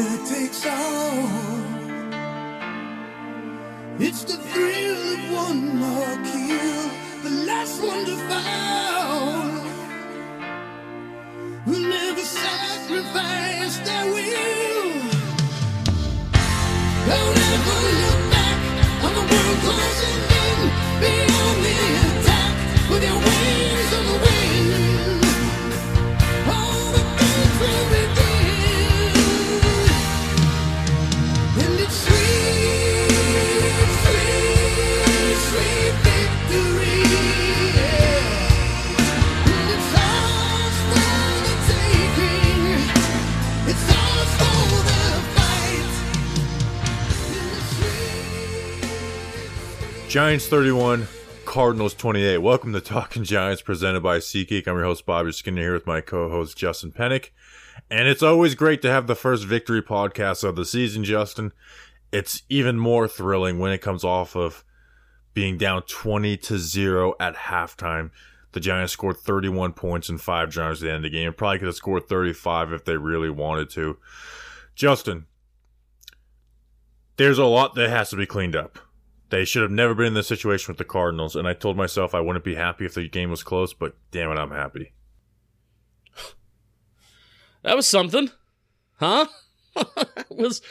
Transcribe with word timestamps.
winner 0.00 0.26
takes 0.26 0.66
all. 0.66 1.28
It's 3.98 4.24
the 4.24 4.36
thrill 4.36 5.14
of 5.14 5.32
one 5.32 5.76
more 5.76 6.16
kill, 6.32 6.82
the 7.22 7.30
last 7.46 7.82
one 7.82 8.04
to 8.06 8.16
fall. 8.28 9.50
Who 11.66 11.88
never 11.88 12.20
sacrifice 12.20 13.78
their 13.78 14.06
will. 14.06 14.92
Don't 17.10 17.38
ever 17.52 17.80
look 18.02 18.20
back 18.36 18.58
on 19.04 19.12
the 19.18 19.24
world 19.30 19.58
closing 19.64 20.20
in 20.44 20.58
beyond 21.02 21.58
the 21.66 21.76
attack 22.06 22.90
with 22.90 23.02
your 23.04 23.29
Giants 50.10 50.48
31, 50.48 51.06
Cardinals 51.44 51.94
28. 51.94 52.38
Welcome 52.38 52.72
to 52.72 52.80
Talking 52.80 53.22
Giants 53.22 53.62
presented 53.62 54.00
by 54.00 54.18
SeatGeek. 54.18 54.66
I'm 54.66 54.74
your 54.74 54.82
host, 54.82 55.06
Bobby 55.06 55.30
Skinner, 55.30 55.62
here 55.62 55.72
with 55.72 55.86
my 55.86 56.00
co 56.00 56.28
host, 56.28 56.58
Justin 56.58 56.90
Penik. 56.90 57.30
And 57.88 58.08
it's 58.08 58.20
always 58.20 58.56
great 58.56 58.82
to 58.82 58.90
have 58.90 59.06
the 59.06 59.14
first 59.14 59.44
victory 59.44 59.80
podcast 59.80 60.42
of 60.42 60.56
the 60.56 60.64
season, 60.64 61.04
Justin. 61.04 61.52
It's 62.10 62.42
even 62.48 62.76
more 62.76 63.06
thrilling 63.06 63.60
when 63.60 63.70
it 63.70 63.82
comes 63.82 64.02
off 64.02 64.34
of 64.34 64.64
being 65.34 65.58
down 65.58 65.82
20 65.82 66.36
to 66.36 66.58
0 66.58 67.14
at 67.20 67.34
halftime. 67.34 68.10
The 68.52 68.60
Giants 68.60 68.92
scored 68.92 69.16
31 69.16 69.74
points 69.74 70.08
and 70.08 70.20
five 70.20 70.50
drives 70.50 70.82
at 70.82 70.86
the 70.86 70.90
end 70.90 71.04
of 71.04 71.10
the 71.12 71.16
game. 71.16 71.32
Probably 71.32 71.58
could 71.58 71.66
have 71.66 71.74
scored 71.76 72.08
35 72.08 72.72
if 72.72 72.84
they 72.84 72.96
really 72.96 73.30
wanted 73.30 73.70
to. 73.70 73.98
Justin, 74.74 75.26
there's 77.16 77.38
a 77.38 77.44
lot 77.44 77.74
that 77.74 77.90
has 77.90 78.10
to 78.10 78.16
be 78.16 78.26
cleaned 78.26 78.56
up. 78.56 78.78
They 79.28 79.44
should 79.44 79.62
have 79.62 79.70
never 79.70 79.94
been 79.94 80.06
in 80.06 80.14
this 80.14 80.26
situation 80.26 80.72
with 80.72 80.78
the 80.78 80.84
Cardinals, 80.84 81.36
and 81.36 81.46
I 81.46 81.52
told 81.52 81.76
myself 81.76 82.14
I 82.14 82.20
wouldn't 82.20 82.44
be 82.44 82.56
happy 82.56 82.84
if 82.84 82.94
the 82.94 83.08
game 83.08 83.30
was 83.30 83.44
close, 83.44 83.72
but 83.72 83.94
damn 84.10 84.30
it, 84.32 84.38
I'm 84.38 84.50
happy. 84.50 84.92
That 87.62 87.76
was 87.76 87.86
something, 87.86 88.30
huh? 88.94 89.26
that 89.74 90.24
was 90.30 90.62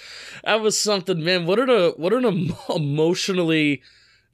that 0.44 0.60
was 0.60 0.76
something, 0.80 1.24
man. 1.24 1.46
What 1.46 1.60
an 1.60 1.70
a 1.70 1.90
what 1.92 2.14
an 2.14 2.52
emotionally 2.68 3.84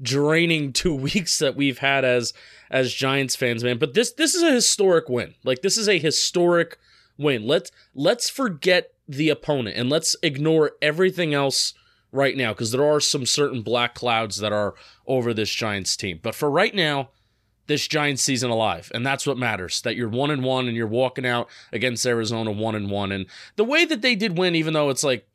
draining 0.01 0.73
two 0.73 0.93
weeks 0.95 1.39
that 1.39 1.55
we've 1.55 1.79
had 1.79 2.05
as 2.05 2.33
as 2.71 2.93
Giants 2.93 3.35
fans, 3.35 3.63
man. 3.63 3.77
But 3.77 3.93
this 3.93 4.11
this 4.11 4.35
is 4.35 4.43
a 4.43 4.51
historic 4.51 5.09
win. 5.09 5.35
Like 5.43 5.61
this 5.61 5.77
is 5.77 5.87
a 5.87 5.99
historic 5.99 6.77
win. 7.17 7.45
Let's 7.45 7.71
let's 7.93 8.29
forget 8.29 8.91
the 9.07 9.29
opponent 9.29 9.77
and 9.77 9.89
let's 9.89 10.15
ignore 10.23 10.71
everything 10.81 11.33
else 11.33 11.73
right 12.11 12.35
now 12.35 12.53
because 12.53 12.71
there 12.71 12.83
are 12.83 12.99
some 12.99 13.25
certain 13.25 13.61
black 13.61 13.93
clouds 13.93 14.37
that 14.37 14.51
are 14.51 14.73
over 15.05 15.33
this 15.33 15.51
Giants 15.51 15.95
team. 15.95 16.19
But 16.23 16.33
for 16.33 16.49
right 16.49 16.73
now, 16.73 17.09
this 17.67 17.87
Giants 17.87 18.21
season 18.21 18.49
alive, 18.49 18.91
and 18.93 19.05
that's 19.05 19.25
what 19.25 19.37
matters. 19.37 19.81
That 19.81 19.95
you're 19.95 20.09
one 20.09 20.31
and 20.31 20.43
one, 20.43 20.67
and 20.67 20.77
you're 20.77 20.87
walking 20.87 21.25
out 21.25 21.49
against 21.71 22.05
Arizona 22.05 22.51
one 22.51 22.75
and 22.75 22.89
one. 22.89 23.11
And 23.11 23.25
the 23.55 23.63
way 23.63 23.85
that 23.85 24.01
they 24.01 24.15
did 24.15 24.37
win, 24.37 24.55
even 24.55 24.73
though 24.73 24.89
it's 24.89 25.03
like, 25.03 25.27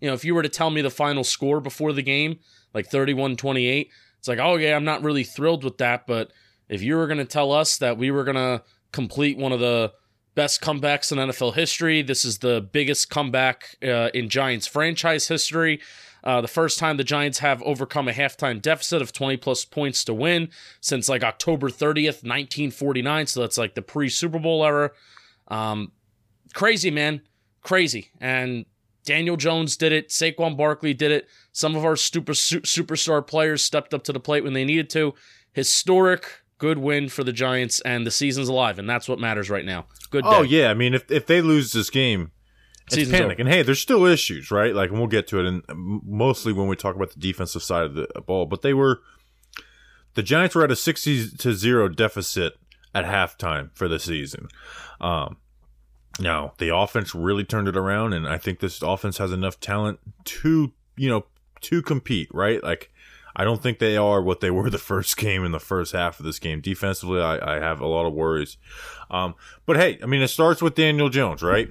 you 0.00 0.08
know, 0.08 0.14
if 0.14 0.24
you 0.24 0.34
were 0.34 0.42
to 0.42 0.48
tell 0.48 0.70
me 0.70 0.82
the 0.82 0.90
final 0.90 1.24
score 1.24 1.60
before 1.60 1.92
the 1.92 2.02
game, 2.02 2.40
like 2.76 2.90
31-28, 2.90 3.88
it's 4.18 4.28
like, 4.28 4.38
oh 4.38 4.56
yeah, 4.56 4.76
I'm 4.76 4.84
not 4.84 5.02
really 5.02 5.24
thrilled 5.24 5.64
with 5.64 5.78
that. 5.78 6.06
But 6.06 6.30
if 6.68 6.82
you 6.82 6.96
were 6.96 7.06
going 7.06 7.18
to 7.18 7.24
tell 7.24 7.52
us 7.52 7.78
that 7.78 7.96
we 7.96 8.10
were 8.10 8.22
going 8.22 8.36
to 8.36 8.62
complete 8.92 9.38
one 9.38 9.52
of 9.52 9.60
the 9.60 9.92
best 10.34 10.60
comebacks 10.60 11.10
in 11.10 11.18
NFL 11.18 11.54
history, 11.54 12.02
this 12.02 12.24
is 12.24 12.38
the 12.38 12.60
biggest 12.60 13.08
comeback 13.08 13.76
uh, 13.82 14.10
in 14.12 14.28
Giants 14.28 14.66
franchise 14.66 15.28
history. 15.28 15.80
Uh, 16.22 16.40
the 16.40 16.48
first 16.48 16.78
time 16.78 16.96
the 16.96 17.04
Giants 17.04 17.38
have 17.38 17.62
overcome 17.62 18.08
a 18.08 18.12
halftime 18.12 18.60
deficit 18.60 19.00
of 19.00 19.12
20 19.12 19.36
plus 19.36 19.64
points 19.64 20.04
to 20.04 20.12
win 20.12 20.50
since 20.80 21.08
like 21.08 21.22
October 21.22 21.70
30th, 21.70 22.24
1949. 22.24 23.28
So 23.28 23.40
that's 23.40 23.56
like 23.56 23.74
the 23.74 23.82
pre 23.82 24.08
Super 24.08 24.38
Bowl 24.38 24.64
era. 24.64 24.90
Um, 25.48 25.92
crazy, 26.52 26.90
man. 26.90 27.22
Crazy. 27.62 28.10
And 28.20 28.66
Daniel 29.06 29.36
Jones 29.36 29.76
did 29.76 29.92
it. 29.92 30.10
Saquon 30.10 30.56
Barkley 30.56 30.92
did 30.92 31.10
it. 31.10 31.28
Some 31.52 31.74
of 31.74 31.84
our 31.84 31.96
super, 31.96 32.34
su- 32.34 32.60
superstar 32.60 33.26
players 33.26 33.62
stepped 33.62 33.94
up 33.94 34.02
to 34.04 34.12
the 34.12 34.20
plate 34.20 34.44
when 34.44 34.52
they 34.52 34.64
needed 34.64 34.90
to. 34.90 35.14
Historic, 35.54 36.42
good 36.58 36.76
win 36.76 37.08
for 37.08 37.24
the 37.24 37.32
Giants, 37.32 37.80
and 37.80 38.06
the 38.06 38.10
season's 38.10 38.48
alive, 38.48 38.78
and 38.78 38.90
that's 38.90 39.08
what 39.08 39.18
matters 39.18 39.48
right 39.48 39.64
now. 39.64 39.86
Good 40.10 40.24
day. 40.24 40.30
Oh 40.30 40.42
yeah, 40.42 40.70
I 40.70 40.74
mean 40.74 40.92
if 40.92 41.10
if 41.10 41.26
they 41.26 41.40
lose 41.40 41.72
this 41.72 41.88
game, 41.88 42.32
it's 42.86 42.96
Season's 42.96 43.18
panic. 43.18 43.38
And 43.38 43.48
hey, 43.48 43.62
there's 43.62 43.80
still 43.80 44.04
issues, 44.04 44.50
right? 44.50 44.74
Like, 44.74 44.90
and 44.90 44.98
we'll 44.98 45.08
get 45.08 45.26
to 45.28 45.40
it, 45.40 45.46
and 45.46 45.62
mostly 46.04 46.52
when 46.52 46.68
we 46.68 46.76
talk 46.76 46.94
about 46.94 47.12
the 47.12 47.20
defensive 47.20 47.62
side 47.62 47.84
of 47.84 47.94
the 47.94 48.06
ball. 48.26 48.44
But 48.46 48.62
they 48.62 48.74
were 48.74 49.00
the 50.14 50.22
Giants 50.22 50.54
were 50.54 50.64
at 50.64 50.70
a 50.70 50.76
sixty 50.76 51.28
to 51.28 51.54
zero 51.54 51.88
deficit 51.88 52.54
at 52.94 53.04
halftime 53.04 53.70
for 53.74 53.88
the 53.88 53.98
season. 53.98 54.48
Um, 55.00 55.38
now 56.20 56.52
the 56.58 56.74
offense 56.74 57.14
really 57.14 57.44
turned 57.44 57.68
it 57.68 57.76
around, 57.76 58.12
and 58.12 58.26
I 58.28 58.38
think 58.38 58.60
this 58.60 58.82
offense 58.82 59.18
has 59.18 59.32
enough 59.32 59.60
talent 59.60 59.98
to 60.24 60.72
you 60.96 61.08
know 61.08 61.26
to 61.62 61.82
compete, 61.82 62.28
right? 62.32 62.62
Like. 62.62 62.90
I 63.38 63.44
don't 63.44 63.62
think 63.62 63.80
they 63.80 63.98
are 63.98 64.22
what 64.22 64.40
they 64.40 64.50
were 64.58 64.70
the 64.70 64.78
first 64.78 65.18
game 65.18 65.44
in 65.44 65.52
the 65.52 65.60
first 65.60 65.92
half 65.92 66.18
of 66.18 66.24
this 66.24 66.38
game. 66.38 66.62
Defensively, 66.62 67.20
I, 67.20 67.56
I 67.56 67.60
have 67.60 67.82
a 67.82 67.86
lot 67.86 68.06
of 68.06 68.14
worries. 68.14 68.56
Um, 69.10 69.34
but 69.66 69.76
hey, 69.76 69.98
I 70.02 70.06
mean, 70.06 70.22
it 70.22 70.28
starts 70.28 70.62
with 70.62 70.74
Daniel 70.74 71.10
Jones, 71.10 71.42
right? 71.42 71.68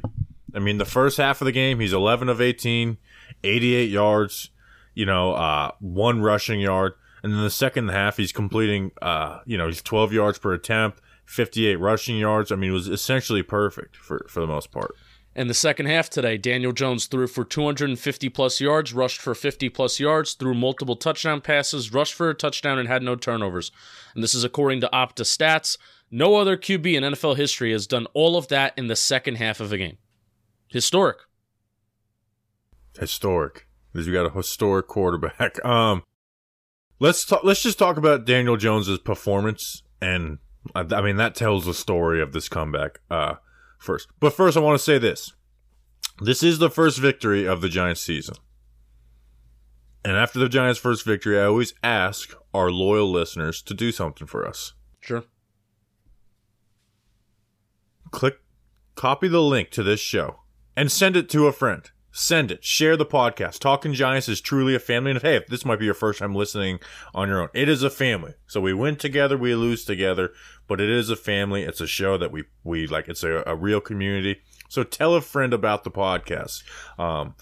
I 0.56 0.60
mean, 0.60 0.78
the 0.78 0.86
first 0.86 1.18
half 1.18 1.42
of 1.42 1.46
the 1.46 1.52
game, 1.52 1.80
he's 1.80 1.92
11 1.92 2.30
of 2.30 2.40
18, 2.40 2.98
88 3.44 3.90
yards, 3.90 4.50
you 4.94 5.06
know, 5.06 5.34
uh, 5.34 5.72
one 5.80 6.22
rushing 6.22 6.62
yard. 6.62 6.94
And 7.22 7.34
then 7.34 7.42
the 7.42 7.50
second 7.50 7.90
half, 7.90 8.18
he's 8.18 8.32
completing, 8.32 8.92
uh, 9.02 9.40
you 9.46 9.58
know, 9.58 9.68
he's 9.68 9.82
12 9.82 10.14
yards 10.14 10.38
per 10.38 10.54
attempt, 10.54 11.02
58 11.26 11.76
rushing 11.78 12.18
yards. 12.18 12.52
I 12.52 12.56
mean, 12.56 12.72
it 12.72 12.74
was 12.74 12.88
essentially 12.88 13.44
perfect 13.44 13.96
for, 13.98 14.26
for 14.30 14.40
the 14.40 14.48
most 14.48 14.72
part. 14.72 14.96
In 15.36 15.50
the 15.50 15.54
second 15.54 15.88
half 15.88 16.10
today, 16.10 16.38
Daniel 16.38 16.72
Jones 16.72 17.08
threw 17.08 17.28
for 17.28 17.44
250 17.44 18.30
plus 18.30 18.62
yards, 18.62 18.94
rushed 18.94 19.20
for 19.20 19.36
50 19.36 19.68
plus 19.68 20.00
yards, 20.00 20.34
threw 20.34 20.54
multiple 20.54 20.96
touchdown 20.96 21.42
passes, 21.42 21.92
rushed 21.92 22.14
for 22.14 22.30
a 22.30 22.34
touchdown, 22.34 22.80
and 22.80 22.88
had 22.88 23.04
no 23.04 23.18
turnovers. 23.18 23.70
And 24.14 24.24
this 24.24 24.34
is 24.34 24.46
according 24.46 24.80
to 24.82 24.90
Opta 24.94 25.24
Stats. 25.24 25.78
No 26.10 26.36
other 26.36 26.56
QB 26.56 26.94
in 26.94 27.04
NFL 27.04 27.36
history 27.36 27.74
has 27.74 27.86
done 27.86 28.08
all 28.14 28.38
of 28.38 28.48
that 28.48 28.74
in 28.78 28.88
the 28.88 28.96
second 28.96 29.36
half 29.36 29.60
of 29.60 29.74
a 29.74 29.78
game. 29.78 29.98
Historic. 30.70 31.18
Historic. 32.98 33.68
Because 33.92 34.08
you 34.08 34.14
got 34.14 34.26
a 34.26 34.30
historic 34.30 34.88
quarterback. 34.88 35.60
Um, 35.66 36.04
let's 37.00 37.26
talk. 37.26 37.44
Let's 37.44 37.62
just 37.62 37.80
talk 37.80 37.98
about 37.98 38.26
Daniel 38.26 38.56
Jones's 38.56 39.00
performance, 39.00 39.84
and 40.02 40.40
I, 40.74 40.86
I 40.92 41.02
mean 41.02 41.18
that 41.18 41.36
tells 41.36 41.66
the 41.66 41.74
story 41.74 42.22
of 42.22 42.34
this 42.34 42.50
comeback. 42.50 43.00
Uh, 43.10 43.36
first, 43.78 44.08
but 44.20 44.34
first, 44.34 44.58
I 44.58 44.62
want 44.62 44.78
to 44.78 44.84
say 44.84 44.98
this: 44.98 45.34
this 46.22 46.42
is 46.42 46.60
the 46.60 46.70
first 46.70 46.98
victory 46.98 47.46
of 47.46 47.62
the 47.62 47.70
Giants 47.70 48.02
season, 48.02 48.36
and 50.04 50.18
after 50.18 50.40
the 50.40 50.50
Giants' 50.50 50.80
first 50.80 51.06
victory, 51.06 51.40
I 51.40 51.46
always 51.46 51.74
ask 51.84 52.34
our 52.54 52.72
loyal 52.72 53.12
listeners 53.12 53.62
to 53.64 53.74
do 53.74 53.92
something 53.92 54.28
for 54.28 54.48
us. 54.48 54.74
Sure. 55.02 55.24
click 58.12 58.40
copy 58.96 59.28
the 59.28 59.42
link 59.42 59.70
to 59.72 59.84
this 59.84 60.00
show 60.00 60.40
and 60.76 60.92
send 60.92 61.18
it 61.18 61.30
to 61.30 61.48
a 61.48 61.52
friend. 61.52 61.92
Send 62.12 62.50
it. 62.50 62.64
Share 62.64 62.96
the 62.96 63.06
podcast. 63.06 63.60
Talking 63.60 63.94
giants 63.94 64.30
is 64.30 64.40
truly 64.40 64.74
a 64.74 64.80
family. 64.80 65.12
And 65.12 65.22
hey 65.22 65.36
if 65.36 65.48
this 65.48 65.66
might 65.66 65.80
be 65.80 65.86
your 65.86 65.94
first 65.94 66.20
time 66.20 66.34
listening 66.34 66.80
on 67.14 67.28
your 67.28 67.42
own 67.42 67.50
it 67.54 67.68
is 67.68 67.84
a 67.84 67.90
family. 67.90 68.36
So 68.48 68.62
we 68.62 68.74
win 68.74 68.96
together 68.96 69.38
we 69.38 69.54
lose 69.54 69.84
together 69.84 70.32
but 70.68 70.82
it 70.82 70.90
is 70.90 71.10
a 71.10 71.16
family 71.16 71.64
it's 71.64 71.82
a 71.82 71.88
show 71.88 72.18
that 72.18 72.32
we 72.32 72.44
we 72.64 72.88
like 72.88 73.08
it's 73.08 73.24
a, 73.24 73.44
a 73.46 73.56
real 73.56 73.82
community 73.82 74.42
so 74.70 74.84
tell 74.84 75.16
a 75.16 75.22
friend 75.22 75.54
about 75.54 75.84
the 75.84 75.92
podcast 75.92 76.64
um 77.00 77.36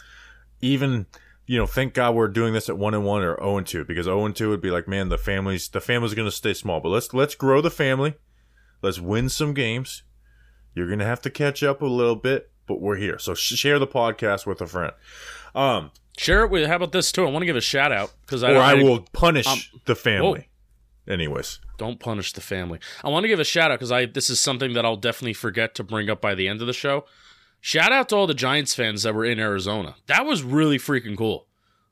even 0.61 1.05
you 1.45 1.57
know 1.57 1.67
thank 1.67 1.93
god 1.93 2.15
we're 2.15 2.27
doing 2.27 2.53
this 2.53 2.69
at 2.69 2.77
1 2.77 2.93
and 2.93 3.05
1 3.05 3.23
or 3.23 3.37
0 3.37 3.57
and 3.57 3.67
2 3.67 3.85
because 3.85 4.05
0 4.05 4.25
and 4.25 4.35
2 4.35 4.49
would 4.49 4.61
be 4.61 4.71
like 4.71 4.87
man 4.87 5.09
the 5.09 5.17
family's 5.17 5.67
the 5.69 5.81
family's 5.81 6.13
going 6.13 6.27
to 6.27 6.35
stay 6.35 6.53
small 6.53 6.79
but 6.79 6.89
let's 6.89 7.13
let's 7.13 7.35
grow 7.35 7.61
the 7.61 7.71
family 7.71 8.15
let's 8.81 8.99
win 8.99 9.29
some 9.29 9.53
games 9.53 10.03
you're 10.75 10.89
gonna 10.89 11.05
have 11.05 11.21
to 11.21 11.29
catch 11.29 11.63
up 11.63 11.81
a 11.81 11.85
little 11.85 12.15
bit, 12.15 12.49
but 12.67 12.81
we're 12.81 12.95
here. 12.95 13.19
So 13.19 13.33
sh- 13.33 13.53
share 13.53 13.79
the 13.79 13.87
podcast 13.87 14.45
with 14.45 14.61
a 14.61 14.67
friend, 14.67 14.93
um, 15.53 15.91
Share 16.17 16.43
it 16.43 16.51
with. 16.51 16.67
How 16.67 16.75
about 16.75 16.91
this 16.91 17.11
too? 17.11 17.25
I 17.25 17.29
want 17.29 17.41
to 17.41 17.47
give 17.47 17.55
a 17.55 17.61
shout 17.61 17.91
out 17.91 18.13
because 18.21 18.43
I, 18.43 18.53
or 18.53 18.57
I 18.59 18.75
will 18.75 19.01
punish 19.13 19.47
um, 19.47 19.59
the 19.85 19.95
family. 19.95 20.47
Anyways, 21.07 21.59
Don't 21.77 21.99
punish 21.99 22.31
the 22.31 22.41
family. 22.41 22.79
I 23.03 23.09
want 23.09 23.23
to 23.25 23.27
give 23.27 23.39
a 23.39 23.43
shout 23.43 23.71
out 23.71 23.79
because 23.79 23.91
I 23.91 24.05
this 24.05 24.29
is 24.29 24.39
something 24.39 24.73
that 24.73 24.85
I'll 24.85 24.95
definitely 24.95 25.33
forget 25.33 25.75
to 25.75 25.83
bring 25.83 26.09
up 26.09 26.21
by 26.21 26.33
the 26.33 26.47
end 26.47 26.61
of 26.61 26.67
the 26.67 26.73
show. 26.73 27.05
shout 27.59 27.91
out 27.91 28.09
to 28.09 28.15
all 28.15 28.27
the 28.27 28.33
Giants 28.33 28.73
fans 28.73 29.03
that 29.03 29.13
were 29.13 29.25
in 29.25 29.39
Arizona. 29.39 29.95
That 30.07 30.25
was 30.25 30.43
really 30.43 30.77
freaking 30.77 31.17
cool. 31.17 31.47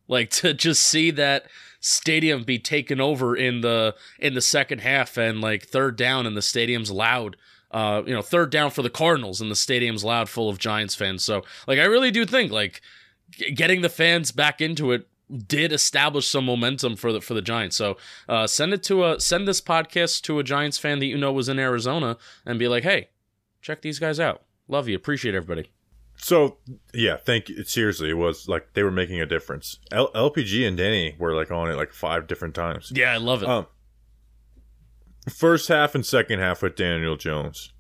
Like 0.08 0.30
to 0.32 0.54
just 0.54 0.84
see 0.84 1.12
that 1.12 1.46
stadium 1.82 2.44
be 2.44 2.60
taken 2.60 3.02
over 3.02 3.36
in 3.36 3.62
the 3.62 3.96
in 4.20 4.34
the 4.34 4.42
second 4.42 4.80
half 4.80 5.18
and 5.18 5.42
like 5.42 5.64
third 5.66 5.98
down 5.98 6.26
and 6.26 6.38
the 6.38 6.42
stadium's 6.42 6.92
loud. 6.92 7.36
Uh, 7.72 8.04
you 8.06 8.14
know, 8.14 8.22
third 8.22 8.50
down 8.50 8.70
for 8.70 8.82
the 8.82 8.90
Cardinals 8.90 9.40
and 9.40 9.50
the 9.50 9.56
stadium's 9.56 10.04
loud 10.04 10.28
full 10.30 10.50
of 10.50 10.58
Giants 10.58 10.96
fans. 10.96 11.24
So 11.24 11.44
like 11.68 11.80
I 11.80 11.86
really 11.86 12.12
do 12.12 12.26
think 12.26 12.52
like 12.52 12.82
getting 13.56 13.82
the 13.82 13.90
fans 13.90 14.32
back 14.32 14.60
into 14.62 14.92
it 14.92 15.08
did 15.48 15.72
establish 15.72 16.28
some 16.28 16.46
momentum 16.46 16.96
for 16.96 17.12
the 17.14 17.22
for 17.22 17.34
the 17.34 17.42
Giants. 17.42 17.76
So 17.76 17.98
uh, 18.28 18.48
send 18.48 18.74
it 18.74 18.84
to 18.84 19.06
a 19.06 19.20
send 19.20 19.48
this 19.48 19.62
podcast 19.62 20.22
to 20.24 20.40
a 20.40 20.44
Giants 20.44 20.78
fan 20.78 21.00
that 21.00 21.06
you 21.06 21.18
know 21.18 21.32
was 21.32 21.50
in 21.50 21.60
Arizona 21.60 22.18
and 22.46 22.60
be 22.60 22.68
like, 22.68 22.84
hey, 22.84 23.10
check 23.62 23.82
these 23.82 24.00
guys 24.00 24.20
out. 24.20 24.44
Love 24.68 24.88
you, 24.88 24.96
appreciate 24.96 25.36
everybody. 25.36 25.72
So 26.18 26.58
yeah, 26.94 27.18
thank 27.18 27.50
you. 27.50 27.64
Seriously, 27.64 28.10
it 28.10 28.18
was 28.18 28.48
like 28.48 28.74
they 28.74 28.84
were 28.84 28.92
making 28.92 29.20
a 29.20 29.26
difference. 29.26 29.80
L- 29.92 30.12
LPG 30.14 30.68
and 30.68 30.78
Danny 30.78 31.16
were 31.18 31.36
like 31.36 31.52
on 31.52 31.70
it 31.70 31.76
like 31.76 31.94
five 31.94 32.28
different 32.28 32.54
times. 32.54 32.92
Yeah, 32.94 33.12
I 33.12 33.18
love 33.18 33.42
it. 33.42 33.50
Um, 33.50 33.66
first 35.30 35.68
half 35.68 35.96
and 35.96 36.06
second 36.06 36.40
half 36.40 36.62
with 36.62 36.76
Daniel 36.76 37.16
Jones, 37.16 37.74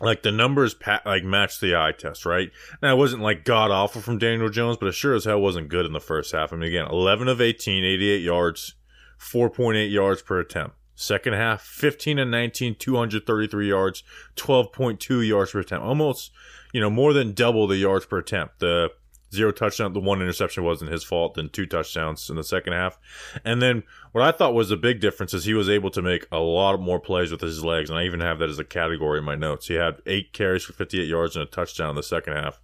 like 0.00 0.22
the 0.22 0.32
numbers 0.32 0.74
pa- 0.74 1.02
like 1.06 1.24
matched 1.24 1.60
the 1.60 1.74
eye 1.76 1.92
test, 1.92 2.26
right? 2.26 2.50
Now 2.82 2.94
it 2.94 2.98
wasn't 2.98 3.22
like 3.22 3.44
god 3.44 3.70
awful 3.70 4.02
from 4.02 4.18
Daniel 4.18 4.48
Jones, 4.48 4.76
but 4.76 4.86
it 4.88 4.92
sure 4.92 5.14
as 5.14 5.24
hell 5.24 5.40
wasn't 5.40 5.68
good 5.68 5.86
in 5.86 5.92
the 5.92 6.00
first 6.00 6.32
half. 6.32 6.52
I 6.52 6.56
mean, 6.56 6.68
again, 6.68 6.86
eleven 6.90 7.28
of 7.28 7.40
18, 7.40 7.84
88 7.84 8.22
yards, 8.22 8.74
four 9.16 9.48
point 9.50 9.76
eight 9.76 9.90
yards 9.90 10.22
per 10.22 10.38
attempt. 10.40 10.76
Second 10.98 11.34
half, 11.34 11.60
15 11.60 12.18
and 12.18 12.30
19, 12.30 12.76
233 12.76 13.68
yards, 13.68 14.02
12.2 14.36 15.28
yards 15.28 15.50
per 15.50 15.60
attempt. 15.60 15.84
Almost, 15.84 16.32
you 16.72 16.80
know, 16.80 16.88
more 16.88 17.12
than 17.12 17.34
double 17.34 17.66
the 17.66 17.76
yards 17.76 18.06
per 18.06 18.16
attempt. 18.16 18.60
The 18.60 18.88
zero 19.36 19.52
touchdown, 19.52 19.92
the 19.92 20.00
one 20.00 20.20
interception 20.20 20.64
wasn't 20.64 20.90
his 20.90 21.04
fault, 21.04 21.34
then 21.34 21.48
two 21.48 21.66
touchdowns 21.66 22.28
in 22.28 22.36
the 22.36 22.44
second 22.44 22.72
half. 22.72 22.98
And 23.44 23.62
then 23.62 23.84
what 24.12 24.24
I 24.24 24.32
thought 24.32 24.54
was 24.54 24.70
a 24.70 24.76
big 24.76 25.00
difference 25.00 25.32
is 25.34 25.44
he 25.44 25.54
was 25.54 25.68
able 25.68 25.90
to 25.90 26.02
make 26.02 26.26
a 26.32 26.38
lot 26.38 26.80
more 26.80 26.98
plays 26.98 27.30
with 27.30 27.40
his 27.40 27.64
legs. 27.64 27.90
And 27.90 27.98
I 27.98 28.04
even 28.04 28.20
have 28.20 28.38
that 28.40 28.50
as 28.50 28.58
a 28.58 28.64
category 28.64 29.18
in 29.18 29.24
my 29.24 29.36
notes. 29.36 29.68
He 29.68 29.74
had 29.74 30.02
eight 30.06 30.32
carries 30.32 30.64
for 30.64 30.72
58 30.72 31.06
yards 31.06 31.36
and 31.36 31.42
a 31.44 31.46
touchdown 31.46 31.90
in 31.90 31.96
the 31.96 32.02
second 32.02 32.34
half. 32.34 32.60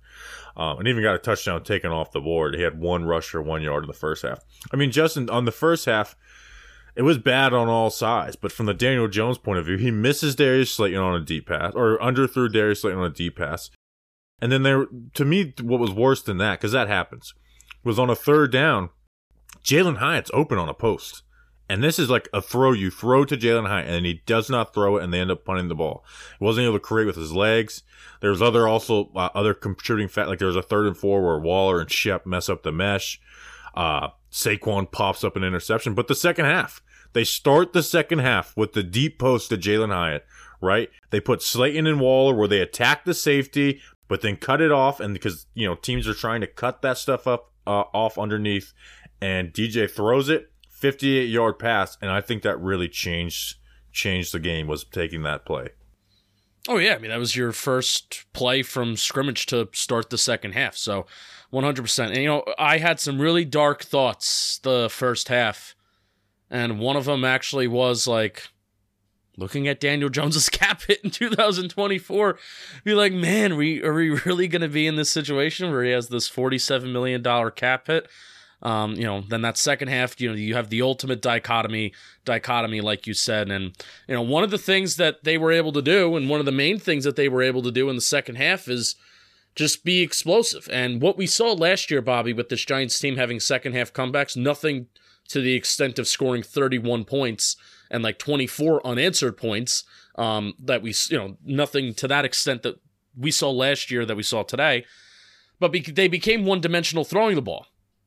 Um, 0.57 0.79
and 0.79 0.89
even 0.89 1.03
got 1.03 1.15
a 1.15 1.19
touchdown 1.19 1.63
taken 1.63 1.91
off 1.91 2.13
the 2.13 2.21
board. 2.21 2.55
He 2.55 2.63
had 2.63 2.79
one 2.79 3.05
rush 3.05 3.29
for 3.29 3.41
one 3.41 3.63
yard 3.63 3.85
in 3.85 3.89
the 3.89 3.95
first 3.95 4.23
half. 4.23 4.41
I 4.73 4.77
mean, 4.77 4.91
Justin, 4.91 5.31
on 5.31 5.47
the 5.47 5.53
first 5.53 5.87
half, 5.87 6.15
it 6.95 7.03
was 7.03 7.17
bad 7.17 7.55
on 7.55 7.69
all 7.69 7.89
sides, 7.89 8.37
but 8.37 8.53
from 8.53 8.67
the 8.67 8.75
Daniel 8.75 9.09
Jones 9.09 9.39
point 9.39 9.59
of 9.59 9.65
view, 9.65 9.79
he 9.79 9.91
misses 9.91 10.35
Darius 10.35 10.71
Slayton 10.71 11.01
on 11.01 11.15
a 11.15 11.25
deep 11.25 11.49
pass, 11.49 11.73
or 11.75 11.99
underthrew 11.99 12.53
Darius 12.53 12.83
Slayton 12.83 13.01
on 13.01 13.07
a 13.07 13.15
deep 13.15 13.37
pass. 13.37 13.71
And 14.43 14.51
then 14.51 14.65
there, 14.65 14.87
to 15.15 15.25
me, 15.25 15.55
what 15.63 15.79
was 15.79 15.93
worse 15.93 16.21
than 16.21 16.39
that, 16.39 16.59
because 16.59 16.73
that 16.73 16.89
happens, 16.89 17.33
was 17.85 17.99
on 17.99 18.11
a 18.11 18.17
third 18.17 18.51
down, 18.51 18.91
Jalin 19.63 19.99
Hyatt's 19.99 20.33
open 20.35 20.59
on 20.59 20.69
a 20.69 20.75
post. 20.75 21.23
And 21.69 21.83
this 21.83 21.97
is 21.99 22.11
like 22.11 22.29
a 22.33 22.43
throw 22.43 22.73
you 22.73 22.91
throw 22.91 23.25
to 23.25 23.37
Jalin 23.37 23.69
Hyatt, 23.69 23.89
and 23.89 24.05
he 24.05 24.21
does 24.27 24.51
not 24.51 24.75
throw 24.75 24.97
it, 24.97 25.05
and 25.05 25.15
they 25.15 25.21
end 25.21 25.31
up 25.31 25.45
punting 25.45 25.69
the 25.69 25.77
ball. 25.77 26.05
He 26.41 26.45
wasn't 26.45 26.65
able 26.65 26.75
to 26.75 26.81
create 26.81 27.07
with 27.07 27.15
his 27.15 27.33
legs. 27.33 27.85
There's 28.21 28.43
other 28.43 28.67
also 28.67 29.13
uh, 29.15 29.29
other 29.33 29.55
contributing 29.55 30.09
fact, 30.09 30.29
like 30.29 30.41
there 30.41 30.49
was 30.49 30.57
a 30.57 30.63
third 30.63 30.89
and 30.89 30.97
four 30.97 31.25
where 31.25 31.39
Waller 31.39 31.81
and 31.81 31.91
Shep 31.91 32.27
mess 32.27 32.49
up 32.49 32.65
the 32.65 32.73
mesh. 32.73 33.21
Uh, 33.77 34.09
Saquon 34.33 34.91
pops 34.91 35.23
up 35.23 35.37
an 35.37 35.45
interception. 35.45 35.95
But 35.95 36.09
the 36.09 36.17
second 36.17 36.47
half, 36.47 36.83
they 37.13 37.25
start 37.25 37.73
the 37.73 37.83
second 37.83 38.19
half 38.19 38.57
with 38.57 38.73
the 38.73 38.83
deep 38.83 39.21
post 39.21 39.51
to 39.51 39.57
Jalin 39.57 39.95
Hyatt, 39.95 40.27
right? 40.61 40.91
They 41.11 41.21
put 41.21 41.43
Slayton 41.43 41.87
and 41.87 42.01
Waller 42.01 42.35
where 42.35 42.49
they 42.49 42.61
attack 42.61 43.05
the 43.05 43.15
safety, 43.15 43.81
but 44.13 44.21
then 44.21 44.37
cut 44.37 44.61
it 44.61 44.71
off. 44.71 45.01
And 45.01 45.15
because, 45.15 45.47
you 45.55 45.67
know, 45.67 45.75
teams 45.75 46.07
are 46.07 46.13
trying 46.13 46.43
to 46.43 46.47
cut 46.47 46.83
that 46.83 46.99
stuff 46.99 47.27
up 47.27 47.51
uh, 47.67 47.85
off 47.95 48.19
underneath, 48.19 48.75
and 49.23 49.55
DJ 49.55 49.91
throws 49.91 50.29
it, 50.29 50.53
58 50.69 51.31
yard 51.31 51.59
pass. 51.59 51.97
And 52.03 52.11
I 52.11 52.21
think 52.21 52.43
that 52.43 52.61
really 52.61 52.91
changed 52.91 53.57
changed 53.91 54.35
the 54.35 54.39
game 54.39 54.67
was 54.67 54.85
taking 54.85 55.23
that 55.23 55.47
play. 55.47 55.71
Oh 56.69 56.77
yeah, 56.77 56.95
I 56.95 56.99
mean 56.99 57.11
that 57.11 57.19
was 57.19 57.35
your 57.35 57.53
first 57.53 58.27
play 58.35 58.63
from 58.63 58.99
scrimmage 58.99 59.47
to 59.47 59.71
start 59.73 60.11
the 60.11 60.19
second 60.19 60.53
half. 60.53 60.77
So 60.77 61.07
100%. 61.51 62.09
And 62.09 62.17
you 62.17 62.27
know, 62.27 62.45
I 62.59 62.77
had 62.77 63.01
some 63.01 63.19
really 63.19 63.47
dark 63.47 63.83
thoughts 63.83 64.59
the 64.59 64.91
first 64.91 65.29
half. 65.29 65.75
And 66.51 66.79
one 66.79 66.97
of 66.97 67.07
them 67.07 67.25
actually 67.25 67.67
was 67.67 68.07
like 68.07 68.51
looking 69.37 69.69
at 69.69 69.81
Daniel 69.81 70.09
Jones's 70.09 70.49
cap 70.51 70.83
hit 70.83 71.01
in 71.03 71.11
2024, 71.11 72.39
be 72.85 72.95
like, 72.95 73.13
"Man, 73.13 73.57
we 73.57 73.83
are 73.83 73.95
we 73.95 74.11
really 74.11 74.49
going 74.49 74.63
to 74.63 74.69
be 74.69 74.87
in 74.87 74.97
this 74.97 75.11
situation 75.11 75.71
where 75.71 75.85
he 75.85 75.91
has 75.91 76.09
this 76.09 76.29
47 76.29 76.93
million 76.93 77.23
dollar 77.23 77.51
cap 77.51 77.87
hit?" 77.87 78.09
Um, 78.63 78.95
you 78.95 79.03
know, 79.03 79.23
then 79.23 79.43
that 79.43 79.59
second 79.59 79.89
half, 79.89 80.21
you 80.21 80.29
know, 80.29 80.37
you 80.37 80.55
have 80.55 80.71
the 80.71 80.83
ultimate 80.83 81.21
dichotomy, 81.21 81.93
dichotomy, 82.25 82.81
like 82.81 83.09
you 83.09 83.15
said, 83.15 83.51
and 83.51 83.77
you 84.07 84.15
know, 84.15 84.23
one 84.23 84.45
of 84.45 84.53
the 84.53 84.59
things 84.59 84.97
that 84.97 85.25
they 85.25 85.37
were 85.37 85.51
able 85.51 85.73
to 85.73 85.83
do, 85.83 86.17
and 86.17 86.31
one 86.31 86.39
of 86.39 86.47
the 86.47 86.53
main 86.53 86.79
things 86.79 87.03
that 87.05 87.17
they 87.17 87.29
were 87.29 87.43
able 87.43 87.63
to 87.63 87.73
do 87.73 87.89
in 87.89 87.97
the 87.97 88.03
second 88.03 88.37
half 88.37 88.69
is 88.69 88.95
just 89.57 89.85
be 89.85 90.01
explosive. 90.01 90.69
And 90.71 91.03
what 91.03 91.19
we 91.19 91.27
saw 91.27 91.53
last 91.53 91.91
year, 91.91 92.01
Bobby, 92.01 92.33
with 92.33 92.49
this 92.49 92.65
Giants 92.65 92.99
team 92.99 93.17
having 93.17 93.41
second 93.41 93.75
half 93.75 93.93
comebacks, 93.93 94.37
nothing 94.37 94.87
to 95.29 95.41
the 95.41 95.55
extent 95.55 95.99
of 95.99 96.07
scoring 96.07 96.43
31 96.43 97.05
points 97.05 97.57
and 97.93 98.03
like 98.03 98.19
24 98.19 98.85
unanswered 98.85 99.37
points. 99.37 99.85
Um, 100.17 100.55
that 100.59 100.83
we, 100.83 100.95
you 101.09 101.17
know, 101.17 101.37
nothing 101.43 101.95
to 101.95 102.09
that 102.09 102.25
extent 102.27 102.63
that 102.65 102.79
we 103.17 103.31
saw 103.31 103.51
last 103.51 103.91
year 103.91 104.05
that 104.05 104.17
we 104.17 104.23
saw 104.23 104.43
today. 104.43 104.85
But 105.59 105.73
be- 105.73 105.81
they 105.81 106.09
became 106.09 106.45
one 106.45 106.61
dimensional 106.61 107.05
throwing 107.05 107.35
the 107.35 107.43
ball. 107.43 107.67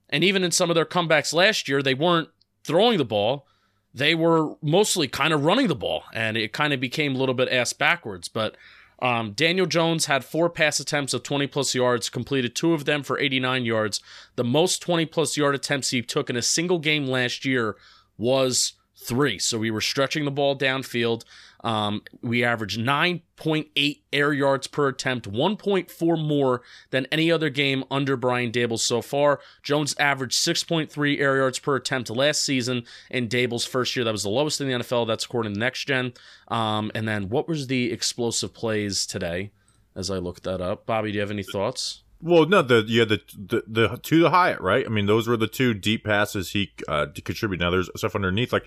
And 0.10 0.24
even 0.24 0.44
in 0.44 0.52
some 0.52 0.70
of 0.70 0.76
their 0.76 0.86
comebacks 0.86 1.34
last 1.34 1.68
year, 1.68 1.82
they 1.82 1.94
weren't 1.94 2.30
throwing 2.64 2.98
the 2.98 3.06
ball. 3.06 3.48
They 3.94 4.14
were 4.14 4.56
mostly 4.62 5.08
kind 5.08 5.34
of 5.34 5.46
running 5.46 5.68
the 5.68 5.76
ball, 5.76 6.04
and 6.14 6.36
it 6.36 6.52
kind 6.52 6.74
of 6.74 6.80
became 6.80 7.16
a 7.16 7.18
little 7.18 7.34
bit 7.34 7.50
ass 7.50 7.74
backwards. 7.74 8.28
But 8.28 8.58
um, 9.00 9.32
Daniel 9.32 9.66
Jones 9.66 10.06
had 10.06 10.24
four 10.24 10.50
pass 10.50 10.80
attempts 10.80 11.14
of 11.14 11.24
20 11.24 11.48
plus 11.48 11.74
yards, 11.74 12.10
completed 12.10 12.56
two 12.56 12.74
of 12.74 12.86
them 12.86 13.04
for 13.04 13.20
89 13.20 13.66
yards. 13.66 14.02
The 14.36 14.44
most 14.44 14.82
20 14.82 15.06
plus 15.06 15.38
yard 15.38 15.56
attempts 15.56 15.90
he 15.90 16.02
took 16.02 16.30
in 16.30 16.36
a 16.36 16.42
single 16.42 16.80
game 16.80 17.08
last 17.08 17.46
year 17.46 17.78
was 18.18 18.74
three. 18.96 19.40
So 19.40 19.58
we 19.58 19.72
were 19.72 19.82
stretching 19.82 20.26
the 20.26 20.32
ball 20.32 20.58
downfield. 20.58 21.24
Um, 21.64 22.04
we 22.22 22.44
averaged 22.44 22.80
9.8 22.80 24.02
air 24.14 24.34
yards 24.34 24.68
per 24.68 24.88
attempt, 24.88 25.32
1.4 25.32 26.28
more 26.28 26.62
than 26.92 27.08
any 27.12 27.32
other 27.32 27.50
game 27.50 27.84
under 27.90 28.16
Brian 28.16 28.52
Daboll 28.52 28.80
so 28.80 29.02
far. 29.02 29.40
Jones 29.64 29.96
averaged 29.98 30.38
6.3 30.38 31.20
air 31.20 31.38
yards 31.38 31.58
per 31.58 31.76
attempt 31.76 32.10
last 32.12 32.44
season 32.44 32.84
in 33.10 33.28
Daboll's 33.28 33.66
first 33.66 33.96
year. 33.96 34.06
That 34.06 34.12
was 34.12 34.24
the 34.24 34.30
lowest 34.30 34.62
in 34.62 34.68
the 34.68 34.76
NFL. 34.76 35.08
That's 35.08 35.26
according 35.26 35.54
to 35.54 35.60
Next 35.60 35.86
Gen. 35.86 36.14
Um, 36.50 36.92
and 36.94 37.08
then 37.08 37.30
what 37.30 37.48
was 37.48 37.68
the 37.68 37.92
explosive 37.92 38.54
plays 38.54 39.08
today? 39.08 39.52
As 39.96 40.12
I 40.12 40.18
looked 40.18 40.44
that 40.44 40.62
up, 40.62 40.86
Bobby, 40.86 41.12
do 41.12 41.16
you 41.16 41.22
have 41.22 41.32
any 41.32 41.42
thoughts? 41.42 42.04
Well, 42.22 42.46
no, 42.48 42.62
the 42.62 42.84
yeah 42.88 43.06
the 43.06 43.22
the, 43.38 43.64
the 43.68 44.00
to 44.02 44.20
the 44.20 44.30
Hyatt, 44.30 44.62
right? 44.62 44.86
I 44.86 44.90
mean, 44.90 45.06
those 45.06 45.28
were 45.28 45.38
the 45.38 45.48
two 45.48 45.74
deep 45.74 46.06
passes 46.06 46.52
he 46.52 46.72
uh, 46.88 47.08
contributed. 47.24 47.64
Now 47.64 47.70
there's 47.70 47.90
stuff 47.96 48.16
underneath, 48.16 48.54
like, 48.54 48.66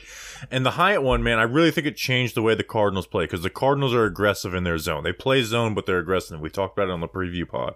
and 0.51 0.65
the 0.65 0.73
Hyatt 0.73 1.03
one, 1.03 1.23
man, 1.23 1.39
I 1.39 1.43
really 1.45 1.71
think 1.71 1.87
it 1.87 1.97
changed 1.97 2.35
the 2.35 2.43
way 2.43 2.55
the 2.55 2.63
Cardinals 2.63 3.07
play 3.07 3.25
because 3.25 3.43
the 3.43 3.51
Cardinals 3.51 3.95
are 3.95 4.05
aggressive 4.05 4.55
in 4.55 4.65
their 4.65 4.79
zone. 4.79 5.03
They 5.03 5.13
play 5.13 5.43
zone, 5.43 5.75
but 5.75 5.87
they're 5.87 5.99
aggressive. 5.99 6.41
We 6.41 6.51
talked 6.51 6.79
about 6.79 6.89
it 6.89 6.93
on 6.93 7.01
the 7.01 7.09
preview 7.09 7.49
pod, 7.49 7.75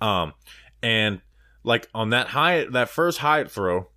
um, 0.00 0.34
and 0.82 1.20
like 1.64 1.88
on 1.94 2.10
that 2.10 2.28
Hyatt, 2.28 2.72
that 2.72 2.88
first 2.88 3.18
Hyatt 3.18 3.50
throw, 3.50 3.88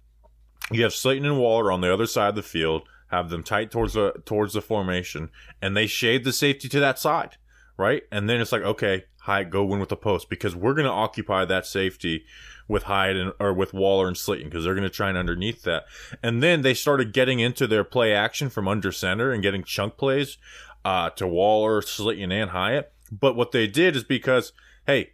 you 0.72 0.84
have 0.84 0.94
Slayton 0.94 1.26
and 1.26 1.38
Waller 1.38 1.72
on 1.72 1.82
the 1.82 1.94
other 1.94 2.08
side 2.08 2.30
of 2.30 2.36
the 2.36 2.42
field, 2.42 2.88
have 3.08 3.30
them 3.30 3.44
tight 3.44 3.70
towards 3.70 3.94
the 3.94 4.14
towards 4.26 4.54
the 4.54 4.62
formation, 4.62 5.30
and 5.62 5.76
they 5.76 5.88
shade 5.88 6.24
the 6.24 6.34
safety 6.34 6.70
to 6.70 6.80
that 6.80 6.98
side, 6.98 7.38
right? 7.78 8.04
And 8.12 8.30
then 8.30 8.42
it's 8.42 8.52
like, 8.52 8.64
okay, 8.64 9.04
Hyatt 9.22 9.52
go 9.52 9.64
win 9.64 9.80
with 9.80 9.90
the 9.90 9.96
post 9.96 10.30
because 10.30 10.56
we're 10.56 10.74
going 10.74 10.86
to 10.86 10.92
occupy 10.92 11.46
that 11.46 11.66
safety 11.66 12.26
with 12.68 12.84
Hyatt 12.84 13.18
and, 13.18 13.34
or 13.40 13.54
with 13.54 13.74
Waller 13.74 14.08
and 14.08 14.18
Slayton 14.18 14.50
because 14.50 14.64
they're 14.64 14.74
going 14.74 14.84
to 14.84 14.90
try 14.90 15.10
and 15.10 15.18
underneath 15.18 15.62
that. 15.64 15.86
And 16.24 16.42
then 16.42 16.64
they 16.64 16.74
started 16.74 17.14
getting 17.14 17.40
into 17.40 17.68
their 17.68 17.84
play 17.84 18.14
action 18.14 18.50
from 18.50 18.68
under 18.68 18.92
center 18.92 19.32
and 19.32 19.44
getting 19.44 19.64
chunk 19.64 19.98
plays 19.98 20.38
uh, 20.84 21.12
to 21.12 21.28
Waller, 21.28 21.82
Slayton, 21.82 22.32
and 22.32 22.52
Hyatt. 22.52 22.94
But 23.12 23.36
what 23.36 23.52
they 23.52 23.68
did 23.68 23.96
is 23.96 24.04
because, 24.04 24.54
hey, 24.88 25.12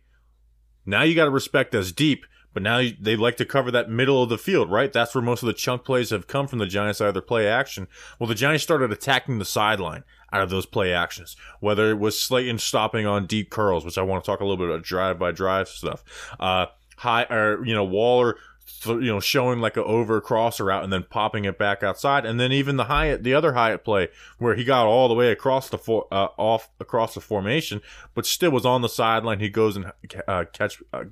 now 0.86 1.04
you 1.04 1.14
got 1.16 1.26
to 1.26 1.32
respect 1.32 1.76
us 1.76 1.92
deep. 1.92 2.26
But 2.58 2.64
now 2.64 2.82
they 3.00 3.16
like 3.16 3.38
to 3.38 3.46
cover 3.46 3.70
that 3.70 3.88
middle 3.88 4.24
of 4.24 4.30
the 4.30 4.38
field, 4.40 4.72
right? 4.72 4.92
That's 4.92 5.14
where 5.14 5.24
most 5.24 5.44
of 5.44 5.48
the 5.48 5.54
chunk 5.54 5.84
plays 5.84 6.10
have 6.10 6.26
come 6.26 6.48
from 6.48 6.58
the 6.58 6.66
Giants, 6.66 7.00
either 7.00 7.22
play 7.22 7.48
action. 7.48 7.88
Well, 8.18 8.28
the 8.28 8.34
Giants 8.34 8.64
started 8.64 8.92
attacking 8.92 9.38
the 9.38 9.46
sideline 9.46 10.04
out 10.34 10.42
of 10.42 10.50
those 10.50 10.66
play 10.66 10.92
actions, 10.92 11.36
whether 11.60 11.92
it 11.92 12.00
was 12.00 12.20
Slayton 12.20 12.58
stopping 12.58 13.06
on 13.06 13.28
deep 13.28 13.52
curls, 13.52 13.86
which 13.86 14.00
I 14.00 14.02
want 14.02 14.24
to 14.24 14.26
talk 14.26 14.40
a 14.40 14.44
little 14.44 14.58
bit 14.58 14.70
about 14.70 14.82
drive 14.82 15.20
by 15.20 15.32
drive 15.32 15.68
stuff. 15.68 16.04
Uh, 16.40 16.66
high 16.96 17.28
or 17.30 17.64
you 17.64 17.76
know 17.76 17.84
Waller 17.84 18.38
you 18.86 19.02
know, 19.02 19.20
showing 19.20 19.60
like 19.60 19.78
a 19.78 19.84
over 19.84 20.20
crosser 20.20 20.72
out 20.72 20.84
and 20.84 20.92
then 20.92 21.06
popping 21.08 21.46
it 21.46 21.60
back 21.60 21.84
outside, 21.84 22.26
and 22.26 22.40
then 22.40 22.52
even 22.52 22.78
the 22.78 22.86
Hyatt, 22.86 23.24
the 23.24 23.36
other 23.36 23.54
Hyatt 23.54 23.84
play 23.84 24.10
where 24.40 24.56
he 24.56 24.64
got 24.64 24.88
all 24.88 25.08
the 25.08 25.14
way 25.14 25.32
across 25.32 25.70
the 25.70 25.78
uh, 26.12 26.30
off 26.38 26.70
across 26.80 27.14
the 27.14 27.22
formation, 27.22 27.82
but 28.16 28.26
still 28.26 28.52
was 28.52 28.66
on 28.66 28.82
the 28.82 28.90
sideline. 28.90 29.40
He 29.40 29.50
goes 29.50 29.76
and 29.76 29.92
uh, 30.28 30.46
catch. 30.52 30.82
Uh, 30.92 31.06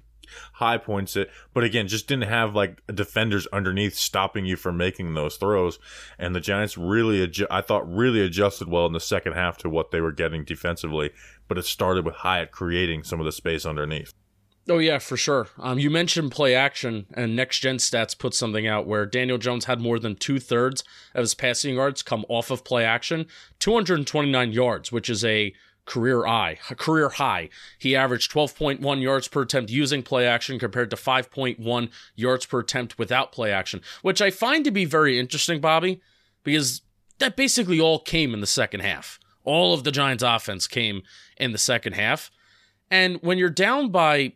high 0.53 0.77
points 0.77 1.15
it 1.15 1.29
but 1.53 1.63
again 1.63 1.87
just 1.87 2.07
didn't 2.07 2.29
have 2.29 2.55
like 2.55 2.81
defenders 2.93 3.47
underneath 3.53 3.95
stopping 3.95 4.45
you 4.45 4.55
from 4.55 4.77
making 4.77 5.13
those 5.13 5.37
throws 5.37 5.79
and 6.17 6.35
the 6.35 6.39
giants 6.39 6.77
really 6.77 7.25
adju- 7.25 7.47
i 7.49 7.61
thought 7.61 7.87
really 7.91 8.21
adjusted 8.21 8.67
well 8.67 8.85
in 8.85 8.93
the 8.93 8.99
second 8.99 9.33
half 9.33 9.57
to 9.57 9.69
what 9.69 9.91
they 9.91 10.01
were 10.01 10.11
getting 10.11 10.43
defensively 10.43 11.11
but 11.47 11.57
it 11.57 11.65
started 11.65 12.05
with 12.05 12.15
hyatt 12.15 12.51
creating 12.51 13.03
some 13.03 13.19
of 13.19 13.25
the 13.25 13.31
space 13.31 13.65
underneath 13.65 14.13
Oh 14.67 14.79
yeah, 14.79 14.97
for 14.97 15.15
sure. 15.15 15.47
Um, 15.59 15.77
you 15.77 15.91
mentioned 15.91 16.31
play 16.31 16.55
action, 16.55 17.05
and 17.13 17.35
Next 17.35 17.59
Gen 17.59 17.77
Stats 17.77 18.17
put 18.17 18.33
something 18.33 18.65
out 18.65 18.87
where 18.87 19.05
Daniel 19.05 19.37
Jones 19.37 19.65
had 19.65 19.79
more 19.79 19.99
than 19.99 20.15
two 20.15 20.39
thirds 20.39 20.83
of 21.13 21.21
his 21.21 21.35
passing 21.35 21.75
yards 21.75 22.01
come 22.01 22.25
off 22.29 22.49
of 22.49 22.63
play 22.63 22.83
action, 22.83 23.27
229 23.59 24.51
yards, 24.51 24.91
which 24.91 25.07
is 25.07 25.23
a 25.23 25.53
career 25.85 26.25
high. 26.25 26.57
Career 26.77 27.09
high. 27.09 27.49
He 27.77 27.95
averaged 27.95 28.31
12.1 28.31 29.01
yards 29.01 29.27
per 29.27 29.41
attempt 29.41 29.71
using 29.71 30.03
play 30.03 30.27
action 30.27 30.59
compared 30.59 30.89
to 30.89 30.95
5.1 30.95 31.89
yards 32.15 32.45
per 32.45 32.59
attempt 32.59 32.97
without 32.97 33.31
play 33.31 33.51
action, 33.51 33.81
which 34.01 34.21
I 34.21 34.31
find 34.31 34.65
to 34.65 34.71
be 34.71 34.85
very 34.85 35.19
interesting, 35.19 35.61
Bobby, 35.61 36.01
because 36.43 36.81
that 37.19 37.35
basically 37.35 37.79
all 37.79 37.99
came 37.99 38.33
in 38.33 38.41
the 38.41 38.47
second 38.47 38.81
half. 38.81 39.19
All 39.43 39.73
of 39.73 39.83
the 39.83 39.91
Giants' 39.91 40.23
offense 40.23 40.67
came 40.67 41.03
in 41.37 41.51
the 41.51 41.57
second 41.57 41.93
half. 41.93 42.31
And 42.89 43.17
when 43.21 43.37
you're 43.37 43.49
down 43.49 43.89
by 43.89 44.33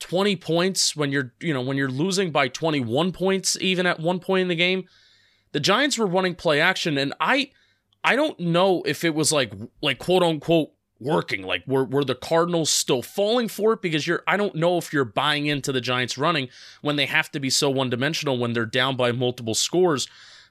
20 0.00 0.34
points 0.36 0.96
when 0.96 1.12
you're 1.12 1.34
you 1.40 1.52
know 1.52 1.60
when 1.60 1.76
you're 1.76 1.90
losing 1.90 2.30
by 2.30 2.48
21 2.48 3.12
points 3.12 3.56
even 3.60 3.84
at 3.84 4.00
one 4.00 4.18
point 4.18 4.40
in 4.40 4.48
the 4.48 4.54
game 4.54 4.84
the 5.52 5.60
giants 5.60 5.98
were 5.98 6.06
running 6.06 6.34
play 6.34 6.58
action 6.58 6.96
and 6.96 7.12
i 7.20 7.50
i 8.04 8.16
don't 8.16 8.38
know 8.40 8.82
if 8.86 9.04
it 9.04 9.14
was 9.14 9.32
like 9.32 9.52
like 9.82 9.98
quote 9.98 10.22
unquote 10.22 10.70
working. 11.00 11.42
Like 11.42 11.66
were, 11.66 11.84
were 11.84 12.04
the 12.04 12.14
cardinals 12.14 12.70
still 12.70 13.02
falling 13.02 13.48
for 13.48 13.72
it? 13.72 13.82
Because 13.82 14.06
you're 14.06 14.22
i 14.26 14.36
don't 14.36 14.54
know 14.54 14.78
if 14.78 14.92
you're 14.92 15.04
buying 15.04 15.46
into 15.46 15.72
the 15.72 15.80
giants 15.80 16.18
running 16.18 16.48
when 16.82 16.96
they 16.96 17.06
have 17.06 17.30
to 17.32 17.40
be 17.40 17.50
so 17.50 17.70
one-dimensional 17.70 18.38
when 18.38 18.52
they're 18.52 18.66
down 18.66 18.96
by 18.96 19.10
multiple 19.10 19.54
scores. 19.54 20.06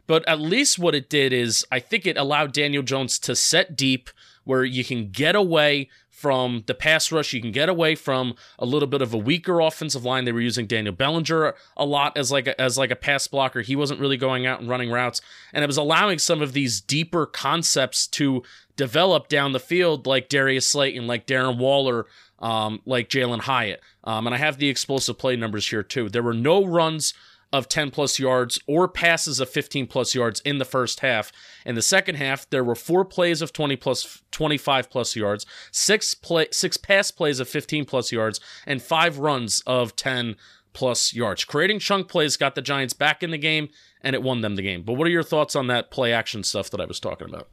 But 0.08 0.27
at 0.27 0.41
least 0.41 0.79
what 0.79 0.96
it 0.96 1.10
did 1.10 1.32
is 1.32 1.65
i 1.72 1.79
think 1.79 2.06
it 2.06 2.18
allowed 2.18 2.51
daniel 2.51 2.84
jones 2.84 3.20
to 3.20 3.36
set 3.36 3.75
deep 3.75 4.10
where 4.44 4.65
you 4.65 4.84
can 4.84 5.12
get 5.12 5.36
away 5.36 5.89
from 6.20 6.64
the 6.68 6.74
pass 6.74 7.14
rush. 7.14 7.32
You 7.32 7.42
can 7.42 7.54
get 7.54 7.70
away 7.70 7.96
from 7.96 8.36
a 8.58 8.66
little 8.66 8.88
bit 8.88 9.02
of 9.02 9.14
a 9.14 9.18
weaker 9.18 9.62
offensive 9.62 10.04
line. 10.04 10.26
They 10.26 10.34
were 10.34 10.42
using 10.42 10.68
Daniel 10.68 10.94
Bellinger 10.94 11.56
a 11.78 11.86
lot 11.86 12.18
as 12.18 12.30
like 12.30 12.46
a, 12.46 12.60
as 12.60 12.78
like 12.78 12.92
a 12.92 12.96
pass 12.96 13.26
blocker. 13.26 13.62
He 13.62 13.76
wasn't 13.76 14.02
really 14.02 14.18
going 14.18 14.46
out 14.46 14.60
and 14.60 14.68
running 14.68 14.92
routes, 14.92 15.22
and 15.54 15.64
it 15.64 15.68
was 15.68 15.78
allowing 15.78 16.20
some 16.20 16.42
of 16.42 16.52
these 16.52 16.82
deeper 16.82 17.26
concepts 17.26 18.06
to 18.08 18.44
develop 18.76 19.30
down 19.30 19.54
the 19.54 19.60
field, 19.60 20.06
like 20.06 20.28
Darius 20.28 20.68
Slayton, 20.68 21.08
like 21.08 21.26
Darren 21.26 21.58
Waller, 21.58 22.06
um, 22.40 22.82
like 22.86 23.10
Jalin 23.10 23.42
Hyatt. 23.42 23.82
Um, 24.04 24.28
and 24.28 24.36
I 24.36 24.40
have 24.40 24.58
the 24.58 24.70
explosive 24.70 25.18
play 25.18 25.38
numbers 25.38 25.70
here 25.70 25.84
too. 25.84 26.10
There 26.10 26.24
were 26.24 26.34
no 26.34 26.66
runs 26.66 27.14
of 27.51 27.68
10 27.68 27.91
plus 27.91 28.20
yards 28.20 28.60
or 28.68 28.88
passes 28.88 29.39
of 29.39 29.50
15 29.50 29.88
plus 29.88 30.13
yards 30.13 30.39
in 30.41 30.58
the 30.58 30.65
first 30.65 31.00
half. 31.00 31.32
In 31.65 31.75
the 31.75 31.82
second 31.82 32.15
half, 32.15 32.50
there 32.50 32.63
were 32.63 32.75
four 32.75 33.03
plays 33.06 33.41
of 33.41 33.53
20 33.53 33.75
plus 33.75 34.22
25 34.32 34.89
plus 34.89 35.15
yards, 35.15 35.46
six 35.72 36.13
play 36.13 36.48
six 36.51 36.77
pass 36.77 37.12
plays 37.12 37.39
of 37.39 37.50
15 37.50 37.86
plus 37.86 38.12
yards, 38.12 38.39
and 38.65 38.82
five 38.82 39.18
runs 39.18 39.63
of 39.65 39.96
10 39.96 40.36
plus 40.74 41.13
yards. 41.13 41.44
Creating 41.44 41.79
chunk 41.79 42.08
plays 42.08 42.38
got 42.38 42.56
the 42.56 42.62
Giants 42.62 42.94
back 42.94 43.24
in 43.24 43.32
the 43.32 43.38
game 43.38 43.70
and 44.01 44.15
it 44.15 44.24
won 44.24 44.41
them 44.41 44.56
the 44.56 44.62
game. 44.62 44.84
But 44.84 44.94
what 44.94 45.08
are 45.08 45.12
your 45.12 45.24
thoughts 45.24 45.56
on 45.56 45.68
that 45.68 45.91
play 45.91 46.13
action 46.13 46.44
stuff 46.44 46.70
that 46.70 46.82
I 46.82 46.86
was 46.86 47.00
talking 47.00 47.27
about? 47.27 47.50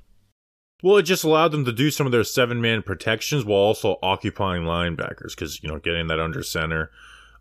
Well, 0.82 0.98
it 0.98 1.04
just 1.04 1.24
allowed 1.24 1.52
them 1.52 1.64
to 1.64 1.72
do 1.72 1.90
some 1.90 2.06
of 2.06 2.12
their 2.12 2.24
seven 2.24 2.60
man 2.60 2.82
protections 2.82 3.44
while 3.44 3.58
also 3.58 3.98
occupying 4.02 4.64
linebackers 4.64 5.34
because, 5.34 5.62
you 5.62 5.68
know, 5.68 5.78
getting 5.78 6.06
that 6.08 6.20
under 6.20 6.42
center, 6.42 6.90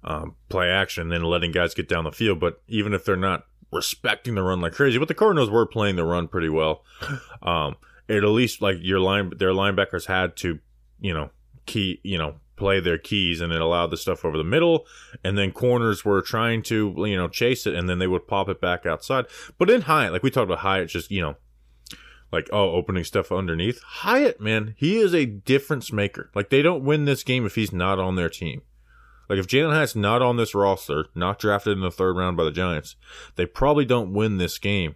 um, 0.06 0.36
play 0.50 0.70
action, 0.70 1.10
then 1.10 1.24
letting 1.24 1.52
guys 1.52 1.74
get 1.74 1.90
down 1.90 2.06
the 2.06 2.12
field. 2.12 2.40
But 2.40 2.62
even 2.68 2.94
if 2.94 3.04
they're 3.04 3.18
not 3.18 3.46
respecting 3.72 4.36
the 4.36 4.44
run 4.44 4.62
like 4.62 4.74
crazy, 4.74 4.98
but 4.98 5.08
the 5.08 5.14
Cardinals 5.14 5.50
were 5.50 5.66
playing 5.66 5.98
the 5.98 6.06
run 6.06 6.28
pretty 6.28 6.50
well. 6.50 6.84
Um, 7.42 7.76
it 8.08 8.24
at 8.24 8.30
least 8.30 8.60
like 8.60 8.78
your 8.82 9.00
line, 9.00 9.32
their 9.38 9.52
linebackers 9.52 10.08
had 10.08 10.36
to, 10.38 10.58
you 11.00 11.14
know, 11.14 11.30
key, 11.68 12.00
you 12.04 12.18
know, 12.18 12.38
play 12.56 12.80
their 12.80 12.98
keys, 12.98 13.40
and 13.40 13.54
it 13.54 13.62
allowed 13.62 13.92
the 13.92 13.98
stuff 13.98 14.26
over 14.26 14.36
the 14.36 14.44
middle. 14.44 14.88
And 15.24 15.38
then 15.38 15.52
corners 15.52 16.04
were 16.04 16.24
trying 16.24 16.64
to, 16.64 16.96
you 16.98 17.16
know, 17.16 17.28
chase 17.28 17.68
it, 17.68 17.76
and 17.76 17.88
then 17.88 18.00
they 18.00 18.08
would 18.08 18.28
pop 18.28 18.50
it 18.50 18.60
back 18.60 18.88
outside. 18.88 19.26
But 19.60 19.70
in 19.70 19.82
Hyatt, 19.82 20.12
like 20.12 20.24
we 20.24 20.32
talked 20.32 20.46
about 20.46 20.60
Hyatt, 20.60 20.90
just 20.90 21.12
you 21.12 21.22
know, 21.22 21.36
like 22.32 22.50
oh, 22.52 22.72
opening 22.72 23.04
stuff 23.04 23.32
underneath. 23.32 23.82
Hyatt, 23.84 24.42
man, 24.42 24.74
he 24.78 24.98
is 24.98 25.14
a 25.14 25.26
difference 25.26 25.92
maker. 25.92 26.32
Like 26.34 26.50
they 26.50 26.64
don't 26.64 26.84
win 26.84 27.06
this 27.06 27.24
game 27.24 27.46
if 27.46 27.54
he's 27.54 27.72
not 27.72 28.00
on 28.00 28.16
their 28.16 28.30
team. 28.30 28.64
Like 29.30 29.40
if 29.40 29.48
Jalin 29.48 29.74
Hyatt's 29.74 29.96
not 29.96 30.22
on 30.22 30.38
this 30.38 30.56
roster, 30.56 31.08
not 31.16 31.40
drafted 31.40 31.74
in 31.74 31.82
the 31.82 31.92
third 31.92 32.16
round 32.16 32.38
by 32.38 32.44
the 32.44 32.52
Giants, 32.52 32.96
they 33.36 33.46
probably 33.46 33.86
don't 33.86 34.14
win 34.14 34.38
this 34.38 34.58
game. 34.58 34.96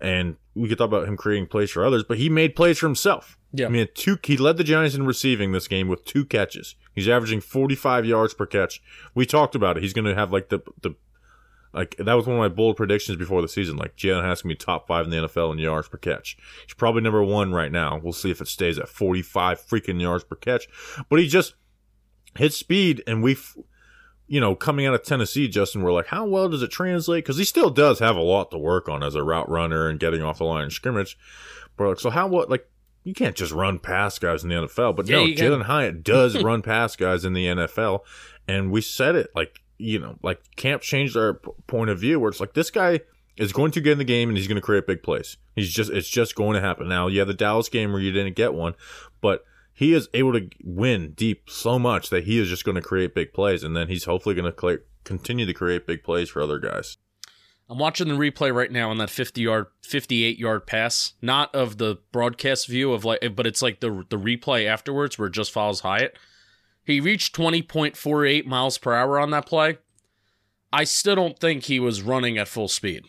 And 0.00 0.36
we 0.54 0.68
could 0.68 0.78
talk 0.78 0.88
about 0.88 1.06
him 1.06 1.16
creating 1.16 1.48
plays 1.48 1.70
for 1.70 1.84
others, 1.84 2.04
but 2.04 2.18
he 2.18 2.28
made 2.28 2.56
plays 2.56 2.78
for 2.78 2.86
himself. 2.86 3.36
Yeah. 3.52 3.66
I 3.66 3.68
mean, 3.68 3.88
two. 3.94 4.18
He 4.22 4.36
led 4.36 4.56
the 4.56 4.64
Giants 4.64 4.94
in 4.94 5.04
receiving 5.04 5.52
this 5.52 5.68
game 5.68 5.88
with 5.88 6.04
two 6.04 6.24
catches. 6.24 6.76
He's 6.94 7.08
averaging 7.08 7.40
45 7.40 8.06
yards 8.06 8.34
per 8.34 8.46
catch. 8.46 8.82
We 9.14 9.26
talked 9.26 9.54
about 9.54 9.76
it. 9.76 9.82
He's 9.82 9.92
going 9.92 10.04
to 10.04 10.14
have 10.14 10.32
like 10.32 10.48
the 10.48 10.60
the 10.82 10.94
like 11.72 11.96
that 11.98 12.14
was 12.14 12.26
one 12.26 12.36
of 12.36 12.40
my 12.40 12.48
bold 12.48 12.76
predictions 12.76 13.16
before 13.16 13.42
the 13.42 13.48
season. 13.48 13.76
Like 13.76 13.96
Jalin 13.96 14.22
Hyatt's 14.22 14.42
to 14.42 14.48
be 14.48 14.54
top 14.54 14.88
five 14.88 15.04
in 15.04 15.10
the 15.10 15.28
NFL 15.28 15.52
in 15.52 15.58
yards 15.58 15.88
per 15.88 15.98
catch. 15.98 16.36
He's 16.66 16.74
probably 16.74 17.02
number 17.02 17.22
one 17.22 17.52
right 17.52 17.70
now. 17.70 18.00
We'll 18.02 18.12
see 18.12 18.30
if 18.30 18.40
it 18.40 18.48
stays 18.48 18.78
at 18.78 18.88
45 18.88 19.60
freaking 19.60 20.00
yards 20.00 20.24
per 20.24 20.36
catch. 20.36 20.68
But 21.08 21.20
he 21.20 21.28
just 21.28 21.54
his 22.36 22.56
speed 22.56 23.02
and 23.06 23.22
we 23.22 23.36
you 24.26 24.40
know 24.40 24.54
coming 24.54 24.86
out 24.86 24.94
of 24.94 25.02
tennessee 25.02 25.48
justin 25.48 25.82
we're 25.82 25.92
like 25.92 26.06
how 26.06 26.24
well 26.24 26.48
does 26.48 26.62
it 26.62 26.70
translate? 26.70 27.24
Because 27.24 27.36
he 27.36 27.44
still 27.44 27.70
does 27.70 27.98
have 27.98 28.16
a 28.16 28.22
lot 28.22 28.50
to 28.50 28.58
work 28.58 28.88
on 28.88 29.02
as 29.02 29.14
a 29.14 29.22
route 29.22 29.48
runner 29.48 29.88
and 29.88 29.98
getting 29.98 30.22
off 30.22 30.38
the 30.38 30.44
line 30.44 30.64
of 30.66 30.72
scrimmage. 30.72 31.18
But 31.76 31.88
like, 31.88 32.00
so 32.00 32.10
how 32.10 32.28
what 32.28 32.48
like 32.50 32.68
you 33.04 33.14
can't 33.14 33.34
just 33.34 33.52
run 33.52 33.78
past 33.78 34.20
guys 34.20 34.42
in 34.42 34.50
the 34.50 34.56
nfl 34.56 34.94
but 34.94 35.08
Yeah, 35.08 35.16
no 35.16 35.26
jalin 35.26 35.62
hyatt 35.62 36.04
does 36.04 36.40
run 36.42 36.62
past 36.62 36.98
guys 36.98 37.24
in 37.24 37.32
the 37.32 37.46
nfl 37.46 38.00
and 38.46 38.70
we 38.70 38.82
said 38.82 39.16
it 39.16 39.30
like 39.34 39.62
you 39.78 39.98
know 39.98 40.18
like 40.22 40.42
camp 40.56 40.82
changed 40.82 41.16
our 41.16 41.34
p- 41.34 41.50
point 41.66 41.88
of 41.88 41.98
view 41.98 42.20
where 42.20 42.28
it's 42.28 42.40
like 42.40 42.52
this 42.52 42.70
guy 42.70 43.00
is 43.38 43.52
going 43.52 43.70
to 43.72 43.80
get 43.80 43.92
in 43.92 43.98
the 43.98 44.04
game 44.04 44.28
and 44.28 44.36
he's 44.36 44.46
going 44.46 44.56
to 44.56 44.60
create 44.60 44.86
big 44.86 45.02
plays. 45.02 45.38
He's 45.56 45.72
just 45.72 45.90
it's 45.90 46.08
just 46.08 46.34
going 46.34 46.54
to 46.54 46.60
happen. 46.60 46.88
Now 46.88 47.06
yeah 47.06 47.24
the 47.24 47.34
dallas 47.34 47.70
game 47.70 47.92
where 47.92 48.02
you 48.02 48.12
didn't 48.12 48.36
get 48.36 48.52
one 48.52 48.74
but 49.22 49.44
he 49.72 49.94
is 49.94 50.08
able 50.14 50.32
to 50.32 50.48
win 50.62 51.12
deep 51.12 51.48
so 51.48 51.78
much 51.78 52.10
that 52.10 52.24
he 52.24 52.38
is 52.38 52.48
just 52.48 52.64
going 52.64 52.74
to 52.74 52.82
create 52.82 53.14
big 53.14 53.32
plays, 53.32 53.62
and 53.62 53.76
then 53.76 53.88
he's 53.88 54.04
hopefully 54.04 54.34
going 54.34 54.52
to 54.52 54.58
cl- 54.58 54.78
continue 55.04 55.46
to 55.46 55.54
create 55.54 55.86
big 55.86 56.02
plays 56.02 56.28
for 56.28 56.42
other 56.42 56.58
guys. 56.58 56.98
I'm 57.70 57.78
watching 57.78 58.08
the 58.08 58.14
replay 58.14 58.52
right 58.52 58.70
now 58.70 58.90
on 58.90 58.98
that 58.98 59.10
50 59.10 59.40
yard, 59.40 59.66
58 59.82 60.38
yard 60.38 60.66
pass, 60.66 61.12
not 61.22 61.54
of 61.54 61.78
the 61.78 61.98
broadcast 62.10 62.66
view 62.66 62.92
of 62.92 63.04
like, 63.04 63.20
but 63.36 63.46
it's 63.46 63.62
like 63.62 63.78
the 63.78 64.04
the 64.10 64.18
replay 64.18 64.66
afterwards 64.66 65.16
where 65.18 65.28
it 65.28 65.34
just 65.34 65.52
follows 65.52 65.80
Hyatt. 65.80 66.18
He 66.84 67.00
reached 67.00 67.36
20.48 67.36 68.44
miles 68.46 68.76
per 68.76 68.92
hour 68.92 69.20
on 69.20 69.30
that 69.30 69.46
play. 69.46 69.78
I 70.72 70.82
still 70.82 71.14
don't 71.14 71.38
think 71.38 71.64
he 71.64 71.78
was 71.78 72.02
running 72.02 72.38
at 72.38 72.48
full 72.48 72.66
speed. 72.66 73.04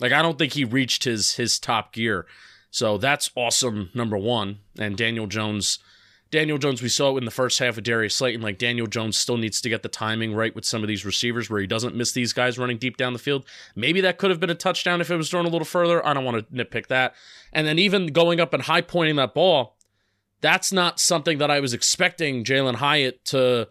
Like 0.00 0.12
I 0.12 0.22
don't 0.22 0.38
think 0.38 0.54
he 0.54 0.64
reached 0.64 1.04
his 1.04 1.34
his 1.34 1.58
top 1.58 1.92
gear. 1.92 2.26
So 2.72 2.98
that's 2.98 3.30
awesome 3.36 3.90
number 3.94 4.18
1 4.18 4.58
and 4.78 4.96
Daniel 4.96 5.28
Jones 5.28 5.78
Daniel 6.32 6.56
Jones, 6.56 6.80
we 6.80 6.88
saw 6.88 7.14
it 7.14 7.18
in 7.18 7.26
the 7.26 7.30
first 7.30 7.58
half 7.58 7.76
of 7.76 7.84
Darius 7.84 8.14
Slayton. 8.14 8.40
Like 8.40 8.56
Daniel 8.56 8.86
Jones 8.86 9.18
still 9.18 9.36
needs 9.36 9.60
to 9.60 9.68
get 9.68 9.82
the 9.82 9.88
timing 9.90 10.34
right 10.34 10.54
with 10.54 10.64
some 10.64 10.82
of 10.82 10.88
these 10.88 11.04
receivers 11.04 11.50
where 11.50 11.60
he 11.60 11.66
doesn't 11.66 11.94
miss 11.94 12.12
these 12.12 12.32
guys 12.32 12.58
running 12.58 12.78
deep 12.78 12.96
down 12.96 13.12
the 13.12 13.18
field. 13.18 13.44
Maybe 13.76 14.00
that 14.00 14.16
could 14.16 14.30
have 14.30 14.40
been 14.40 14.48
a 14.48 14.54
touchdown 14.54 15.02
if 15.02 15.10
it 15.10 15.16
was 15.16 15.28
thrown 15.28 15.44
a 15.44 15.50
little 15.50 15.66
further. 15.66 16.04
I 16.04 16.14
don't 16.14 16.24
want 16.24 16.38
to 16.48 16.64
nitpick 16.64 16.86
that. 16.86 17.14
And 17.52 17.66
then 17.66 17.78
even 17.78 18.06
going 18.06 18.40
up 18.40 18.54
and 18.54 18.62
high 18.62 18.80
pointing 18.80 19.16
that 19.16 19.34
ball, 19.34 19.76
that's 20.40 20.72
not 20.72 20.98
something 20.98 21.36
that 21.36 21.50
I 21.50 21.60
was 21.60 21.74
expecting 21.74 22.44
Jalin 22.44 22.76
Hyatt 22.76 23.26
to 23.26 23.68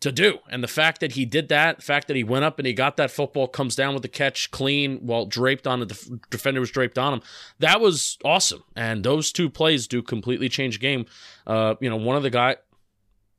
to 0.00 0.12
do. 0.12 0.38
And 0.48 0.62
the 0.62 0.68
fact 0.68 1.00
that 1.00 1.12
he 1.12 1.24
did 1.24 1.48
that, 1.48 1.78
the 1.78 1.82
fact 1.82 2.06
that 2.08 2.16
he 2.16 2.22
went 2.22 2.44
up 2.44 2.58
and 2.58 2.66
he 2.66 2.72
got 2.72 2.96
that 2.96 3.10
football, 3.10 3.48
comes 3.48 3.74
down 3.74 3.94
with 3.94 4.02
the 4.02 4.08
catch 4.08 4.50
clean 4.50 4.98
while 4.98 5.26
draped 5.26 5.66
on 5.66 5.80
the 5.80 5.86
def- 5.86 6.08
defender 6.30 6.60
was 6.60 6.70
draped 6.70 6.98
on 6.98 7.14
him, 7.14 7.22
that 7.58 7.80
was 7.80 8.18
awesome. 8.24 8.62
And 8.76 9.04
those 9.04 9.32
two 9.32 9.50
plays 9.50 9.88
do 9.88 10.02
completely 10.02 10.48
change 10.48 10.76
the 10.76 10.82
game. 10.82 11.06
Uh, 11.46 11.74
you 11.80 11.90
know, 11.90 11.96
one 11.96 12.16
of 12.16 12.22
the 12.22 12.30
guy, 12.30 12.56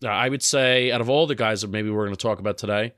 I 0.05 0.27
would 0.27 0.43
say, 0.43 0.91
out 0.91 1.01
of 1.01 1.09
all 1.09 1.27
the 1.27 1.35
guys 1.35 1.61
that 1.61 1.69
maybe 1.69 1.89
we're 1.89 2.05
going 2.05 2.15
to 2.15 2.21
talk 2.21 2.39
about 2.39 2.57
today, 2.57 2.93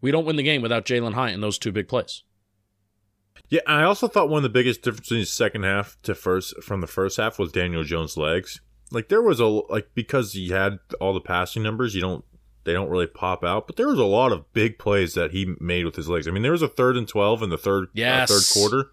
we 0.00 0.10
don't 0.10 0.26
win 0.26 0.36
the 0.36 0.42
game 0.42 0.62
without 0.62 0.84
Jalin 0.84 1.14
Hyatt 1.14 1.34
and 1.34 1.42
those 1.42 1.58
two 1.58 1.72
big 1.72 1.88
plays. 1.88 2.24
Yeah, 3.48 3.60
I 3.66 3.82
also 3.82 4.06
thought 4.06 4.28
one 4.28 4.38
of 4.38 4.42
the 4.44 4.48
biggest 4.48 4.82
differences 4.82 5.12
in 5.12 5.18
the 5.20 5.26
second 5.26 5.64
half 5.64 5.96
to 6.04 6.14
first 6.14 6.62
from 6.62 6.80
the 6.80 6.86
first 6.86 7.16
half 7.16 7.38
was 7.38 7.50
Daniel 7.50 7.84
Jones' 7.84 8.16
legs. 8.16 8.60
Like 8.92 9.08
there 9.08 9.22
was 9.22 9.40
a 9.40 9.46
like 9.46 9.88
because 9.94 10.34
he 10.34 10.50
had 10.50 10.78
all 11.00 11.14
the 11.14 11.20
passing 11.20 11.62
numbers, 11.62 11.94
you 11.94 12.00
don't 12.00 12.24
They 12.64 12.72
don't 12.72 12.90
really 12.90 13.06
pop 13.06 13.42
out, 13.42 13.66
but 13.66 13.76
there 13.76 13.88
was 13.88 13.98
a 13.98 14.04
lot 14.04 14.32
of 14.32 14.52
big 14.52 14.78
plays 14.78 15.14
that 15.14 15.30
he 15.30 15.54
made 15.60 15.84
with 15.84 15.96
his 15.96 16.08
legs. 16.08 16.28
I 16.28 16.30
mean, 16.30 16.42
there 16.42 16.52
was 16.52 16.62
a 16.62 16.68
third 16.68 16.96
and 16.96 17.08
12 17.08 17.42
in 17.42 17.50
the 17.50 17.56
third, 17.58 17.88
uh, 17.96 18.26
third 18.26 18.42
quarter 18.52 18.90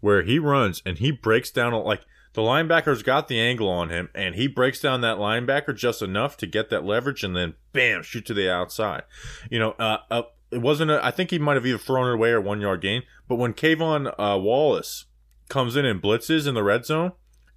where 0.00 0.22
he 0.22 0.38
runs 0.38 0.82
and 0.84 0.98
he 0.98 1.10
breaks 1.10 1.50
down 1.50 1.72
like 1.72 2.02
the 2.32 2.42
linebacker's 2.42 3.02
got 3.02 3.28
the 3.28 3.40
angle 3.40 3.68
on 3.68 3.90
him 3.90 4.08
and 4.14 4.34
he 4.34 4.46
breaks 4.46 4.80
down 4.80 5.00
that 5.00 5.18
linebacker 5.18 5.74
just 5.76 6.02
enough 6.02 6.36
to 6.36 6.46
get 6.46 6.70
that 6.70 6.84
leverage 6.84 7.22
and 7.22 7.36
then 7.36 7.54
bam 7.72 8.02
shoot 8.02 8.24
to 8.26 8.34
the 8.34 8.50
outside 8.50 9.02
you 9.50 9.58
know 9.58 9.72
uh, 9.78 9.98
uh 10.10 10.22
it 10.50 10.60
wasn't 10.60 10.90
a, 10.90 11.04
i 11.04 11.10
think 11.10 11.30
he 11.30 11.38
might 11.38 11.54
have 11.54 11.66
either 11.66 11.78
thrown 11.78 12.08
it 12.08 12.14
away 12.14 12.30
or 12.30 12.40
one 12.40 12.60
yard 12.60 12.80
gain 12.80 13.02
but 13.28 13.36
when 13.36 13.52
Kayvon 13.52 14.12
uh, 14.18 14.38
wallace 14.38 15.06
comes 15.48 15.76
in 15.76 15.84
and 15.84 16.02
blitzes 16.02 16.46
in 16.46 16.54
the 16.54 16.62
red 16.62 16.84
zone 16.84 17.12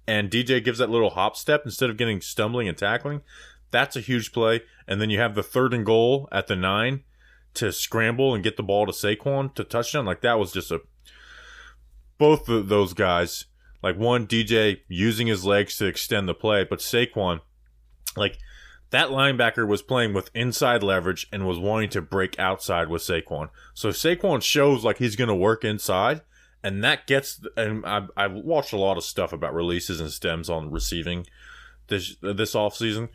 and 0.06 0.30
dj 0.30 0.62
gives 0.64 0.78
that 0.78 0.90
little 0.90 1.10
hop 1.10 1.36
step 1.36 1.62
instead 1.64 1.90
of 1.90 1.96
getting 1.96 2.20
stumbling 2.20 2.68
and 2.68 2.76
tackling 2.76 3.22
that's 3.74 3.96
a 3.96 4.00
huge 4.00 4.32
play 4.32 4.62
and 4.88 5.00
then 5.00 5.10
you 5.10 5.18
have 5.18 5.34
the 5.34 5.42
third 5.42 5.74
and 5.74 5.84
goal 5.84 6.28
at 6.32 6.46
the 6.46 6.56
nine 6.56 7.02
to 7.52 7.70
scramble 7.70 8.34
and 8.34 8.42
get 8.42 8.56
the 8.56 8.62
ball 8.62 8.86
to 8.86 8.92
Saquon 8.92 9.54
to 9.54 9.64
touchdown 9.64 10.06
like 10.06 10.22
that 10.22 10.38
was 10.38 10.52
just 10.52 10.70
a 10.70 10.80
both 12.18 12.48
of 12.48 12.68
those 12.68 12.94
guys, 12.94 13.46
like 13.82 13.96
one 13.96 14.26
DJ 14.26 14.80
using 14.88 15.26
his 15.26 15.44
legs 15.44 15.76
to 15.78 15.86
extend 15.86 16.28
the 16.28 16.34
play, 16.34 16.64
but 16.64 16.78
Saquon, 16.78 17.40
like 18.16 18.38
that 18.90 19.08
linebacker 19.08 19.66
was 19.66 19.82
playing 19.82 20.14
with 20.14 20.30
inside 20.34 20.82
leverage 20.82 21.26
and 21.32 21.46
was 21.46 21.58
wanting 21.58 21.90
to 21.90 22.02
break 22.02 22.38
outside 22.38 22.88
with 22.88 23.02
Saquon. 23.02 23.50
So 23.74 23.88
Saquon 23.90 24.42
shows 24.42 24.84
like 24.84 24.98
he's 24.98 25.16
going 25.16 25.28
to 25.28 25.34
work 25.34 25.64
inside, 25.64 26.22
and 26.62 26.82
that 26.84 27.06
gets. 27.06 27.40
And 27.56 27.84
I've, 27.84 28.10
I've 28.16 28.32
watched 28.32 28.72
a 28.72 28.78
lot 28.78 28.96
of 28.96 29.04
stuff 29.04 29.32
about 29.32 29.54
releases 29.54 30.00
and 30.00 30.10
stems 30.10 30.48
on 30.48 30.70
receiving 30.70 31.26
this 31.88 32.16
this 32.22 32.54
offseason. 32.54 33.08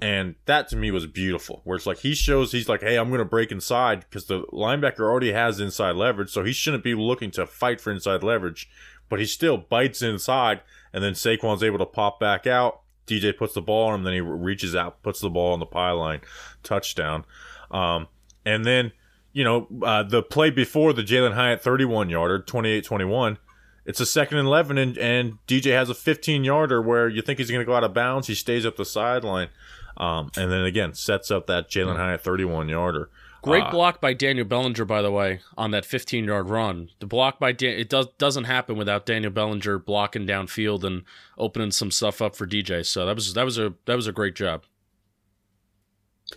And 0.00 0.34
that 0.44 0.68
to 0.68 0.76
me 0.76 0.90
was 0.90 1.06
beautiful. 1.06 1.62
Where 1.64 1.76
it's 1.76 1.86
like 1.86 1.98
he 1.98 2.14
shows 2.14 2.52
he's 2.52 2.68
like, 2.68 2.82
hey, 2.82 2.96
I'm 2.96 3.08
going 3.08 3.18
to 3.18 3.24
break 3.24 3.50
inside 3.50 4.00
because 4.00 4.26
the 4.26 4.42
linebacker 4.52 5.00
already 5.00 5.32
has 5.32 5.58
inside 5.58 5.96
leverage, 5.96 6.30
so 6.30 6.44
he 6.44 6.52
shouldn't 6.52 6.84
be 6.84 6.94
looking 6.94 7.30
to 7.32 7.46
fight 7.46 7.80
for 7.80 7.90
inside 7.90 8.22
leverage. 8.22 8.68
But 9.08 9.20
he 9.20 9.26
still 9.26 9.56
bites 9.56 10.02
inside, 10.02 10.60
and 10.92 11.02
then 11.02 11.14
Saquon's 11.14 11.62
able 11.62 11.78
to 11.78 11.86
pop 11.86 12.20
back 12.20 12.46
out. 12.46 12.80
DJ 13.06 13.36
puts 13.36 13.54
the 13.54 13.62
ball 13.62 13.88
on 13.88 14.00
him, 14.00 14.02
then 14.02 14.14
he 14.14 14.20
reaches 14.20 14.74
out, 14.74 15.02
puts 15.02 15.20
the 15.20 15.30
ball 15.30 15.52
on 15.52 15.60
the 15.60 15.66
pylon, 15.66 16.20
touchdown. 16.62 17.24
Um, 17.70 18.08
and 18.44 18.64
then, 18.64 18.92
you 19.32 19.44
know, 19.44 19.68
uh, 19.82 20.02
the 20.02 20.22
play 20.22 20.50
before 20.50 20.92
the 20.92 21.02
Jalin 21.02 21.34
Hyatt 21.34 21.62
31 21.62 22.10
yarder, 22.10 22.40
28 22.40 22.84
21, 22.84 23.38
it's 23.86 24.00
a 24.00 24.06
second 24.06 24.38
and 24.38 24.48
11, 24.48 24.76
and, 24.78 24.98
and 24.98 25.38
DJ 25.46 25.70
has 25.70 25.88
a 25.88 25.94
15 25.94 26.42
yarder 26.42 26.82
where 26.82 27.08
you 27.08 27.22
think 27.22 27.38
he's 27.38 27.50
going 27.50 27.60
to 27.60 27.64
go 27.64 27.74
out 27.74 27.84
of 27.84 27.94
bounds. 27.94 28.26
He 28.26 28.34
stays 28.34 28.66
up 28.66 28.76
the 28.76 28.84
sideline. 28.84 29.48
Um, 29.96 30.30
and 30.36 30.50
then 30.52 30.64
again, 30.64 30.94
sets 30.94 31.30
up 31.30 31.46
that 31.46 31.70
Jalin 31.70 31.96
Hyatt 31.96 32.20
31 32.22 32.68
yarder. 32.68 33.08
Great 33.42 33.62
Uh, 33.64 33.70
block 33.70 34.00
by 34.00 34.12
Daniel 34.12 34.44
Bellinger, 34.44 34.84
by 34.84 35.00
the 35.02 35.10
way, 35.10 35.40
on 35.56 35.70
that 35.70 35.84
15 35.86 36.24
yard 36.24 36.48
run. 36.48 36.90
The 36.98 37.06
block 37.06 37.38
by 37.38 37.52
Dan- 37.52 37.78
it 37.78 37.88
does 37.88 38.08
doesn't 38.18 38.44
happen 38.44 38.76
without 38.76 39.06
Daniel 39.06 39.30
Bellinger 39.30 39.78
blocking 39.78 40.26
downfield 40.26 40.82
and 40.84 41.04
opening 41.38 41.70
some 41.70 41.90
stuff 41.90 42.20
up 42.20 42.34
for 42.34 42.46
DJ. 42.46 42.84
So 42.84 43.06
that 43.06 43.14
was 43.14 43.34
that 43.34 43.44
was 43.44 43.56
a 43.58 43.74
that 43.84 43.94
was 43.94 44.06
a 44.08 44.12
great 44.12 44.34
job. 44.34 44.64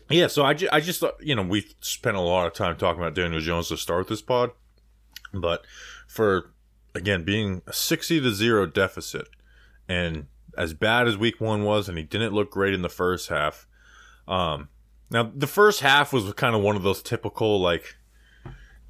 Yeah, 0.07 0.27
so 0.27 0.43
I, 0.45 0.53
ju- 0.53 0.69
I 0.71 0.81
just 0.81 0.99
thought, 0.99 1.15
you 1.19 1.33
know, 1.35 1.41
we 1.41 1.65
spent 1.81 2.15
a 2.15 2.19
lot 2.21 2.45
of 2.45 2.53
time 2.53 2.77
talking 2.77 3.01
about 3.01 3.15
Daniel 3.15 3.41
Jones 3.41 3.69
to 3.69 3.77
start 3.77 3.99
with 4.01 4.09
this 4.09 4.21
pod, 4.21 4.51
but 5.33 5.65
for 6.07 6.51
again 6.93 7.23
being 7.23 7.63
a 7.65 7.73
sixty 7.73 8.21
to 8.21 8.31
zero 8.31 8.67
deficit, 8.67 9.27
and 9.87 10.27
as 10.57 10.73
bad 10.73 11.07
as 11.07 11.17
Week 11.17 11.39
One 11.39 11.63
was, 11.63 11.89
and 11.89 11.97
he 11.97 12.03
didn't 12.03 12.33
look 12.33 12.51
great 12.51 12.73
in 12.73 12.81
the 12.81 12.89
first 12.89 13.29
half. 13.29 13.67
Um, 14.27 14.69
now 15.09 15.31
the 15.33 15.47
first 15.47 15.81
half 15.81 16.13
was 16.13 16.31
kind 16.33 16.55
of 16.55 16.61
one 16.61 16.75
of 16.75 16.83
those 16.83 17.01
typical 17.01 17.59
like, 17.59 17.95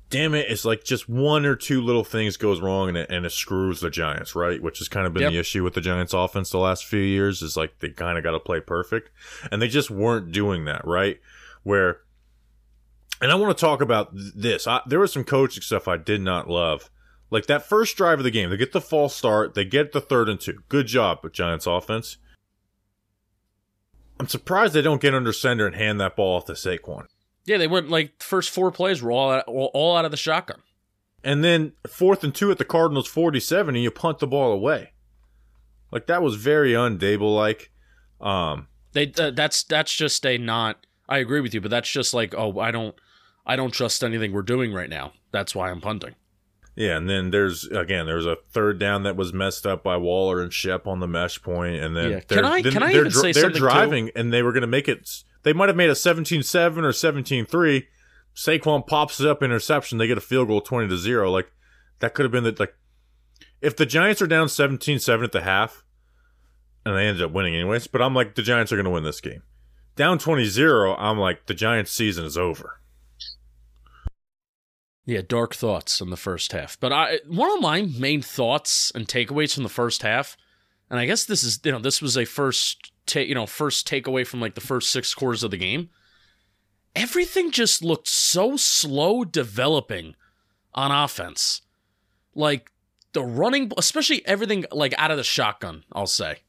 damn 0.09 0.33
it, 0.33 0.47
it's 0.49 0.65
like 0.65 0.83
just 0.83 1.07
one 1.07 1.45
or 1.45 1.55
two 1.55 1.81
little 1.81 2.03
things 2.03 2.35
goes 2.35 2.59
wrong 2.59 2.89
and 2.89 2.97
it, 2.97 3.09
and 3.09 3.25
it 3.25 3.31
screws 3.31 3.79
the 3.79 3.89
Giants, 3.89 4.35
right? 4.35 4.61
Which 4.61 4.79
has 4.79 4.87
kind 4.89 5.05
of 5.07 5.13
been 5.13 5.23
Yep. 5.23 5.31
the 5.33 5.37
issue 5.39 5.63
with 5.63 5.75
the 5.75 5.81
Giants 5.81 6.13
offense 6.13 6.49
the 6.49 6.57
last 6.57 6.85
few 6.85 6.99
years 6.99 7.41
is 7.41 7.55
like 7.55 7.79
they 7.79 7.89
kind 7.89 8.17
of 8.17 8.23
got 8.23 8.31
to 8.31 8.39
play 8.39 8.59
perfect, 8.59 9.11
and 9.51 9.61
they 9.61 9.67
just 9.67 9.89
weren't 9.91 10.31
doing 10.31 10.65
that, 10.65 10.85
right? 10.85 11.19
Where, 11.63 12.01
and 13.21 13.31
I 13.31 13.35
want 13.35 13.55
to 13.57 13.61
talk 13.61 13.81
about 13.81 14.13
th- 14.15 14.33
this. 14.35 14.67
I, 14.67 14.81
there 14.87 14.99
was 14.99 15.13
some 15.13 15.23
coaching 15.23 15.61
stuff 15.61 15.87
I 15.87 15.97
did 15.97 16.21
not 16.21 16.49
love. 16.49 16.89
Like 17.31 17.45
that 17.45 17.67
first 17.67 17.95
drive 17.95 18.19
of 18.19 18.23
the 18.23 18.31
game, 18.31 18.49
they 18.49 18.57
get 18.57 18.71
the 18.71 18.81
false 18.81 19.15
start, 19.15 19.53
they 19.53 19.65
get 19.65 19.91
the 19.91 20.01
third 20.01 20.29
and 20.29 20.39
two. 20.39 20.63
Good 20.67 20.87
job, 20.87 21.19
but 21.21 21.33
Giants 21.33 21.67
offense. 21.67 22.17
I'm 24.19 24.27
surprised 24.27 24.73
they 24.73 24.81
don't 24.81 25.01
get 25.01 25.15
under 25.15 25.31
center 25.31 25.65
and 25.65 25.75
hand 25.75 25.99
that 26.01 26.15
ball 26.15 26.37
off 26.37 26.45
to 26.45 26.53
Saquon. 26.53 27.05
Yeah, 27.45 27.57
they 27.57 27.67
went 27.67 27.89
like 27.89 28.19
the 28.19 28.25
first 28.25 28.49
four 28.49 28.71
plays 28.71 29.01
were 29.01 29.11
all 29.11 29.31
out, 29.31 29.45
all, 29.47 29.71
all 29.73 29.95
out 29.95 30.05
of 30.05 30.11
the 30.11 30.17
shotgun. 30.17 30.61
And 31.23 31.43
then 31.43 31.73
fourth 31.87 32.23
and 32.23 32.33
two 32.33 32.51
at 32.51 32.57
the 32.57 32.65
Cardinals 32.65 33.07
47, 33.07 33.75
and 33.75 33.83
you 33.83 33.91
punt 33.91 34.19
the 34.19 34.27
ball 34.27 34.51
away. 34.51 34.93
Like 35.91 36.07
that 36.07 36.21
was 36.21 36.35
very 36.35 36.73
undable 36.73 37.35
like. 37.35 37.71
Um, 38.21 38.67
They 38.93 39.11
uh, 39.17 39.31
that's 39.31 39.63
that's 39.63 39.95
just 39.95 40.25
a 40.25 40.37
not. 40.37 40.85
I 41.07 41.19
agree 41.19 41.41
with 41.41 41.53
you, 41.53 41.61
but 41.61 41.71
that's 41.71 41.89
just 41.89 42.13
like 42.13 42.35
oh 42.37 42.59
I 42.59 42.71
don't 42.71 42.95
I 43.45 43.55
don't 43.55 43.71
trust 43.71 44.03
anything 44.03 44.31
we're 44.31 44.41
doing 44.41 44.73
right 44.73 44.89
now. 44.89 45.13
That's 45.31 45.55
why 45.55 45.71
I'm 45.71 45.81
punting. 45.81 46.15
Yeah, 46.75 46.95
and 46.97 47.09
then 47.09 47.31
there's 47.31 47.65
again 47.65 48.05
there's 48.05 48.25
a 48.25 48.37
third 48.51 48.79
down 48.79 49.03
that 49.03 49.15
was 49.17 49.33
messed 49.33 49.65
up 49.67 49.83
by 49.83 49.97
Waller 49.97 50.41
and 50.41 50.53
Shep 50.53 50.87
on 50.87 50.99
the 51.01 51.07
mesh 51.07 51.41
point, 51.41 51.75
and 51.83 51.95
then 51.95 52.11
Yeah. 52.11 52.19
they're- 52.27 52.37
Can 52.41 52.45
I- 52.45 52.61
can 52.61 52.83
I 52.83 52.91
even 52.93 53.11
say 53.11 53.31
they're 53.33 53.43
something, 53.43 53.53
too? 53.53 53.59
driving 53.59 54.11
and 54.15 54.31
they 54.31 54.41
were 54.43 54.51
going 54.53 54.61
to 54.61 54.67
make 54.67 54.87
it. 54.87 55.09
They 55.43 55.51
might 55.53 55.67
have 55.69 55.75
made 55.75 55.89
a 55.89 55.95
17-7 55.95 56.83
or 56.83 56.91
17-3. 56.91 57.87
Saquon 58.35 58.85
pops 58.87 59.19
it 59.19 59.27
up 59.27 59.43
interception. 59.43 59.97
They 59.97 60.07
get 60.07 60.17
a 60.17 60.21
field 60.21 60.47
goal 60.47 60.61
twenty 60.61 60.87
to 60.87 60.97
zero. 60.97 61.29
Like 61.29 61.51
that 61.99 62.13
could 62.13 62.23
have 62.23 62.31
been 62.31 62.43
the 62.45 62.55
like 62.57 62.73
if 63.61 63.75
the 63.75 63.85
Giants 63.85 64.21
are 64.21 64.27
down 64.27 64.47
17-7 64.47 65.23
at 65.25 65.31
the 65.33 65.41
half, 65.41 65.83
and 66.85 66.95
they 66.95 67.07
ended 67.07 67.23
up 67.23 67.31
winning 67.31 67.55
anyways. 67.55 67.87
But 67.87 68.01
I'm 68.01 68.13
like 68.15 68.35
the 68.35 68.41
Giants 68.41 68.71
are 68.71 68.75
going 68.77 68.85
to 68.85 68.89
win 68.91 69.03
this 69.03 69.19
game. 69.19 69.41
Down 69.97 70.17
20-0, 70.17 70.95
I'm 70.97 71.17
like 71.19 71.47
the 71.47 71.53
Giants' 71.53 71.91
season 71.91 72.23
is 72.23 72.37
over. 72.37 72.79
Yeah, 75.09 75.21
dark 75.27 75.55
thoughts 75.55 76.01
in 76.01 76.11
the 76.11 76.17
first 76.17 76.51
half. 76.51 76.79
But 76.79 76.93
I 76.93 77.19
one 77.27 77.49
of 77.51 77.61
my 77.61 77.81
main 77.81 78.21
thoughts 78.21 78.91
and 78.93 79.07
takeaways 79.07 79.55
from 79.55 79.63
the 79.63 79.69
first 79.69 80.03
half, 80.03 80.37
and 80.87 80.99
I 80.99 81.07
guess 81.07 81.25
this 81.25 81.43
is 81.43 81.59
you 81.63 81.71
know 81.71 81.79
this 81.79 81.99
was 81.99 82.15
a 82.15 82.25
first 82.25 82.91
take 83.07 83.27
you 83.27 83.33
know 83.33 83.47
first 83.47 83.87
takeaway 83.87 84.25
from 84.25 84.39
like 84.39 84.53
the 84.53 84.61
first 84.61 84.91
six 84.91 85.15
quarters 85.15 85.43
of 85.43 85.49
the 85.49 85.57
game. 85.57 85.89
Everything 86.95 87.49
just 87.49 87.83
looked 87.83 88.07
so 88.07 88.55
slow 88.55 89.23
developing 89.23 90.13
on 90.75 90.91
offense, 90.91 91.63
like 92.35 92.71
the 93.13 93.23
running, 93.23 93.71
especially 93.79 94.23
everything 94.27 94.65
like 94.71 94.93
out 94.99 95.09
of 95.09 95.17
the 95.17 95.23
shotgun. 95.23 95.85
I'll 95.91 96.05
say 96.05 96.41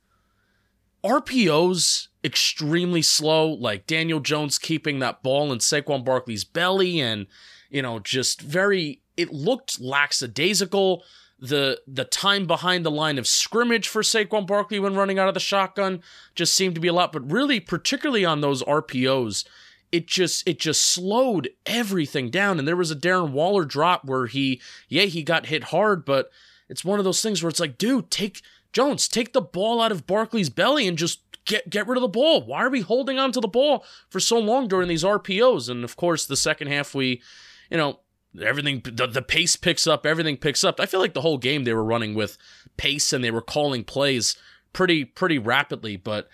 RPOs 1.03 2.09
extremely 2.23 3.01
slow. 3.01 3.55
Like 3.55 3.87
Daniel 3.87 4.21
Jones 4.21 4.59
keeping 4.59 4.99
that 4.99 5.23
ball 5.23 5.51
in 5.51 5.61
Saquon 5.61 6.05
Barkley's 6.05 6.45
belly 6.45 7.01
and 7.01 7.27
you 7.71 7.83
know, 7.83 7.99
just 7.99 8.41
very 8.41 9.01
it 9.17 9.33
looked 9.33 9.81
lackadaisical. 9.81 11.03
The 11.39 11.81
the 11.87 12.05
time 12.05 12.47
behind 12.47 12.85
the 12.85 12.91
line 12.91 13.17
of 13.17 13.27
scrimmage 13.27 13.89
for 13.89 14.03
Saquon 14.03 14.47
Barkley 14.47 14.79
when 14.79 14.95
running 14.95 15.19
out 15.19 15.29
of 15.29 15.35
the 15.35 15.41
shotgun 15.41 16.03
just 16.35 16.53
seemed 16.53 16.75
to 16.75 16.81
be 16.83 16.89
a 16.89 16.93
lot, 16.93 17.13
but 17.13 17.31
really, 17.31 17.61
particularly 17.61 18.27
on 18.27 18.43
those 18.43 18.63
RPOs, 18.65 19.47
it 19.91 20.07
just 20.07 20.47
it 20.47 20.59
just 20.59 20.83
slowed 20.83 21.49
everything 21.65 22.31
down. 22.31 22.59
And 22.59 22.69
there 22.69 22.77
was 22.77 22.91
a 22.91 22.97
Darren 22.97 23.31
Waller 23.31 23.65
drop 23.65 24.05
where 24.05 24.27
he, 24.27 24.61
yeah, 24.89 25.05
he 25.05 25.23
got 25.23 25.47
hit 25.47 25.65
hard, 25.65 26.05
but 26.05 26.31
it's 26.69 26.85
one 26.85 26.99
of 26.99 27.05
those 27.05 27.23
things 27.23 27.43
where 27.43 27.51
it's 27.51 27.61
like, 27.61 27.79
dude, 27.79 28.11
take 28.11 28.43
Jones, 28.73 29.09
take 29.09 29.33
the 29.33 29.41
ball 29.41 29.81
out 29.81 29.93
of 29.93 30.07
Barkley's 30.07 30.51
belly 30.51 30.87
and 30.87 30.99
just 30.99 31.21
get 31.45 31.69
get 31.69 31.87
rid 31.87 31.97
of 31.97 32.03
the 32.03 32.09
ball. 32.09 32.43
Why 32.43 32.65
are 32.65 32.71
we 32.71 32.81
holding 32.81 33.19
on 33.19 33.33
to 33.33 33.41
the 33.41 33.49
ball 33.49 33.85
for 34.09 34.21
so 34.21 34.39
long 34.39 34.69
during 34.69 34.89
these 34.89 35.05
RPOs? 35.05 35.69
And 35.69 35.85
of 35.85 35.97
course, 35.97 36.27
the 36.27 36.37
second 36.37 36.69
half 36.69 36.95
we 36.95 37.23
you 37.71 37.77
know, 37.77 38.01
everything 38.43 38.83
the, 38.85 39.07
the 39.07 39.23
pace 39.23 39.57
picks 39.57 39.87
up, 39.87 40.07
everything 40.07 40.37
picks 40.37 40.65
up. 40.65 40.81
I 40.81 40.87
feel 40.87 41.01
like 41.01 41.15
the 41.15 41.21
whole 41.21 41.39
game 41.39 41.65
they 41.65 41.75
were 41.75 41.85
running 41.85 42.15
with 42.15 42.37
pace 42.77 43.13
and 43.13 43.23
they 43.25 43.31
were 43.31 43.41
calling 43.41 43.85
plays 43.85 44.37
pretty 44.73 45.05
pretty 45.05 45.39
rapidly, 45.39 45.97
but 45.97 46.29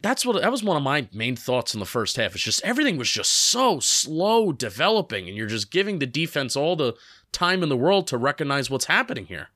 that's 0.00 0.24
what 0.24 0.40
that 0.40 0.52
was 0.52 0.62
one 0.62 0.76
of 0.76 0.82
my 0.82 1.08
main 1.12 1.36
thoughts 1.36 1.74
in 1.74 1.80
the 1.80 1.86
first 1.86 2.16
half. 2.16 2.34
It's 2.34 2.44
just 2.44 2.62
everything 2.64 2.96
was 2.96 3.10
just 3.10 3.32
so 3.32 3.80
slow 3.80 4.52
developing 4.52 5.28
and 5.28 5.36
you're 5.36 5.46
just 5.46 5.70
giving 5.70 5.98
the 5.98 6.06
defense 6.06 6.56
all 6.56 6.76
the 6.76 6.94
time 7.32 7.62
in 7.62 7.68
the 7.68 7.76
world 7.76 8.06
to 8.08 8.16
recognize 8.16 8.70
what's 8.70 8.86
happening 8.86 9.26
here. 9.26 9.48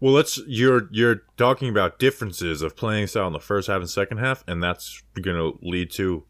Well, 0.00 0.14
let's 0.14 0.40
you're 0.46 0.88
you're 0.90 1.22
talking 1.36 1.68
about 1.68 1.98
differences 1.98 2.62
of 2.62 2.76
playing 2.76 3.08
style 3.08 3.26
in 3.26 3.32
the 3.32 3.40
first 3.40 3.68
half 3.68 3.80
and 3.80 3.90
second 3.90 4.18
half, 4.18 4.42
and 4.46 4.62
that's 4.62 5.02
going 5.20 5.36
to 5.36 5.58
lead 5.60 5.90
to 5.92 6.24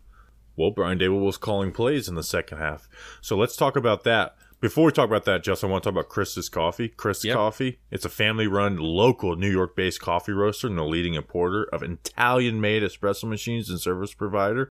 well, 0.61 0.71
Brian 0.71 0.99
Daboll 0.99 1.25
was 1.25 1.37
calling 1.37 1.73
plays 1.73 2.09
in 2.09 2.15
the 2.15 2.23
second 2.23 2.59
half. 2.59 2.89
So 3.21 3.37
let's 3.37 3.57
talk 3.57 3.77
about 3.77 4.05
that. 4.05 4.37
Before 4.61 4.85
we 4.85 4.93
talk 4.93 5.09
about 5.09 5.25
that, 5.25 5.43
Justin, 5.43 5.71
I 5.71 5.73
want 5.73 5.85
to 5.85 5.89
talk 5.89 5.95
about 5.99 6.11
Chris's 6.11 6.51
Coffee. 6.51 6.89
Chris's 6.89 7.25
Yep. 7.25 7.37
Coffee. 7.37 7.81
It's 7.91 8.05
a 8.05 8.11
family-run, 8.11 8.77
local 8.77 9.35
New 9.37 9.51
York-based 9.51 10.03
coffee 10.03 10.33
roaster 10.33 10.67
and 10.67 10.79
a 10.79 10.85
leading 10.85 11.15
importer 11.15 11.65
of 11.73 11.83
Italian-made 11.83 12.83
espresso 12.83 13.25
machines 13.25 13.71
and 13.71 13.81
service 13.81 14.13
provider. 14.13 14.69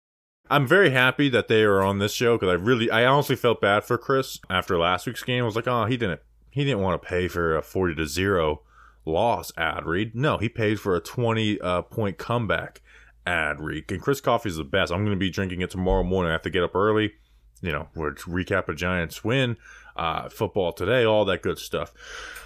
I'm 0.49 0.65
very 0.67 0.91
happy 0.91 1.27
that 1.29 1.49
they 1.49 1.63
are 1.63 1.81
on 1.81 1.99
this 1.99 2.13
show 2.13 2.37
because 2.37 2.49
I 2.49 2.63
really, 2.63 2.89
I 2.89 3.05
honestly 3.05 3.35
felt 3.35 3.59
bad 3.59 3.83
for 3.83 3.97
Chris 3.97 4.39
after 4.49 4.77
last 4.77 5.05
week's 5.05 5.23
game. 5.23 5.43
I 5.43 5.45
was 5.45 5.55
like, 5.55 5.67
oh, 5.67 5.85
he 5.85 5.97
didn't, 5.97 6.21
he 6.49 6.63
didn't 6.63 6.81
want 6.81 7.01
to 7.01 7.07
pay 7.07 7.27
for 7.27 7.57
a 7.57 7.61
40 7.61 7.95
to 7.95 8.05
zero 8.05 8.61
loss 9.05 9.51
ad 9.57 9.85
read. 9.85 10.15
No, 10.15 10.37
he 10.37 10.47
paid 10.47 10.79
for 10.79 10.95
a 10.95 11.01
20 11.01 11.59
uh, 11.59 11.81
point 11.83 12.17
comeback 12.17 12.81
ad 13.25 13.59
read. 13.59 13.91
And 13.91 14.01
Chris 14.01 14.21
Coffee 14.21 14.49
is 14.49 14.57
the 14.57 14.63
best. 14.63 14.91
I'm 14.91 15.05
going 15.05 15.17
to 15.17 15.19
be 15.19 15.29
drinking 15.29 15.61
it 15.61 15.71
tomorrow 15.71 16.03
morning. 16.03 16.29
I 16.29 16.33
have 16.33 16.41
to 16.43 16.49
get 16.49 16.63
up 16.63 16.75
early. 16.75 17.13
You 17.61 17.71
know, 17.71 17.87
we're 17.95 18.13
recap 18.13 18.67
a 18.67 18.75
Giants 18.75 19.23
win, 19.23 19.57
uh, 19.95 20.27
football 20.29 20.73
today, 20.73 21.05
all 21.05 21.23
that 21.25 21.41
good 21.41 21.57
stuff. 21.57 21.93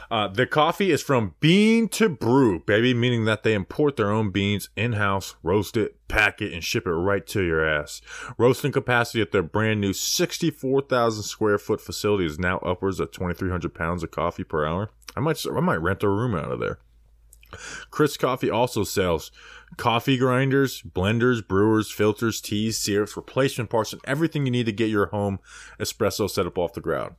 Uh, 0.10 0.28
the 0.28 0.46
coffee 0.46 0.92
is 0.92 1.02
from 1.02 1.36
bean 1.40 1.90
to 1.90 2.08
brew, 2.08 2.60
baby, 2.60 2.94
meaning 2.94 3.26
that 3.26 3.44
they 3.44 3.54
import 3.54 3.98
their 3.98 4.12
own 4.12 4.30
beans 4.30 4.70
in 4.76 4.94
house, 4.94 5.36
roast 5.44 5.76
it, 5.76 5.98
pack 6.08 6.42
it, 6.42 6.54
and 6.54 6.64
ship 6.64 6.88
it 6.88 6.92
right 6.92 7.28
to 7.28 7.44
your 7.44 7.68
ass. 7.68 8.02
Roasting 8.38 8.72
capacity 8.72 9.22
at 9.22 9.32
their 9.32 9.44
brand 9.44 9.82
new 9.82 9.92
64,000 9.92 11.24
square 11.24 11.58
foot 11.58 11.82
facility 11.82 12.26
is 12.26 12.40
now 12.40 12.60
upwards 12.60 13.00
of 13.00 13.12
2,300 13.12 13.74
pounds 13.74 14.04
of 14.04 14.12
coffee 14.12 14.46
per 14.46 14.66
hour. 14.66 14.92
I 15.16 15.20
might, 15.20 15.44
I 15.46 15.60
might 15.60 15.78
rent 15.78 16.04
a 16.04 16.10
room 16.10 16.36
out 16.36 16.52
of 16.52 16.60
there. 16.60 16.80
Chris 17.92 18.18
Coffee 18.18 18.50
also 18.50 18.84
sells 18.84 19.32
coffee 19.76 20.18
grinders, 20.18 20.82
blenders, 20.82 21.46
brewers, 21.46 21.92
filters, 21.92 22.40
teas, 22.40 22.78
syrups, 22.78 23.18
replacement 23.18 23.70
parts, 23.70 23.94
and 23.94 24.02
everything 24.06 24.46
you 24.46 24.52
need 24.52 24.66
to 24.66 24.72
get 24.72 24.90
your 24.90 25.08
home 25.08 25.40
espresso 25.80 26.30
set 26.30 26.46
up 26.46 26.58
off 26.58 26.74
the 26.74 26.82
ground. 26.82 27.16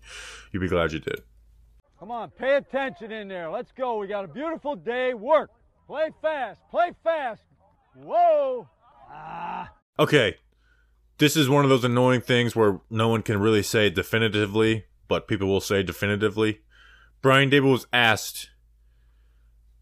You'll 0.51 0.61
be 0.61 0.67
glad 0.67 0.93
you 0.93 0.99
did. 0.99 1.21
Come 1.99 2.11
on, 2.11 2.29
pay 2.29 2.57
attention 2.57 3.11
in 3.11 3.27
there. 3.27 3.49
Let's 3.49 3.71
go. 3.71 3.97
We 3.97 4.07
got 4.07 4.25
a 4.25 4.27
beautiful 4.27 4.75
day. 4.75 5.13
Work. 5.13 5.51
Play 5.87 6.09
fast. 6.21 6.61
Play 6.69 6.91
fast. 7.03 7.41
Whoa. 8.03 8.69
Ah. 9.09 9.73
Okay. 9.99 10.35
This 11.17 11.35
is 11.35 11.49
one 11.49 11.63
of 11.63 11.69
those 11.69 11.83
annoying 11.83 12.21
things 12.21 12.55
where 12.55 12.79
no 12.89 13.07
one 13.07 13.23
can 13.23 13.39
really 13.39 13.63
say 13.63 13.89
definitively, 13.89 14.85
but 15.07 15.27
people 15.27 15.47
will 15.47 15.61
say 15.61 15.81
definitively. 15.81 16.59
Brian 17.21 17.49
Daboll 17.49 17.71
was 17.71 17.87
asked 17.91 18.51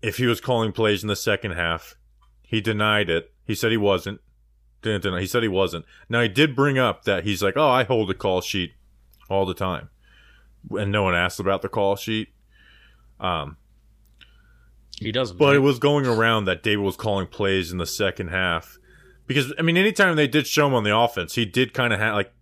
if 0.01 0.17
he 0.17 0.25
was 0.25 0.39
calling 0.39 0.71
plays 0.71 1.03
in 1.03 1.09
the 1.09 1.15
second 1.15 1.51
half. 1.51 1.95
He 2.41 2.61
denied 2.61 3.09
it. 3.09 3.33
He 3.43 3.53
said 3.53 3.71
he 3.71 3.77
wasn't. 3.77 4.21
Didn't 4.81 5.03
deny. 5.03 5.19
He 5.19 5.27
said 5.27 5.43
he 5.43 5.49
wasn't. 5.49 5.85
Now 6.07 6.21
he 6.21 6.29
did 6.29 6.55
bring 6.55 6.77
up 6.77 7.03
that 7.03 7.23
he's 7.23 7.43
like, 7.43 7.57
"Oh, 7.57 7.67
I 7.67 7.83
hold 7.83 8.07
the 8.07 8.13
call 8.13 8.39
sheet 8.39 8.73
all 9.29 9.45
the 9.45 9.53
time," 9.53 9.89
and 10.69 10.91
no 10.91 11.03
one 11.03 11.15
asked 11.15 11.39
about 11.39 11.63
the 11.63 11.69
call 11.69 11.95
sheet. 11.95 12.29
Um, 13.19 13.57
He 14.99 15.11
doesn't. 15.11 15.37
but 15.37 15.55
it 15.55 15.59
was 15.59 15.79
going 15.79 16.05
around 16.05 16.45
that 16.45 16.63
Daboll 16.63 16.83
was 16.83 16.95
calling 16.95 17.27
plays 17.27 17.71
in 17.71 17.77
the 17.77 17.85
second 17.85 18.29
half 18.29 18.77
because 19.27 19.53
I 19.57 19.61
mean, 19.61 19.77
anytime 19.77 20.15
they 20.15 20.27
did 20.27 20.47
show 20.47 20.67
him 20.67 20.73
on 20.73 20.83
the 20.83 20.95
offense, 20.95 21.35
he 21.35 21.45
did 21.45 21.73
kind 21.73 21.93
of 21.93 21.99
have 21.99 22.15
like 22.15 22.33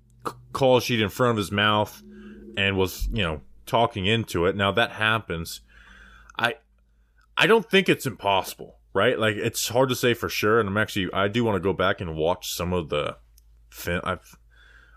call 0.52 0.80
sheet 0.80 1.02
in 1.02 1.10
front 1.10 1.32
of 1.32 1.38
his 1.38 1.52
mouth 1.52 2.02
and 2.56 2.78
was 2.78 3.08
you 3.12 3.24
know 3.24 3.42
talking 3.66 4.06
into 4.06 4.46
it. 4.46 4.56
Now 4.56 4.72
that 4.72 4.92
happens, 4.92 5.62
I 6.38 6.56
I 7.38 7.48
don't 7.48 7.70
think 7.70 7.90
it's 7.90 8.06
impossible, 8.06 8.78
right? 8.94 9.18
Like 9.18 9.36
it's 9.36 9.68
hard 9.70 9.90
to 9.90 9.96
say 9.96 10.14
for 10.14 10.30
sure, 10.30 10.60
and 10.60 10.70
I'm 10.70 10.78
actually 10.78 11.12
I 11.14 11.28
do 11.28 11.44
want 11.44 11.56
to 11.56 11.60
go 11.60 11.74
back 11.74 12.02
and 12.02 12.16
watch 12.16 12.54
some 12.54 12.74
of 12.74 12.90
the 12.90 13.18
film. 13.70 14.02
I've 14.04 14.38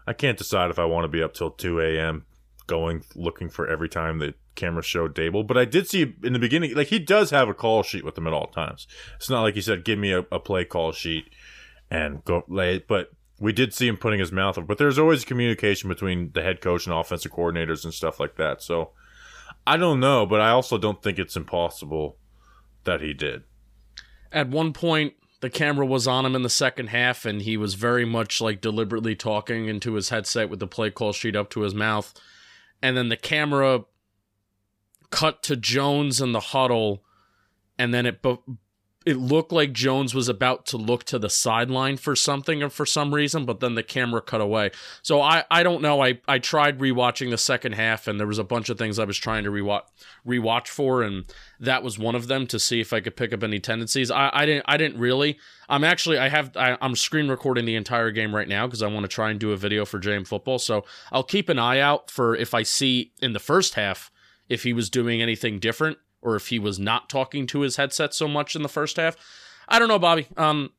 I 0.07 0.13
can't 0.13 0.39
decide 0.39 0.71
if 0.71 0.79
I 0.79 0.85
want 0.85 1.05
to 1.05 1.09
be 1.09 1.23
up 1.23 1.35
till 1.35 1.51
two 1.51 1.81
a.m. 1.81 2.27
going 2.67 3.05
looking 3.15 3.49
for 3.49 3.67
every 3.67 3.89
time 3.89 4.19
the 4.19 4.35
camera 4.57 4.83
showed 4.83 5.15
Daboll, 5.15 5.47
but 5.47 5.57
I 5.57 5.65
did 5.65 5.89
see 5.89 6.15
in 6.25 6.33
the 6.33 6.39
beginning 6.39 6.75
like 6.75 6.89
he 6.89 6.99
does 6.99 7.31
have 7.31 7.49
a 7.49 7.55
call 7.55 7.83
sheet 7.83 8.05
with 8.05 8.19
him 8.19 8.27
at 8.27 8.33
all 8.33 8.49
times. 8.49 8.87
It's 9.17 9.31
not 9.31 9.43
like 9.43 9.55
he 9.55 9.61
said, 9.61 9.85
"Give 9.85 9.99
me 9.99 10.13
a, 10.13 10.21
a 10.33 10.41
play 10.41 10.65
call 10.65 10.93
sheet 10.93 11.31
and 11.91 12.25
go 12.25 12.43
lay 12.49 12.77
it," 12.77 12.89
but 12.89 13.11
we 13.39 13.53
did 13.53 13.73
see 13.75 13.87
him 13.87 13.97
putting 13.97 14.19
his 14.19 14.33
mouth 14.33 14.59
up. 14.59 14.67
But 14.67 14.79
there's 14.79 14.99
always 14.99 15.25
communication 15.25 15.89
between 15.89 16.33
the 16.33 16.43
head 16.43 16.61
coach 16.61 16.87
and 16.87 16.95
offensive 16.95 17.33
coordinators 17.33 17.85
and 17.85 17.93
stuff 17.95 18.19
like 18.19 18.37
that. 18.37 18.63
So 18.63 18.91
I 19.67 19.77
don't 19.77 20.01
know, 20.01 20.27
but 20.27 20.41
I 20.41 20.51
also 20.51 20.79
don't 20.79 21.03
think 21.03 21.19
it's 21.19 21.37
impossible 21.37 22.17
that 22.85 23.01
he 23.01 23.13
did. 23.13 23.43
at 24.33 24.49
one 24.49 24.73
point 24.73 25.15
the 25.41 25.51
camera 25.51 25.85
was 25.85 26.09
on 26.09 26.25
him 26.25 26.35
in 26.35 26.43
the 26.43 26.49
second 26.49 26.89
half 26.89 27.27
and 27.27 27.43
he 27.43 27.57
was 27.57 27.75
very 27.75 28.05
much 28.05 28.41
like 28.41 28.61
deliberately 28.61 29.15
talking 29.15 29.69
into 29.69 29.95
his 29.95 30.09
headset 30.09 30.49
with 30.49 30.61
the 30.61 30.67
play 30.67 30.91
call 30.91 31.13
sheet 31.13 31.37
up 31.37 31.51
to 31.51 31.61
his 31.61 31.75
mouth 31.75 32.15
and 32.83 32.97
then 32.97 33.09
the 33.09 33.17
camera 33.17 33.85
cut 35.11 35.43
to 35.45 35.57
Jones 35.57 36.21
in 36.21 36.33
the 36.33 36.41
huddle 36.41 37.03
and 37.79 37.93
then 37.93 38.07
it 38.07 38.21
it 39.07 39.19
looked 39.19 39.53
like 39.53 39.73
Jones 39.73 40.17
was 40.17 40.29
about 40.29 40.67
to 40.67 40.77
look 40.77 41.05
to 41.05 41.19
the 41.19 41.31
sideline 41.31 41.97
for 41.97 42.17
something 42.17 42.61
or 42.61 42.69
for 42.69 42.85
some 42.85 43.15
reason, 43.15 43.47
but 43.47 43.61
then 43.61 43.77
the 43.77 43.85
camera 43.85 44.21
cut 44.21 44.41
away. 44.41 44.73
So 45.01 45.23
I, 45.23 45.45
I 45.49 45.63
don't 45.63 45.81
know. 45.81 46.03
I, 46.03 46.19
I 46.27 46.41
tried 46.41 46.81
rewatching 46.81 47.31
the 47.31 47.39
second 47.39 47.77
half 47.77 48.09
and 48.09 48.19
there 48.19 48.27
was 48.27 48.41
a 48.41 48.45
bunch 48.45 48.69
of 48.69 48.79
things 48.79 48.99
I 48.99 49.05
was 49.05 49.17
trying 49.17 49.45
to 49.45 49.51
rewatch 49.51 49.85
rewatch 50.27 50.67
for 50.67 51.05
and 51.05 51.25
that 51.61 51.85
was 51.85 52.01
one 52.01 52.17
of 52.17 52.27
them 52.27 52.49
to 52.49 52.59
see 52.59 52.81
if 52.81 52.93
I 52.93 53.01
could 53.01 53.15
pick 53.15 53.33
up 53.33 53.45
any 53.45 53.61
tendencies. 53.61 54.11
I, 54.11 54.29
I 54.33 54.45
didn't 54.45 54.65
I 54.67 54.77
didn't 54.77 54.99
really. 54.99 55.39
I'm 55.69 55.85
actually 55.85 56.19
I 56.19 56.29
have 56.29 56.57
I, 56.57 56.77
I'm 56.81 56.97
screen 56.97 57.29
recording 57.29 57.65
the 57.65 57.77
entire 57.77 58.11
game 58.11 58.35
right 58.35 58.49
now 58.49 58.67
because 58.67 58.83
I 58.83 58.89
want 58.89 59.05
to 59.05 59.09
try 59.09 59.31
and 59.31 59.39
do 59.39 59.53
a 59.53 59.57
video 59.57 59.85
for 59.85 60.01
JM 60.01 60.27
football. 60.27 60.59
So 60.59 60.85
I'll 61.13 61.23
keep 61.23 61.49
an 61.49 61.61
eye 61.61 61.79
out 61.79 62.11
for 62.11 62.35
if 62.35 62.55
I 62.55 62.65
see 62.65 63.13
in 63.23 63.35
the 63.35 63.39
first 63.39 63.75
half 63.75 64.11
if 64.49 64.63
he 64.63 64.73
was 64.73 64.91
doing 64.91 65.21
anything 65.21 65.59
different 65.59 65.99
or 66.23 66.37
if 66.37 66.49
he 66.49 66.59
was 66.59 66.79
not 66.79 67.09
talking 67.09 67.47
to 67.47 67.61
his 67.61 67.77
headset 67.77 68.15
so 68.15 68.27
much 68.27 68.57
in 68.57 68.63
the 68.63 68.69
first 68.69 68.97
half. 68.97 69.17
I 69.69 69.79
don't 69.79 69.89
know, 69.89 69.99
Bobby. 69.99 70.27
Um, 70.37 70.71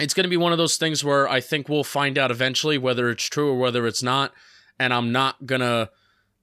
it's 0.00 0.14
going 0.14 0.24
to 0.24 0.30
be 0.30 0.36
one 0.36 0.52
of 0.52 0.58
those 0.58 0.76
things 0.76 1.04
where 1.04 1.28
I 1.28 1.40
think 1.40 1.68
we'll 1.68 1.84
find 1.84 2.16
out 2.16 2.30
eventually 2.30 2.78
whether 2.78 3.10
it's 3.10 3.24
true 3.24 3.50
or 3.50 3.58
whether 3.58 3.86
it's 3.86 4.02
not, 4.02 4.32
and 4.78 4.92
I'm 4.94 5.12
not 5.12 5.46
gonna, 5.46 5.90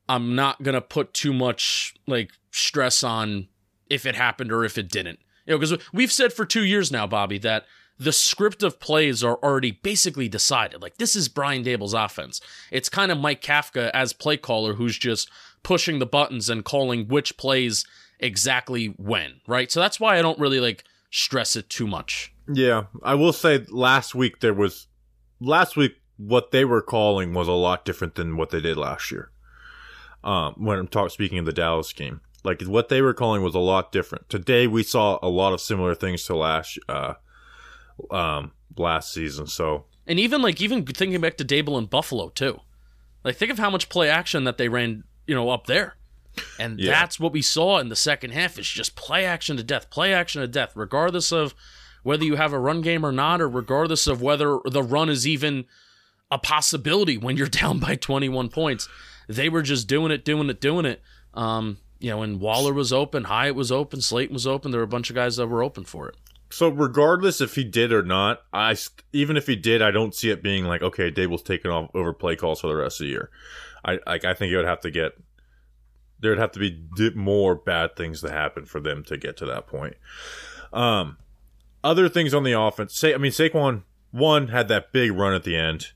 I'm 0.07 0.35
not 0.35 0.61
gonna 0.61 0.81
put 0.81 1.13
too 1.13 1.33
much 1.33 1.95
like 2.07 2.31
stress 2.51 3.03
on 3.03 3.47
if 3.89 4.05
it 4.05 4.15
happened 4.15 4.51
or 4.51 4.63
if 4.63 4.77
it 4.77 4.89
didn't. 4.89 5.19
You 5.45 5.53
know, 5.53 5.59
because 5.59 5.83
we've 5.91 6.11
said 6.11 6.31
for 6.31 6.45
two 6.45 6.63
years 6.63 6.91
now, 6.91 7.07
Bobby, 7.07 7.39
that 7.39 7.65
the 7.97 8.13
script 8.13 8.63
of 8.63 8.79
plays 8.79 9.23
are 9.23 9.37
already 9.43 9.71
basically 9.71 10.29
decided. 10.29 10.81
Like 10.81 10.97
this 10.97 11.15
is 11.15 11.27
Brian 11.27 11.63
Daboll's 11.63 11.93
offense. 11.93 12.39
It's 12.71 12.87
kind 12.87 13.11
of 13.11 13.17
Mike 13.17 13.41
Kafka 13.41 13.89
as 13.93 14.13
play 14.13 14.37
caller 14.37 14.75
who's 14.75 14.97
just 14.97 15.29
pushing 15.63 15.99
the 15.99 16.05
buttons 16.05 16.49
and 16.49 16.63
calling 16.65 17.07
which 17.07 17.37
plays 17.37 17.85
exactly 18.19 18.87
when, 18.97 19.41
right? 19.47 19.71
So 19.71 19.79
that's 19.79 19.99
why 19.99 20.17
I 20.17 20.21
don't 20.21 20.39
really 20.39 20.59
like 20.59 20.83
stress 21.11 21.55
it 21.55 21.69
too 21.69 21.87
much. 21.87 22.33
Yeah, 22.51 22.85
I 23.03 23.15
will 23.15 23.33
say 23.33 23.65
last 23.69 24.15
week 24.15 24.39
there 24.39 24.53
was 24.53 24.87
last 25.39 25.77
week 25.77 25.93
what 26.17 26.51
they 26.51 26.65
were 26.65 26.81
calling 26.81 27.33
was 27.33 27.47
a 27.47 27.53
lot 27.53 27.85
different 27.85 28.15
than 28.15 28.35
what 28.35 28.49
they 28.49 28.59
did 28.59 28.77
last 28.77 29.11
year. 29.11 29.31
Um, 30.23 30.55
when 30.57 30.77
I'm 30.77 30.87
talking 30.87 31.09
speaking 31.09 31.37
of 31.39 31.45
the 31.45 31.53
Dallas 31.53 31.93
game, 31.93 32.21
like 32.43 32.61
what 32.63 32.89
they 32.89 33.01
were 33.01 33.13
calling 33.13 33.41
was 33.41 33.55
a 33.55 33.59
lot 33.59 33.91
different. 33.91 34.29
Today 34.29 34.67
we 34.67 34.83
saw 34.83 35.19
a 35.21 35.29
lot 35.29 35.53
of 35.53 35.61
similar 35.61 35.95
things 35.95 36.25
to 36.25 36.35
last 36.35 36.77
uh 36.89 37.13
um 38.11 38.51
last 38.77 39.13
season. 39.13 39.47
So 39.47 39.85
And 40.07 40.19
even 40.19 40.41
like 40.41 40.59
even 40.61 40.85
thinking 40.85 41.21
back 41.21 41.37
to 41.37 41.45
Daboll 41.45 41.77
and 41.77 41.89
Buffalo 41.89 42.29
too. 42.29 42.59
Like 43.23 43.35
think 43.35 43.51
of 43.51 43.59
how 43.59 43.69
much 43.69 43.89
play 43.89 44.09
action 44.09 44.45
that 44.45 44.57
they 44.57 44.69
ran, 44.69 45.03
you 45.29 45.35
know, 45.35 45.49
up 45.49 45.67
there. 45.67 45.95
And 46.57 46.79
Yeah. 46.79 46.91
that's 46.91 47.19
what 47.19 47.31
we 47.33 47.41
saw 47.41 47.79
in 47.79 47.89
the 47.89 47.95
second 47.95 48.31
half 48.31 48.57
is 48.57 48.67
just 48.67 48.95
play 48.95 49.25
action 49.25 49.57
to 49.57 49.63
death, 49.63 49.89
play 49.89 50.13
action 50.13 50.41
to 50.41 50.47
death, 50.47 50.71
regardless 50.75 51.31
of 51.31 51.53
whether 52.03 52.23
you 52.23 52.35
have 52.37 52.53
a 52.53 52.59
run 52.59 52.81
game 52.81 53.05
or 53.05 53.11
not, 53.11 53.41
or 53.41 53.49
regardless 53.49 54.07
of 54.07 54.21
whether 54.21 54.57
the 54.65 54.81
run 54.83 55.09
is 55.09 55.27
even 55.27 55.65
a 56.31 56.37
possibility 56.37 57.17
when 57.17 57.35
you're 57.37 57.47
down 57.61 57.79
by 57.79 57.95
21 57.95 58.49
points. 58.49 58.87
They 59.27 59.49
were 59.49 59.61
just 59.61 59.87
doing 59.87 60.11
it, 60.11 60.23
doing 60.25 60.49
it, 60.49 60.61
doing 60.61 60.85
it. 60.85 61.01
Um, 61.33 61.77
you 61.99 62.09
know, 62.09 62.21
and 62.23 62.39
Waller 62.39 62.73
was 62.73 62.93
open, 62.93 63.25
Hyatt 63.25 63.55
was 63.55 63.71
open, 63.71 63.99
Slayton 64.01 64.33
was 64.33 64.47
open. 64.47 64.71
There 64.71 64.79
were 64.79 64.85
a 64.85 64.87
bunch 64.87 65.09
of 65.09 65.15
guys 65.15 65.35
that 65.35 65.47
were 65.47 65.61
open 65.61 65.83
for 65.83 66.07
it. 66.09 66.15
so 66.51 66.69
regardless 66.69 67.41
if 67.41 67.53
he 67.55 67.63
did 67.63 67.91
or 67.93 68.01
not, 68.01 68.41
I 68.53 68.75
even 69.13 69.37
if 69.37 69.45
he 69.45 69.55
did, 69.55 69.81
I 69.83 69.91
don't 69.91 70.15
see 70.15 70.29
it 70.31 70.41
being 70.41 70.65
like 70.65 70.81
okay, 70.81 71.11
Daboll's 71.11 71.43
taking 71.43 71.69
off 71.69 71.91
over 71.93 72.11
play 72.13 72.35
calls 72.37 72.61
for 72.61 72.67
the 72.67 72.75
rest 72.75 72.99
of 73.01 73.05
the 73.05 73.09
year. 73.11 73.29
I 73.83 73.99
like 74.05 74.25
I 74.25 74.33
think 74.33 74.51
it 74.51 74.57
would 74.57 74.65
have 74.65 74.81
to 74.81 74.91
get 74.91 75.13
there'd 76.19 76.37
have 76.37 76.51
to 76.51 76.59
be 76.59 77.11
more 77.15 77.55
bad 77.55 77.95
things 77.95 78.21
to 78.21 78.29
happen 78.29 78.65
for 78.65 78.79
them 78.79 79.03
to 79.05 79.17
get 79.17 79.37
to 79.37 79.45
that 79.45 79.67
point. 79.67 79.95
Um, 80.73 81.17
other 81.83 82.09
things 82.09 82.33
on 82.33 82.43
the 82.43 82.59
offense. 82.59 82.93
Say, 82.93 83.13
I 83.13 83.17
mean, 83.17 83.31
Saquon 83.31 83.83
one 84.11 84.49
had 84.49 84.67
that 84.67 84.91
big 84.91 85.13
run 85.13 85.33
at 85.33 85.43
the 85.43 85.55
end. 85.55 85.93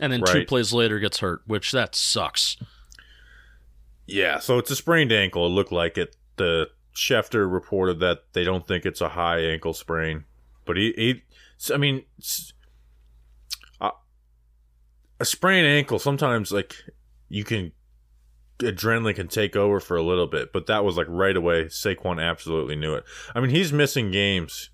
And 0.00 0.12
then 0.12 0.22
two 0.22 0.44
plays 0.46 0.72
later 0.72 0.98
gets 0.98 1.20
hurt, 1.20 1.42
which 1.46 1.72
that 1.72 1.94
sucks. 1.94 2.56
Yeah, 4.06 4.38
so 4.38 4.58
it's 4.58 4.70
a 4.70 4.76
sprained 4.76 5.12
ankle. 5.12 5.46
It 5.46 5.50
looked 5.50 5.72
like 5.72 5.98
it. 5.98 6.16
The 6.36 6.68
Schefter 6.94 7.50
reported 7.50 8.00
that 8.00 8.32
they 8.32 8.44
don't 8.44 8.66
think 8.66 8.86
it's 8.86 9.00
a 9.00 9.10
high 9.10 9.40
ankle 9.40 9.74
sprain, 9.74 10.24
but 10.64 10.76
he, 10.76 10.92
he 10.96 11.72
I 11.74 11.76
mean, 11.76 12.04
a 15.18 15.24
sprained 15.24 15.66
ankle 15.66 15.98
sometimes 15.98 16.52
like 16.52 16.76
you 17.28 17.44
can 17.44 17.72
adrenaline 18.58 19.14
can 19.14 19.28
take 19.28 19.54
over 19.54 19.80
for 19.80 19.96
a 19.96 20.02
little 20.02 20.26
bit, 20.26 20.52
but 20.52 20.66
that 20.66 20.84
was 20.84 20.96
like 20.96 21.06
right 21.08 21.36
away. 21.36 21.64
Saquon 21.64 22.22
absolutely 22.22 22.76
knew 22.76 22.94
it. 22.94 23.04
I 23.34 23.40
mean, 23.40 23.50
he's 23.50 23.72
missing 23.72 24.10
games, 24.10 24.70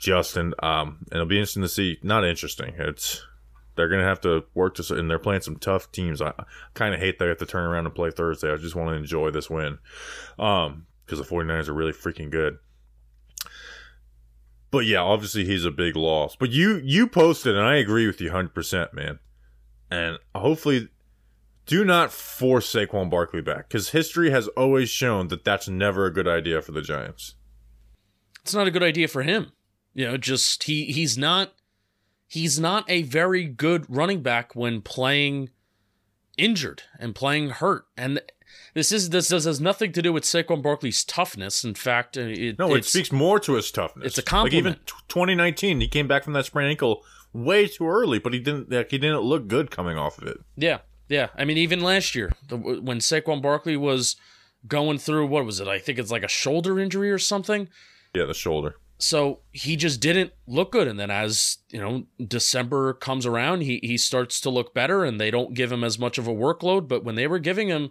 Justin. 0.00 0.54
Um, 0.62 0.98
and 1.10 1.14
it'll 1.14 1.26
be 1.26 1.38
interesting 1.38 1.62
to 1.62 1.68
see. 1.68 1.98
Not 2.02 2.24
interesting. 2.24 2.74
It's 2.78 3.24
they're 3.76 3.88
gonna 3.88 4.04
have 4.04 4.20
to 4.22 4.44
work 4.54 4.76
this, 4.76 4.90
and 4.90 5.10
they're 5.10 5.18
playing 5.18 5.42
some 5.42 5.56
tough 5.56 5.90
teams. 5.92 6.22
I 6.22 6.32
kind 6.74 6.94
of 6.94 7.00
hate 7.00 7.18
they 7.18 7.26
have 7.26 7.38
to 7.38 7.46
turn 7.46 7.66
around 7.66 7.86
and 7.86 7.94
play 7.94 8.10
Thursday. 8.10 8.52
I 8.52 8.56
just 8.56 8.76
want 8.76 8.90
to 8.90 8.96
enjoy 8.96 9.30
this 9.30 9.50
win, 9.50 9.78
um, 10.38 10.86
because 11.04 11.18
the 11.18 11.24
49ers 11.34 11.68
are 11.68 11.74
really 11.74 11.92
freaking 11.92 12.30
good. 12.30 12.58
But 14.70 14.86
yeah, 14.86 15.02
obviously 15.02 15.44
he's 15.44 15.64
a 15.64 15.70
big 15.70 15.94
loss. 15.94 16.36
But 16.36 16.50
you 16.50 16.80
you 16.82 17.06
posted, 17.06 17.56
and 17.56 17.66
I 17.66 17.76
agree 17.76 18.06
with 18.06 18.20
you 18.20 18.28
100, 18.28 18.54
percent 18.54 18.94
man. 18.94 19.18
And 19.90 20.18
hopefully, 20.34 20.88
do 21.66 21.84
not 21.84 22.12
force 22.12 22.72
Saquon 22.72 23.10
Barkley 23.10 23.40
back 23.40 23.68
because 23.68 23.90
history 23.90 24.30
has 24.30 24.48
always 24.48 24.90
shown 24.90 25.28
that 25.28 25.44
that's 25.44 25.68
never 25.68 26.06
a 26.06 26.12
good 26.12 26.28
idea 26.28 26.60
for 26.62 26.72
the 26.72 26.82
Giants. 26.82 27.34
It's 28.42 28.54
not 28.54 28.66
a 28.66 28.70
good 28.70 28.82
idea 28.82 29.08
for 29.08 29.22
him. 29.22 29.52
You 29.94 30.06
know, 30.06 30.16
just 30.16 30.64
he 30.64 30.86
he's 30.86 31.16
not 31.16 31.54
he's 32.26 32.58
not 32.58 32.84
a 32.90 33.02
very 33.02 33.44
good 33.44 33.86
running 33.88 34.22
back 34.22 34.54
when 34.54 34.82
playing 34.82 35.50
injured 36.36 36.82
and 36.98 37.14
playing 37.14 37.50
hurt. 37.50 37.86
And 37.96 38.20
this 38.74 38.92
is 38.92 39.10
this, 39.10 39.28
this 39.28 39.44
has 39.44 39.60
nothing 39.60 39.92
to 39.92 40.02
do 40.02 40.12
with 40.12 40.24
Saquon 40.24 40.62
Barkley's 40.62 41.04
toughness. 41.04 41.64
In 41.64 41.74
fact, 41.74 42.16
it, 42.16 42.58
No, 42.58 42.74
it 42.74 42.84
speaks 42.84 43.12
more 43.12 43.38
to 43.40 43.54
his 43.54 43.70
toughness. 43.70 44.18
it's 44.18 44.30
a 44.30 44.34
Like 44.36 44.52
even 44.52 44.74
t- 44.74 44.80
2019, 45.08 45.80
he 45.80 45.88
came 45.88 46.08
back 46.08 46.24
from 46.24 46.32
that 46.34 46.44
sprained 46.44 46.70
ankle 46.70 47.04
way 47.32 47.66
too 47.66 47.86
early, 47.88 48.18
but 48.18 48.32
he 48.32 48.40
didn't. 48.40 48.70
Like, 48.70 48.90
he 48.90 48.98
didn't 48.98 49.20
look 49.20 49.48
good 49.48 49.70
coming 49.70 49.96
off 49.96 50.18
of 50.18 50.28
it. 50.28 50.38
Yeah, 50.56 50.78
yeah. 51.08 51.28
I 51.36 51.44
mean, 51.44 51.58
even 51.58 51.80
last 51.80 52.14
year, 52.14 52.32
the, 52.48 52.56
when 52.56 52.98
Saquon 52.98 53.42
Barkley 53.42 53.76
was 53.76 54.16
going 54.66 54.98
through 54.98 55.26
what 55.26 55.44
was 55.44 55.60
it? 55.60 55.68
I 55.68 55.78
think 55.78 55.98
it's 55.98 56.10
like 56.10 56.22
a 56.22 56.28
shoulder 56.28 56.78
injury 56.78 57.10
or 57.10 57.18
something. 57.18 57.68
Yeah, 58.14 58.24
the 58.24 58.34
shoulder. 58.34 58.76
So 58.98 59.40
he 59.50 59.76
just 59.76 60.00
didn't 60.00 60.32
look 60.46 60.72
good. 60.72 60.88
And 60.88 60.98
then 60.98 61.10
as 61.10 61.58
you 61.68 61.80
know, 61.80 62.04
December 62.24 62.94
comes 62.94 63.26
around, 63.26 63.62
he 63.62 63.80
he 63.82 63.98
starts 63.98 64.40
to 64.42 64.50
look 64.50 64.72
better, 64.72 65.04
and 65.04 65.20
they 65.20 65.30
don't 65.30 65.54
give 65.54 65.72
him 65.72 65.84
as 65.84 65.98
much 65.98 66.16
of 66.16 66.26
a 66.26 66.34
workload. 66.34 66.88
But 66.88 67.04
when 67.04 67.14
they 67.14 67.26
were 67.26 67.38
giving 67.38 67.68
him 67.68 67.90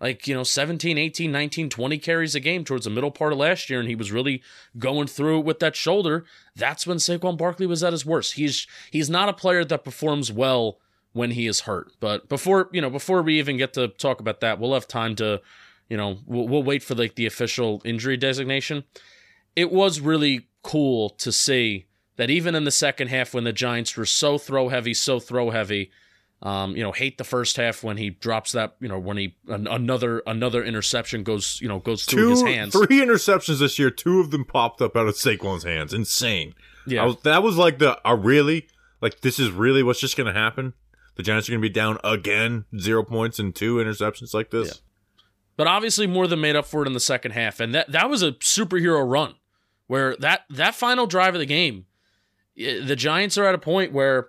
like 0.00 0.26
you 0.26 0.34
know 0.34 0.42
17 0.42 0.98
18 0.98 1.30
19 1.30 1.70
20 1.70 1.98
carries 1.98 2.34
a 2.34 2.40
game 2.40 2.64
towards 2.64 2.84
the 2.84 2.90
middle 2.90 3.10
part 3.10 3.32
of 3.32 3.38
last 3.38 3.70
year 3.70 3.80
and 3.80 3.88
he 3.88 3.94
was 3.94 4.12
really 4.12 4.42
going 4.78 5.06
through 5.06 5.38
it 5.38 5.44
with 5.44 5.60
that 5.60 5.76
shoulder 5.76 6.24
that's 6.56 6.86
when 6.86 6.98
Saquon 6.98 7.38
Barkley 7.38 7.66
was 7.66 7.82
at 7.82 7.92
his 7.92 8.04
worst 8.04 8.34
he's 8.34 8.66
he's 8.90 9.08
not 9.08 9.28
a 9.28 9.32
player 9.32 9.64
that 9.64 9.84
performs 9.84 10.32
well 10.32 10.78
when 11.14 11.30
he 11.30 11.46
is 11.46 11.60
hurt 11.60 11.92
but 12.00 12.28
before 12.28 12.68
you 12.72 12.80
know 12.80 12.90
before 12.90 13.22
we 13.22 13.38
even 13.38 13.56
get 13.56 13.72
to 13.72 13.88
talk 13.88 14.20
about 14.20 14.40
that 14.40 14.60
we'll 14.60 14.74
have 14.74 14.86
time 14.86 15.16
to 15.16 15.40
you 15.88 15.96
know 15.96 16.18
we'll, 16.26 16.46
we'll 16.46 16.62
wait 16.62 16.82
for 16.82 16.94
like 16.94 17.14
the 17.14 17.24
official 17.24 17.80
injury 17.84 18.16
designation 18.18 18.84
it 19.56 19.72
was 19.72 20.00
really 20.00 20.46
cool 20.62 21.08
to 21.08 21.32
see 21.32 21.86
that 22.16 22.28
even 22.28 22.54
in 22.54 22.64
the 22.64 22.70
second 22.70 23.08
half 23.08 23.34
when 23.34 23.44
the 23.44 23.52
Giants 23.52 23.96
were 23.96 24.06
so 24.06 24.36
throw 24.38 24.68
heavy 24.68 24.94
so 24.94 25.18
throw 25.18 25.50
heavy 25.50 25.90
um, 26.44 26.76
you 26.76 26.82
know, 26.82 26.92
hate 26.92 27.16
the 27.16 27.24
first 27.24 27.56
half 27.56 27.82
when 27.82 27.96
he 27.96 28.10
drops 28.10 28.52
that, 28.52 28.76
you 28.78 28.86
know, 28.86 28.98
when 28.98 29.16
he 29.16 29.34
an, 29.48 29.66
another 29.66 30.22
another 30.26 30.62
interception 30.62 31.22
goes, 31.22 31.58
you 31.62 31.68
know, 31.68 31.78
goes 31.78 32.04
through 32.04 32.24
Two, 32.24 32.30
his 32.30 32.42
hands. 32.42 32.72
three 32.74 33.00
interceptions 33.00 33.60
this 33.60 33.78
year. 33.78 33.90
Two 33.90 34.20
of 34.20 34.30
them 34.30 34.44
popped 34.44 34.82
up 34.82 34.94
out 34.94 35.08
of 35.08 35.14
Saquon's 35.14 35.64
hands. 35.64 35.94
Insane. 35.94 36.54
Yeah, 36.86 37.06
was, 37.06 37.16
that 37.22 37.42
was 37.42 37.56
like 37.56 37.78
the 37.78 37.98
uh, 38.06 38.14
really 38.14 38.68
like 39.00 39.20
this 39.20 39.38
is 39.38 39.50
really 39.50 39.82
what's 39.82 40.00
just 40.00 40.18
going 40.18 40.32
to 40.32 40.38
happen. 40.38 40.74
The 41.16 41.22
Giants 41.22 41.48
are 41.48 41.52
going 41.52 41.62
to 41.62 41.68
be 41.68 41.72
down 41.72 41.98
again, 42.02 42.64
zero 42.78 43.04
points 43.04 43.38
and 43.38 43.54
two 43.54 43.76
interceptions 43.76 44.34
like 44.34 44.50
this. 44.50 44.82
but 45.56 45.66
obviously 45.66 46.06
more 46.06 46.26
than 46.26 46.40
made 46.40 46.56
up 46.56 46.66
for 46.66 46.82
it 46.82 46.86
in 46.86 46.92
the 46.92 47.00
second 47.00 47.32
half, 47.32 47.60
and 47.60 47.74
that 47.74 47.92
that 47.92 48.10
was 48.10 48.22
a 48.22 48.32
superhero 48.32 49.08
run, 49.08 49.34
where 49.86 50.16
that 50.16 50.42
that 50.50 50.74
final 50.74 51.06
drive 51.06 51.34
of 51.34 51.38
the 51.40 51.46
game, 51.46 51.86
eh, 52.58 52.84
the 52.84 52.96
Giants 52.96 53.38
are 53.38 53.44
at 53.46 53.54
a 53.54 53.58
point 53.58 53.92
where 53.92 54.28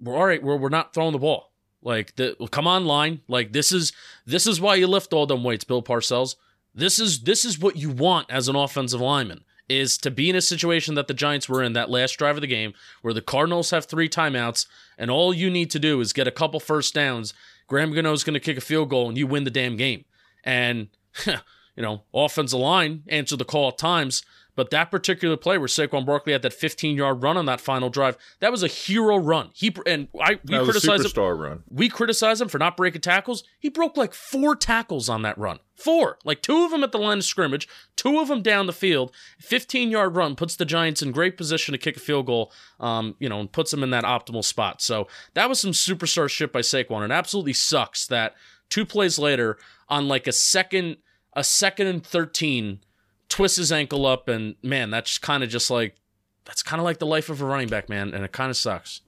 we're 0.00 0.16
all 0.16 0.26
right, 0.26 0.42
we're 0.42 0.56
we're 0.56 0.68
not 0.68 0.92
throwing 0.92 1.12
the 1.12 1.18
ball. 1.18 1.52
Like 1.80 2.16
the 2.16 2.36
come 2.50 2.66
on 2.66 2.84
line, 2.84 3.22
like 3.28 3.52
this 3.52 3.72
is 3.72 3.92
this 4.26 4.46
is 4.46 4.60
why 4.60 4.74
you 4.74 4.86
lift 4.86 5.12
all 5.12 5.26
them 5.26 5.44
weights, 5.44 5.64
Bill 5.64 5.82
Parcells. 5.82 6.34
This 6.74 6.98
is 6.98 7.22
this 7.22 7.44
is 7.44 7.58
what 7.58 7.76
you 7.76 7.90
want 7.90 8.30
as 8.30 8.48
an 8.48 8.56
offensive 8.56 9.00
lineman 9.00 9.44
is 9.68 9.98
to 9.98 10.10
be 10.10 10.30
in 10.30 10.36
a 10.36 10.40
situation 10.40 10.94
that 10.94 11.08
the 11.08 11.14
Giants 11.14 11.48
were 11.48 11.62
in 11.62 11.74
that 11.74 11.90
last 11.90 12.12
drive 12.12 12.36
of 12.36 12.40
the 12.40 12.46
game 12.46 12.72
where 13.02 13.14
the 13.14 13.20
Cardinals 13.20 13.70
have 13.70 13.84
three 13.84 14.08
timeouts 14.08 14.66
and 14.96 15.10
all 15.10 15.34
you 15.34 15.50
need 15.50 15.70
to 15.70 15.78
do 15.78 16.00
is 16.00 16.12
get 16.12 16.26
a 16.26 16.32
couple 16.32 16.60
first 16.60 16.94
downs. 16.94 17.34
Graham 17.66 17.92
Gano's 17.92 18.24
going 18.24 18.34
to 18.34 18.40
kick 18.40 18.56
a 18.56 18.62
field 18.62 18.88
goal 18.88 19.08
and 19.08 19.18
you 19.18 19.26
win 19.26 19.44
the 19.44 19.50
damn 19.50 19.76
game. 19.76 20.04
And 20.42 20.88
you 21.26 21.82
know, 21.82 22.02
offensive 22.14 22.58
line 22.58 23.02
answer 23.08 23.36
the 23.36 23.44
call 23.44 23.68
at 23.68 23.78
times, 23.78 24.22
but 24.58 24.70
that 24.70 24.90
particular 24.90 25.36
play 25.36 25.56
where 25.56 25.68
Saquon 25.68 26.04
Barkley 26.04 26.32
had 26.32 26.42
that 26.42 26.52
15 26.52 26.96
yard 26.96 27.22
run 27.22 27.36
on 27.36 27.46
that 27.46 27.60
final 27.60 27.90
drive, 27.90 28.18
that 28.40 28.50
was 28.50 28.64
a 28.64 28.66
hero 28.66 29.16
run. 29.16 29.50
He 29.54 29.72
and 29.86 30.08
I 30.20 30.40
we 30.44 30.56
That 30.56 30.66
was 30.66 30.70
a 30.70 30.72
criticize 30.72 31.16
him 31.16 31.22
run. 31.38 31.62
we 31.70 31.88
criticize 31.88 32.40
him 32.40 32.48
for 32.48 32.58
not 32.58 32.76
breaking 32.76 33.02
tackles. 33.02 33.44
He 33.60 33.68
broke 33.68 33.96
like 33.96 34.12
four 34.12 34.56
tackles 34.56 35.08
on 35.08 35.22
that 35.22 35.38
run. 35.38 35.60
Four. 35.76 36.18
Like 36.24 36.42
two 36.42 36.64
of 36.64 36.72
them 36.72 36.82
at 36.82 36.90
the 36.90 36.98
line 36.98 37.18
of 37.18 37.24
scrimmage, 37.24 37.68
two 37.94 38.18
of 38.18 38.26
them 38.26 38.42
down 38.42 38.66
the 38.66 38.72
field. 38.72 39.12
15 39.38 39.92
yard 39.92 40.16
run 40.16 40.34
puts 40.34 40.56
the 40.56 40.64
Giants 40.64 41.02
in 41.02 41.12
great 41.12 41.36
position 41.36 41.70
to 41.70 41.78
kick 41.78 41.96
a 41.96 42.00
field 42.00 42.26
goal, 42.26 42.50
um, 42.80 43.14
you 43.20 43.28
know, 43.28 43.38
and 43.38 43.52
puts 43.52 43.70
them 43.70 43.84
in 43.84 43.90
that 43.90 44.02
optimal 44.02 44.42
spot. 44.42 44.82
So 44.82 45.06
that 45.34 45.48
was 45.48 45.60
some 45.60 45.70
superstar 45.70 46.28
shit 46.28 46.52
by 46.52 46.62
Saquon. 46.62 47.04
It 47.04 47.12
absolutely 47.12 47.52
sucks 47.52 48.08
that 48.08 48.34
two 48.70 48.84
plays 48.84 49.20
later 49.20 49.56
on 49.88 50.08
like 50.08 50.26
a 50.26 50.32
second, 50.32 50.96
a 51.32 51.44
second 51.44 51.86
and 51.86 52.04
13, 52.04 52.80
twists 53.28 53.58
his 53.58 53.72
ankle 53.72 54.06
up. 54.06 54.28
And 54.28 54.56
man, 54.62 54.90
that's 54.90 55.18
kind 55.18 55.42
of 55.42 55.48
just 55.50 55.70
like, 55.70 55.96
that's 56.44 56.62
kind 56.62 56.80
of 56.80 56.84
like 56.84 56.98
the 56.98 57.06
life 57.06 57.28
of 57.28 57.42
a 57.42 57.44
running 57.44 57.68
back, 57.68 57.88
man. 57.88 58.14
And 58.14 58.24
it 58.24 58.32
kind 58.32 58.50
of 58.50 58.56
sucks. 58.56 59.02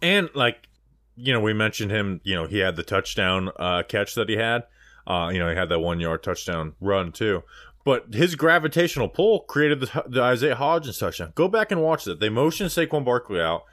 And 0.00 0.28
like, 0.34 0.68
you 1.16 1.32
know, 1.32 1.40
we 1.40 1.52
mentioned 1.52 1.90
him. 1.90 2.20
You 2.24 2.34
know, 2.34 2.46
he 2.46 2.58
had 2.58 2.76
the 2.76 2.82
touchdown 2.82 3.50
uh, 3.58 3.82
catch 3.84 4.14
that 4.14 4.28
he 4.28 4.36
had. 4.36 4.64
Uh, 5.06 5.30
you 5.32 5.38
know, 5.38 5.48
he 5.50 5.56
had 5.56 5.68
that 5.68 5.80
one 5.80 6.00
yard 6.00 6.22
touchdown 6.22 6.74
run 6.80 7.12
too. 7.12 7.42
But 7.84 8.14
his 8.14 8.34
gravitational 8.34 9.08
pull 9.08 9.40
created 9.40 9.80
the, 9.80 10.04
the 10.06 10.22
Isaiah 10.22 10.56
Hodgins 10.56 10.98
touchdown. 10.98 11.32
Go 11.34 11.48
back 11.48 11.70
and 11.70 11.82
watch 11.82 12.04
that. 12.04 12.18
They 12.18 12.30
motioned 12.30 12.70
Saquon 12.70 13.04
Barkley 13.04 13.40
out, 13.40 13.64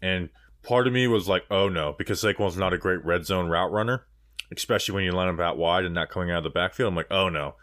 and 0.00 0.30
part 0.62 0.86
of 0.86 0.94
me 0.94 1.06
was 1.06 1.28
like, 1.28 1.44
"Oh 1.50 1.68
no," 1.68 1.94
because 1.96 2.22
Saquon's 2.22 2.56
not 2.56 2.72
a 2.72 2.78
great 2.78 3.04
red 3.04 3.26
zone 3.26 3.48
route 3.48 3.70
runner, 3.70 4.06
especially 4.50 4.94
when 4.94 5.04
you 5.04 5.12
line 5.12 5.28
him 5.28 5.40
out 5.40 5.58
wide 5.58 5.84
and 5.84 5.94
not 5.94 6.08
coming 6.08 6.30
out 6.30 6.38
of 6.38 6.44
the 6.44 6.50
backfield. 6.50 6.88
I'm 6.88 6.96
like, 6.96 7.10
"Oh 7.10 7.28
no." 7.28 7.56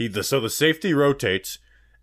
He 0.00 0.08
the, 0.08 0.24
so 0.24 0.40
the 0.40 0.48
safety 0.48 0.94
rotates, 0.94 1.58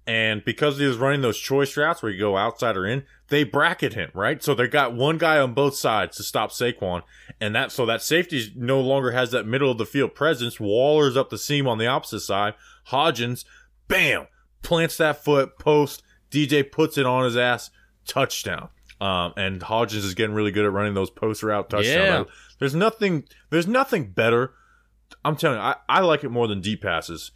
and 0.06 0.46
because 0.46 0.78
he 0.78 0.86
was 0.86 0.98
running 0.98 1.22
those 1.22 1.40
choice 1.40 1.76
routes 1.76 2.04
where 2.04 2.12
you 2.12 2.20
go 2.20 2.38
outside 2.38 2.78
or 2.78 2.86
in, 2.86 3.06
they 3.30 3.44
bracket 3.44 3.96
him, 3.96 4.12
right? 4.14 4.44
So 4.44 4.54
they 4.54 4.68
got 4.68 4.94
one 4.94 5.18
guy 5.18 5.40
on 5.40 5.56
both 5.56 5.76
sides 5.76 6.16
to 6.18 6.24
stop 6.24 6.52
Saquon, 6.52 7.02
and 7.42 7.56
that 7.56 7.72
so 7.72 7.88
that 7.88 8.04
safety 8.04 8.54
no 8.56 8.80
longer 8.80 9.14
has 9.14 9.32
that 9.32 9.48
middle 9.48 9.72
of 9.72 9.80
the 9.80 9.86
field 9.88 10.14
presence. 10.14 10.60
Waller's 10.60 11.18
up 11.18 11.32
the 11.32 11.40
seam 11.40 11.68
on 11.68 11.80
the 11.80 11.88
opposite 11.88 12.20
side. 12.20 12.54
Hodgins, 12.90 13.46
bam, 13.88 14.28
plants 14.62 14.98
that 14.98 15.24
foot 15.24 15.58
post. 15.58 16.04
DJ 16.30 16.72
puts 16.72 17.00
it 17.00 17.08
on 17.08 17.24
his 17.24 17.36
ass, 17.36 17.72
touchdown. 18.06 18.70
Um, 19.02 19.34
and 19.38 19.60
Hodgins 19.60 20.06
is 20.06 20.14
getting 20.14 20.36
really 20.36 20.52
good 20.52 20.66
at 20.66 20.72
running 20.72 20.94
those 20.94 21.10
post 21.10 21.42
route 21.42 21.72
touchdowns. 21.72 22.28
Yeah. 22.28 22.34
There's 22.60 22.76
nothing. 22.76 23.24
There's 23.50 23.66
nothing 23.66 24.12
better. 24.12 24.54
I'm 25.26 25.36
telling 25.36 25.58
you, 25.58 25.64
I, 25.64 25.78
I 25.90 26.02
like 26.02 26.24
it 26.24 26.30
more 26.30 26.48
than 26.48 26.62
deep 26.62 26.84
passes. 26.84 27.32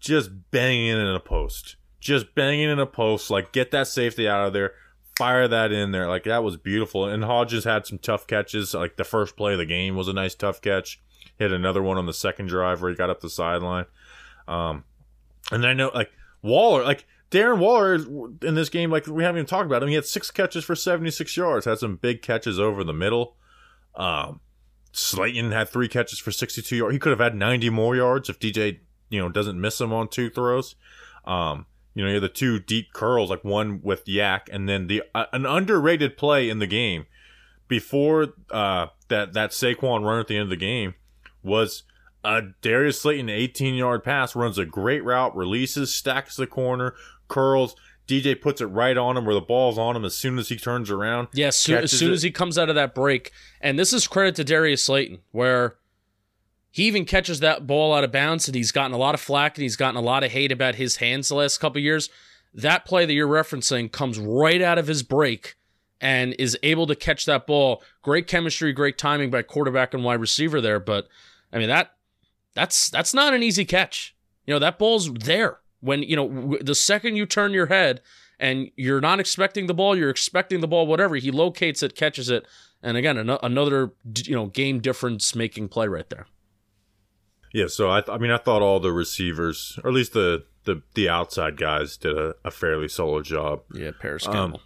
Just 0.00 0.50
banging 0.50 0.88
it 0.88 0.98
in 0.98 1.14
a 1.14 1.20
post. 1.20 1.76
Just 2.00 2.34
banging 2.34 2.70
in 2.70 2.78
a 2.78 2.86
post. 2.86 3.30
Like 3.30 3.52
get 3.52 3.70
that 3.70 3.86
safety 3.86 4.28
out 4.28 4.46
of 4.46 4.52
there. 4.52 4.72
Fire 5.16 5.46
that 5.46 5.70
in 5.70 5.92
there. 5.92 6.08
Like 6.08 6.24
that 6.24 6.42
was 6.42 6.56
beautiful. 6.56 7.04
And 7.04 7.22
Hodgins 7.22 7.64
had 7.64 7.86
some 7.86 7.98
tough 7.98 8.26
catches. 8.26 8.72
Like 8.72 8.96
the 8.96 9.04
first 9.04 9.36
play 9.36 9.52
of 9.52 9.58
the 9.58 9.66
game 9.66 9.94
was 9.94 10.08
a 10.08 10.12
nice 10.12 10.34
tough 10.34 10.62
catch. 10.62 11.00
Hit 11.38 11.52
another 11.52 11.82
one 11.82 11.98
on 11.98 12.06
the 12.06 12.14
second 12.14 12.46
drive 12.46 12.80
where 12.80 12.90
he 12.90 12.96
got 12.96 13.10
up 13.10 13.20
the 13.20 13.30
sideline. 13.30 13.84
Um, 14.48 14.84
and 15.52 15.66
I 15.66 15.74
know 15.74 15.90
like 15.94 16.10
Waller, 16.42 16.82
like 16.82 17.04
Darren 17.30 17.58
Waller 17.58 17.94
in 17.94 18.54
this 18.54 18.68
game, 18.68 18.90
like 18.90 19.06
we 19.06 19.22
haven't 19.22 19.38
even 19.38 19.46
talked 19.46 19.66
about 19.66 19.82
him. 19.82 19.88
He 19.88 19.94
had 19.94 20.06
six 20.06 20.30
catches 20.30 20.64
for 20.64 20.74
76 20.74 21.36
yards. 21.36 21.66
Had 21.66 21.78
some 21.78 21.96
big 21.96 22.22
catches 22.22 22.58
over 22.58 22.82
the 22.82 22.92
middle. 22.92 23.36
Um, 23.94 24.40
Slayton 24.92 25.52
had 25.52 25.68
three 25.68 25.88
catches 25.88 26.18
for 26.18 26.32
62 26.32 26.76
yards. 26.76 26.92
He 26.92 26.98
could 26.98 27.10
have 27.10 27.20
had 27.20 27.34
90 27.34 27.70
more 27.70 27.94
yards 27.94 28.28
if 28.28 28.38
DJ, 28.38 28.80
you 29.10 29.20
know, 29.20 29.28
doesn't 29.28 29.60
miss 29.60 29.80
him 29.80 29.92
on 29.92 30.08
two 30.08 30.30
throws. 30.30 30.76
Um, 31.24 31.66
you 31.94 32.02
know, 32.02 32.08
you 32.08 32.14
have 32.14 32.22
the 32.22 32.28
two 32.28 32.58
deep 32.58 32.92
curls, 32.92 33.28
like 33.28 33.44
one 33.44 33.82
with 33.82 34.08
Yak, 34.08 34.48
and 34.50 34.68
then 34.68 34.86
the 34.86 35.02
uh, 35.14 35.26
an 35.32 35.44
underrated 35.44 36.16
play 36.16 36.48
in 36.48 36.60
the 36.60 36.66
game 36.66 37.06
before 37.68 38.28
uh, 38.50 38.86
that 39.08 39.34
that 39.34 39.50
Saquon 39.50 40.04
run 40.04 40.20
at 40.20 40.28
the 40.28 40.36
end 40.36 40.44
of 40.44 40.50
the 40.50 40.56
game 40.56 40.94
was 41.42 41.82
a 42.24 42.42
Darius 42.62 43.00
Slayton 43.00 43.28
18 43.28 43.74
yard 43.74 44.04
pass 44.04 44.36
runs 44.36 44.58
a 44.58 44.64
great 44.64 45.04
route, 45.04 45.34
releases, 45.36 45.94
stacks 45.94 46.36
the 46.36 46.46
corner, 46.46 46.94
curls. 47.28 47.74
DJ 48.06 48.40
puts 48.40 48.60
it 48.60 48.66
right 48.66 48.96
on 48.96 49.16
him 49.16 49.24
where 49.24 49.36
the 49.36 49.40
ball's 49.40 49.78
on 49.78 49.94
him 49.94 50.04
as 50.04 50.16
soon 50.16 50.36
as 50.38 50.48
he 50.48 50.56
turns 50.56 50.90
around. 50.90 51.28
Yes, 51.32 51.56
so, 51.56 51.76
as 51.76 51.92
soon 51.92 52.10
it. 52.10 52.14
as 52.14 52.22
he 52.22 52.32
comes 52.32 52.58
out 52.58 52.68
of 52.68 52.74
that 52.74 52.92
break, 52.92 53.30
and 53.60 53.78
this 53.78 53.92
is 53.92 54.08
credit 54.08 54.34
to 54.36 54.44
Darius 54.44 54.84
Slayton, 54.84 55.18
where 55.30 55.76
he 56.70 56.84
even 56.84 57.04
catches 57.04 57.40
that 57.40 57.66
ball 57.66 57.92
out 57.94 58.04
of 58.04 58.12
bounds, 58.12 58.46
and 58.46 58.54
he's 58.54 58.72
gotten 58.72 58.94
a 58.94 58.98
lot 58.98 59.14
of 59.14 59.20
flack 59.20 59.56
and 59.56 59.62
he's 59.62 59.76
gotten 59.76 59.96
a 59.96 60.02
lot 60.02 60.22
of 60.22 60.30
hate 60.30 60.52
about 60.52 60.76
his 60.76 60.96
hands 60.96 61.28
the 61.28 61.34
last 61.34 61.58
couple 61.58 61.80
years. 61.80 62.08
That 62.54 62.84
play 62.84 63.06
that 63.06 63.12
you're 63.12 63.28
referencing 63.28 63.90
comes 63.90 64.18
right 64.18 64.62
out 64.62 64.78
of 64.78 64.86
his 64.86 65.02
break 65.02 65.56
and 66.00 66.34
is 66.38 66.56
able 66.62 66.86
to 66.86 66.94
catch 66.94 67.26
that 67.26 67.46
ball. 67.46 67.82
Great 68.02 68.26
chemistry, 68.26 68.72
great 68.72 68.98
timing 68.98 69.30
by 69.30 69.42
quarterback 69.42 69.94
and 69.94 70.04
wide 70.04 70.20
receiver 70.20 70.60
there, 70.60 70.80
but 70.80 71.08
I 71.52 71.58
mean 71.58 71.68
that 71.68 71.94
that's 72.54 72.88
that's 72.88 73.14
not 73.14 73.34
an 73.34 73.42
easy 73.42 73.64
catch. 73.64 74.14
You 74.46 74.54
know 74.54 74.58
that 74.60 74.78
ball's 74.78 75.12
there 75.12 75.58
when 75.80 76.02
you 76.02 76.16
know 76.16 76.56
the 76.60 76.74
second 76.74 77.16
you 77.16 77.26
turn 77.26 77.52
your 77.52 77.66
head 77.66 78.00
and 78.38 78.70
you're 78.76 79.00
not 79.00 79.20
expecting 79.20 79.66
the 79.66 79.74
ball, 79.74 79.96
you're 79.96 80.10
expecting 80.10 80.60
the 80.60 80.68
ball, 80.68 80.86
whatever. 80.86 81.16
He 81.16 81.30
locates 81.30 81.82
it, 81.82 81.94
catches 81.94 82.30
it, 82.30 82.46
and 82.82 82.96
again, 82.96 83.16
an- 83.18 83.38
another 83.42 83.92
you 84.24 84.34
know 84.34 84.46
game 84.46 84.80
difference 84.80 85.34
making 85.34 85.68
play 85.68 85.88
right 85.88 86.08
there. 86.08 86.26
Yeah, 87.52 87.66
so 87.68 87.90
I, 87.90 88.00
th- 88.00 88.14
I 88.14 88.18
mean, 88.18 88.30
I 88.30 88.36
thought 88.38 88.62
all 88.62 88.78
the 88.80 88.92
receivers, 88.92 89.78
or 89.82 89.90
at 89.90 89.94
least 89.94 90.12
the 90.12 90.44
the, 90.64 90.82
the 90.94 91.08
outside 91.08 91.56
guys, 91.56 91.96
did 91.96 92.16
a, 92.18 92.34
a 92.44 92.50
fairly 92.50 92.86
solid 92.86 93.24
job. 93.24 93.62
Yeah, 93.74 93.90
Parris 93.98 94.26
Um, 94.26 94.32
Campbell. 94.32 94.60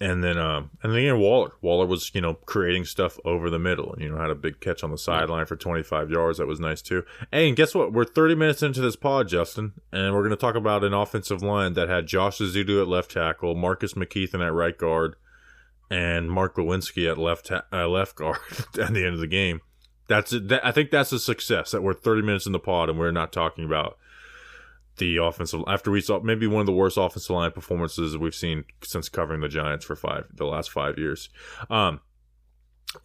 And 0.00 0.22
then, 0.22 0.38
um, 0.38 0.70
and 0.82 0.92
then 0.92 1.00
again, 1.00 1.18
Waller. 1.18 1.50
Waller 1.60 1.84
was, 1.84 2.12
you 2.14 2.20
know, 2.20 2.34
creating 2.34 2.84
stuff 2.84 3.18
over 3.24 3.50
the 3.50 3.58
middle, 3.58 3.92
and 3.92 4.00
you 4.00 4.08
know, 4.08 4.16
had 4.20 4.30
a 4.30 4.36
big 4.36 4.60
catch 4.60 4.84
on 4.84 4.92
the 4.92 4.98
sideline 4.98 5.44
for 5.46 5.56
25 5.56 6.08
yards. 6.08 6.38
That 6.38 6.46
was 6.46 6.60
nice 6.60 6.82
too. 6.82 7.02
Hey, 7.32 7.48
and 7.48 7.56
guess 7.56 7.74
what? 7.74 7.92
We're 7.92 8.04
30 8.04 8.36
minutes 8.36 8.62
into 8.62 8.80
this 8.80 8.94
pod, 8.94 9.26
Justin, 9.26 9.72
and 9.90 10.14
we're 10.14 10.20
going 10.20 10.30
to 10.30 10.36
talk 10.36 10.54
about 10.54 10.84
an 10.84 10.94
offensive 10.94 11.42
line 11.42 11.72
that 11.72 11.88
had 11.88 12.06
Josh 12.06 12.38
Ezeudu 12.38 12.80
at 12.80 12.86
left 12.86 13.10
tackle, 13.10 13.56
Marcus 13.56 13.94
McKethan 13.94 14.46
at 14.46 14.52
right 14.52 14.78
guard, 14.78 15.16
and 15.90 16.30
Mark 16.30 16.54
Glowinski 16.54 17.10
at 17.10 17.18
left 17.18 17.46
ta- 17.46 17.64
uh, 17.72 17.88
left 17.88 18.14
guard 18.14 18.38
at 18.80 18.92
the 18.94 19.04
end 19.04 19.14
of 19.14 19.20
the 19.20 19.26
game. 19.26 19.62
That's. 20.08 20.30
That, 20.30 20.66
I 20.66 20.72
think 20.72 20.90
that's 20.90 21.12
a 21.12 21.18
success 21.18 21.70
that 21.70 21.82
we're 21.82 21.94
30 21.94 22.22
minutes 22.22 22.46
in 22.46 22.52
the 22.52 22.58
pod 22.58 22.88
and 22.88 22.98
we're 22.98 23.10
not 23.10 23.32
talking 23.32 23.64
about 23.64 23.98
the 24.98 25.16
offensive 25.16 25.62
after 25.66 25.90
we 25.90 26.00
saw 26.00 26.20
maybe 26.20 26.46
one 26.46 26.60
of 26.60 26.66
the 26.66 26.72
worst 26.72 26.96
offensive 26.96 27.30
line 27.30 27.50
performances 27.52 28.16
we've 28.16 28.34
seen 28.34 28.64
since 28.82 29.08
covering 29.08 29.40
the 29.40 29.48
Giants 29.48 29.84
for 29.84 29.96
five 29.96 30.26
the 30.34 30.44
last 30.44 30.70
five 30.70 30.98
years. 30.98 31.28
Um, 31.70 32.00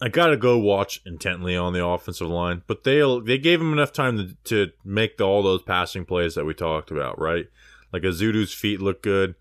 I 0.00 0.08
gotta 0.08 0.36
go 0.36 0.58
watch 0.58 1.00
intently 1.04 1.56
on 1.56 1.72
the 1.72 1.84
offensive 1.84 2.28
line, 2.28 2.62
but 2.66 2.84
they 2.84 3.00
they 3.24 3.38
gave 3.38 3.60
him 3.60 3.72
enough 3.72 3.92
time 3.92 4.16
to, 4.18 4.36
to 4.44 4.72
make 4.84 5.16
the, 5.16 5.24
all 5.24 5.42
those 5.42 5.62
passing 5.62 6.04
plays 6.04 6.34
that 6.34 6.44
we 6.44 6.54
talked 6.54 6.90
about, 6.90 7.18
right? 7.18 7.46
Like 7.92 8.02
Ezeudu's 8.02 8.52
feet 8.52 8.80
look 8.80 9.02
good, 9.02 9.34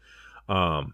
um, 0.47 0.93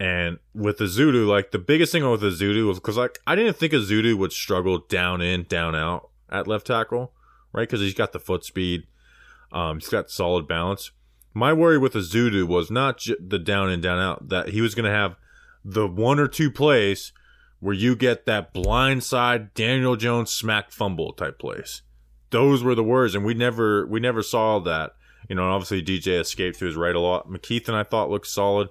and 0.00 0.38
with 0.54 0.78
the 0.78 0.86
Zudu, 0.86 1.28
like 1.28 1.50
the 1.50 1.58
biggest 1.58 1.92
thing 1.92 2.08
with 2.10 2.22
the 2.22 2.30
Zudu 2.30 2.66
was 2.66 2.80
because 2.80 2.96
like 2.96 3.18
I 3.26 3.34
didn't 3.34 3.56
think 3.56 3.74
Ezeudu 3.74 4.16
would 4.16 4.32
struggle 4.32 4.78
down 4.88 5.20
in, 5.20 5.42
down 5.42 5.76
out 5.76 6.08
at 6.30 6.48
left 6.48 6.66
tackle, 6.66 7.12
right? 7.52 7.68
Because 7.68 7.80
he's 7.80 7.94
got 7.94 8.12
the 8.12 8.18
foot 8.18 8.42
speed. 8.42 8.86
Um, 9.52 9.78
he's 9.78 9.90
got 9.90 10.10
solid 10.10 10.48
balance. 10.48 10.90
My 11.34 11.52
worry 11.52 11.76
with 11.76 11.92
the 11.92 11.98
Zudu 11.98 12.48
was 12.48 12.70
not 12.70 12.98
j- 12.98 13.16
the 13.20 13.38
down 13.38 13.70
in, 13.70 13.82
down 13.82 13.98
out, 13.98 14.30
that 14.30 14.48
he 14.48 14.62
was 14.62 14.74
going 14.74 14.90
to 14.90 14.96
have 14.96 15.16
the 15.62 15.86
one 15.86 16.18
or 16.18 16.28
two 16.28 16.50
plays 16.50 17.12
where 17.58 17.74
you 17.74 17.94
get 17.94 18.24
that 18.24 18.54
blindside 18.54 19.52
Daniel 19.52 19.96
Jones 19.96 20.32
smack 20.32 20.72
fumble 20.72 21.12
type 21.12 21.38
plays. 21.38 21.82
Those 22.30 22.64
were 22.64 22.74
the 22.74 22.82
words, 22.82 23.14
and 23.14 23.24
we 23.24 23.34
never 23.34 23.86
we 23.86 24.00
never 24.00 24.22
saw 24.22 24.60
that. 24.60 24.92
You 25.28 25.36
know, 25.36 25.42
and 25.42 25.52
obviously 25.52 25.82
DJ 25.82 26.18
escaped 26.18 26.58
to 26.60 26.64
his 26.64 26.74
right 26.74 26.96
a 26.96 27.00
lot. 27.00 27.28
McKethan 27.28 27.74
I 27.74 27.82
thought 27.82 28.08
looked 28.08 28.26
solid. 28.26 28.70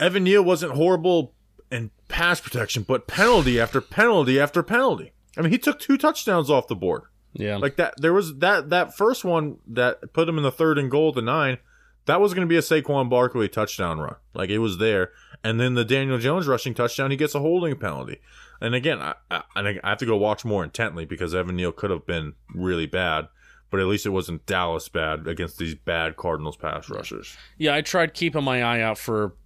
Evan 0.00 0.24
Neal 0.24 0.42
wasn't 0.42 0.72
horrible 0.72 1.34
in 1.70 1.90
pass 2.08 2.40
protection, 2.40 2.84
but 2.86 3.06
penalty 3.06 3.60
after 3.60 3.80
penalty 3.80 4.38
after 4.38 4.62
penalty. 4.62 5.12
I 5.36 5.42
mean, 5.42 5.50
he 5.50 5.58
took 5.58 5.78
two 5.80 5.96
touchdowns 5.96 6.50
off 6.50 6.68
the 6.68 6.74
board. 6.76 7.02
Yeah, 7.34 7.56
Like 7.56 7.76
that, 7.76 7.94
there 7.96 8.12
was 8.12 8.38
that 8.38 8.68
that 8.70 8.94
first 8.94 9.24
one 9.24 9.56
that 9.66 10.12
put 10.12 10.28
him 10.28 10.36
in 10.36 10.44
the 10.44 10.52
third 10.52 10.78
and 10.78 10.90
goal 10.90 11.12
to 11.14 11.22
nine. 11.22 11.58
That 12.04 12.20
was 12.20 12.34
going 12.34 12.46
to 12.46 12.50
be 12.50 12.56
a 12.56 12.62
Saquon 12.62 13.08
Barkley 13.08 13.48
touchdown 13.48 14.00
run. 14.00 14.16
Like 14.34 14.50
it 14.50 14.58
was 14.58 14.76
there, 14.78 15.12
and 15.42 15.58
then 15.58 15.74
the 15.74 15.84
Daniel 15.84 16.18
Jones 16.18 16.46
rushing 16.46 16.74
touchdown, 16.74 17.10
he 17.10 17.16
gets 17.16 17.34
a 17.34 17.40
holding 17.40 17.76
penalty. 17.76 18.20
And 18.60 18.74
again, 18.74 19.00
I 19.00 19.14
I, 19.30 19.42
I 19.56 19.78
I 19.82 19.88
have 19.88 19.98
to 19.98 20.06
go 20.06 20.16
watch 20.16 20.44
more 20.44 20.62
intently 20.62 21.06
because 21.06 21.34
Evan 21.34 21.56
Neal 21.56 21.72
could 21.72 21.90
have 21.90 22.04
been 22.06 22.34
really 22.54 22.86
bad, 22.86 23.28
but 23.70 23.80
at 23.80 23.86
least 23.86 24.04
it 24.04 24.10
wasn't 24.10 24.44
Dallas 24.44 24.90
bad 24.90 25.26
against 25.26 25.56
these 25.56 25.74
bad 25.74 26.16
Cardinals 26.16 26.56
pass 26.58 26.90
rushers. 26.90 27.34
yeah. 27.56 27.74
I 27.74 27.80
tried 27.80 28.12
keeping 28.12 28.44
my 28.44 28.62
eye 28.62 28.82
out 28.82 28.98
for 28.98 29.36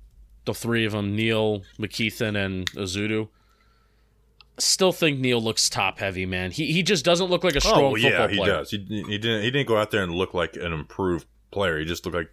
the 0.47 0.55
three 0.55 0.85
of 0.87 0.93
them: 0.93 1.15
Neal, 1.15 1.63
McKethan, 1.79 2.37
and 2.43 2.71
Ezeudu. 2.73 3.29
Still 4.59 4.93
think 4.93 5.21
Neal 5.21 5.43
looks 5.43 5.69
top 5.69 5.99
heavy, 5.99 6.25
man. 6.25 6.51
He 6.51 6.73
he 6.73 6.83
just 6.83 7.05
doesn't 7.05 7.29
look 7.29 7.45
like 7.45 7.57
a 7.57 7.61
strong 7.61 7.95
player. 7.95 8.17
oh 8.17 8.21
yeah, 8.23 8.29
he 8.29 8.37
player. 8.39 8.53
does. 8.53 8.71
He, 8.71 8.79
he 8.79 9.19
didn't 9.19 9.43
he 9.43 9.51
didn't 9.51 9.69
go 9.69 9.77
out 9.77 9.91
there 9.91 10.03
and 10.03 10.15
look 10.15 10.33
like 10.33 10.57
an 10.57 10.73
improved 10.73 11.27
player. 11.51 11.79
He 11.79 11.85
just 11.85 12.07
looked 12.07 12.17
like. 12.17 12.31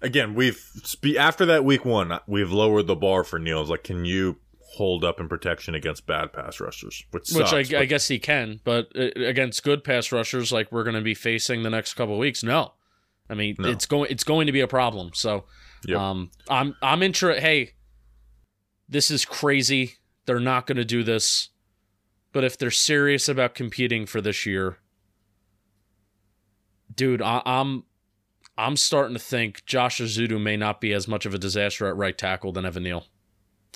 Again, 0.00 0.34
we've 0.34 0.64
after 1.18 1.44
that 1.46 1.64
week 1.64 1.84
one, 1.84 2.18
we've 2.26 2.52
lowered 2.52 2.86
the 2.86 2.94
bar 2.96 3.24
for 3.24 3.38
Neal. 3.38 3.60
It's 3.60 3.70
like, 3.70 3.82
can 3.84 4.04
you 4.04 4.36
hold 4.60 5.02
up 5.04 5.18
in 5.18 5.28
protection 5.28 5.74
against 5.74 6.06
bad 6.06 6.32
pass 6.32 6.60
rushers? 6.60 7.04
Which, 7.10 7.30
Which 7.30 7.46
I, 7.52 7.62
sucks, 7.64 7.74
I 7.74 7.84
guess 7.84 8.06
he 8.06 8.20
can, 8.20 8.60
but 8.62 8.92
uh, 8.96 9.08
against 9.16 9.64
good 9.64 9.82
pass 9.82 10.12
rushers 10.12 10.52
like 10.52 10.70
we're 10.70 10.84
going 10.84 10.94
to 10.94 11.00
be 11.02 11.14
facing 11.14 11.64
the 11.64 11.70
next 11.70 11.94
couple 11.94 12.14
of 12.14 12.20
weeks, 12.20 12.44
no. 12.44 12.74
I 13.28 13.34
mean, 13.34 13.56
No. 13.58 13.68
it's 13.70 13.86
going 13.86 14.08
it's 14.10 14.22
going 14.24 14.46
to 14.46 14.52
be 14.52 14.60
a 14.60 14.68
problem. 14.68 15.10
So, 15.14 15.44
Yep. 15.86 15.98
um, 15.98 16.30
I'm 16.48 16.74
I'm 16.82 17.02
interested. 17.02 17.42
Hey, 17.42 17.72
this 18.88 19.10
is 19.10 19.24
crazy. 19.24 19.94
They're 20.26 20.40
not 20.40 20.66
going 20.66 20.76
to 20.76 20.84
do 20.84 21.02
this, 21.02 21.50
but 22.32 22.44
if 22.44 22.58
they're 22.58 22.70
serious 22.70 23.28
about 23.28 23.54
competing 23.54 24.06
for 24.06 24.20
this 24.20 24.44
year, 24.44 24.78
dude, 26.94 27.22
I, 27.22 27.42
I'm 27.44 27.84
I'm 28.56 28.76
starting 28.76 29.14
to 29.14 29.20
think 29.20 29.64
Josh 29.64 30.00
Ezeudu 30.00 30.40
may 30.40 30.56
not 30.56 30.80
be 30.80 30.92
as 30.92 31.06
much 31.06 31.24
of 31.26 31.34
a 31.34 31.38
disaster 31.38 31.86
at 31.86 31.96
right 31.96 32.16
tackle 32.16 32.52
than 32.52 32.66
Evan 32.66 32.82
Neal. 32.82 33.06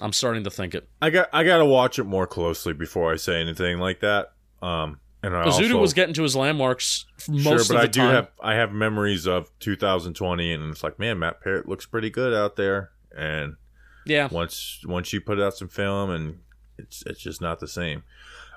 I'm 0.00 0.12
starting 0.12 0.44
to 0.44 0.50
think 0.50 0.74
it. 0.74 0.88
I 1.00 1.10
got 1.10 1.28
I 1.32 1.44
got 1.44 1.58
to 1.58 1.64
watch 1.64 1.98
it 1.98 2.04
more 2.04 2.26
closely 2.26 2.72
before 2.72 3.12
I 3.12 3.16
say 3.16 3.40
anything 3.40 3.78
like 3.78 4.00
that. 4.00 4.32
Um, 4.60 4.98
and 5.22 5.36
I 5.36 5.44
Ezeudu 5.46 5.62
also, 5.64 5.80
was 5.80 5.94
getting 5.94 6.14
to 6.14 6.22
his 6.22 6.34
landmarks 6.34 7.06
most 7.28 7.42
sure, 7.42 7.60
of 7.60 7.68
but 7.68 7.74
the 7.74 7.78
I 7.80 7.86
do 7.86 8.00
time. 8.00 8.14
have 8.14 8.30
I 8.42 8.54
have 8.54 8.72
memories 8.72 9.26
of 9.26 9.50
2020, 9.60 10.52
and 10.52 10.70
it's 10.70 10.82
like, 10.82 10.98
man, 10.98 11.18
Matt 11.18 11.40
Parrott 11.40 11.68
looks 11.68 11.86
pretty 11.86 12.10
good 12.10 12.34
out 12.34 12.56
there, 12.56 12.90
and 13.16 13.56
yeah, 14.06 14.28
once 14.30 14.80
once 14.84 15.12
you 15.12 15.20
put 15.20 15.40
out 15.40 15.54
some 15.56 15.68
film 15.68 16.10
and 16.10 16.38
it's 16.78 17.02
it's 17.06 17.20
just 17.20 17.40
not 17.40 17.60
the 17.60 17.68
same. 17.68 18.02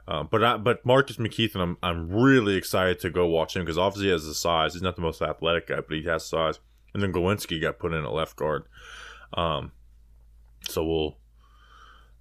Uh, 0.08 0.24
but 0.24 0.44
I, 0.44 0.58
but 0.58 0.86
Marcus 0.86 1.18
McKethan, 1.18 1.60
I'm 1.60 1.78
I'm 1.82 2.10
really 2.10 2.56
excited 2.56 3.00
to 3.00 3.10
go 3.10 3.26
watch 3.28 3.56
him 3.56 3.64
because 3.64 3.78
obviously 3.78 4.08
he 4.08 4.12
has 4.12 4.26
the 4.26 4.36
size. 4.36 4.74
He's 4.74 4.82
not 4.82 4.96
the 4.96 5.02
most 5.02 5.22
athletic 5.22 5.68
guy, 5.68 5.82
but 5.82 5.98
he 5.98 6.04
has 6.04 6.26
size. 6.26 6.60
And 6.94 7.02
then 7.02 7.12
Glowinski 7.12 7.60
got 7.60 7.80
put 7.80 7.94
in 7.94 8.06
at 8.06 8.12
left 8.12 8.36
guard. 8.36 8.64
Um, 9.34 9.72
so 10.68 10.86
we'll. 10.86 11.18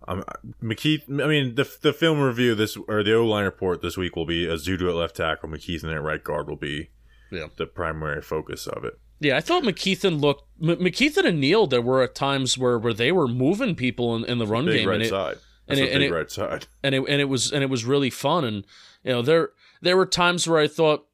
Um, 0.07 0.23
McKeith. 0.63 1.03
I 1.09 1.27
mean, 1.27 1.55
the 1.55 1.69
the 1.83 1.93
film 1.93 2.21
review 2.21 2.55
this 2.55 2.77
or 2.89 3.03
the 3.03 3.15
O 3.15 3.25
line 3.27 3.45
report 3.45 3.83
this 3.83 3.97
week 3.97 4.17
will 4.17 4.27
be 4.27 4.47
Ezeudu 4.47 4.89
at 4.89 4.95
left 4.95 5.17
tackle, 5.17 5.49
McKethan 5.49 5.95
at 5.95 6.03
right 6.03 6.23
guard 6.23 6.49
will 6.49 6.57
be 6.57 6.91
Yeah. 7.31 7.47
the 7.57 7.67
primary 7.67 8.23
focus 8.23 8.67
of 8.67 8.85
it. 8.85 8.99
yeah. 9.21 9.37
I 9.37 9.41
thought 9.41 9.63
McKethan 9.63 10.21
looked 10.21 10.45
M- 10.63 10.77
McKethan 10.77 11.25
and 11.25 11.41
Neal. 11.41 11.67
There 11.67 11.83
were 11.83 12.03
at 12.03 12.15
times 12.15 12.59
where 12.59 12.79
where 12.79 12.93
they 12.95 13.13
were 13.13 13.29
moving 13.29 13.75
people 13.75 14.15
in, 14.17 14.25
in 14.25 14.39
the 14.39 14.47
run 14.47 14.67
Big 14.67 14.79
game, 14.81 14.89
right 14.89 14.95
and 14.97 15.05
it, 15.05 15.09
side. 15.11 15.37
and 15.69 15.79
That's 15.79 15.81
it- 15.81 15.91
a 15.91 15.95
and 15.95 16.03
it- 16.03 16.13
right 16.13 16.31
side. 16.31 16.67
and 16.83 16.95
it 16.95 17.03
and 17.09 17.21
it 17.21 17.29
was 17.29 17.51
and 17.53 17.63
it 17.63 17.71
was 17.71 17.85
really 17.85 18.11
fun. 18.11 18.45
And 18.45 18.67
you 19.03 19.13
know, 19.13 19.23
there 19.23 19.51
there 19.81 19.97
were 19.97 20.07
times 20.07 20.47
where 20.49 20.61
I 20.61 20.69
thought, 20.69 21.07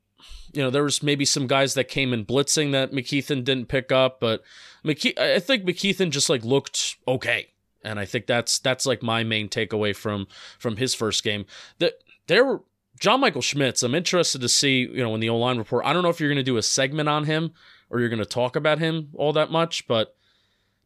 you 0.53 0.63
know, 0.63 0.71
there 0.71 0.83
was 0.85 1.03
maybe 1.03 1.25
some 1.25 1.47
guys 1.47 1.75
that 1.75 1.85
came 1.89 2.13
in 2.13 2.25
blitzing 2.27 2.73
that 2.73 2.93
McKethan 2.93 3.45
didn't 3.45 3.67
pick 3.67 3.93
up, 3.93 4.19
but 4.21 4.43
McKe- 4.85 5.19
I 5.19 5.39
think 5.39 5.65
McKethan 5.65 6.11
just 6.11 6.29
like 6.31 6.45
looked 6.45 6.97
okay. 7.07 7.49
And 7.83 7.99
I 7.99 8.05
think 8.05 8.27
that's 8.27 8.59
that's 8.59 8.87
like 8.87 9.03
my 9.03 9.25
main 9.25 9.49
takeaway 9.49 9.95
from 9.95 10.27
from 10.59 10.77
his 10.77 10.95
first 10.95 11.25
game. 11.25 11.47
That 11.79 11.95
there 12.27 12.45
were 12.45 12.63
John 12.99 13.21
Michael 13.21 13.43
Schmitz. 13.43 13.83
I'm 13.83 13.95
interested 13.95 14.41
to 14.43 14.49
see, 14.49 14.81
you 14.81 15.03
know, 15.03 15.15
in 15.15 15.21
the 15.21 15.31
O 15.31 15.37
line 15.37 15.59
report. 15.59 15.87
I 15.87 15.93
don't 15.93 16.03
know 16.03 16.11
if 16.11 16.21
you're 16.21 16.29
going 16.29 16.37
to 16.37 16.43
do 16.43 16.59
a 16.59 16.63
segment 16.63 17.09
on 17.09 17.25
him 17.25 17.53
or 17.89 18.01
you're 18.01 18.09
going 18.09 18.19
to 18.19 18.27
talk 18.27 18.57
about 18.57 18.79
him 18.79 19.09
all 19.15 19.33
that 19.33 19.51
much, 19.51 19.87
but 19.89 20.15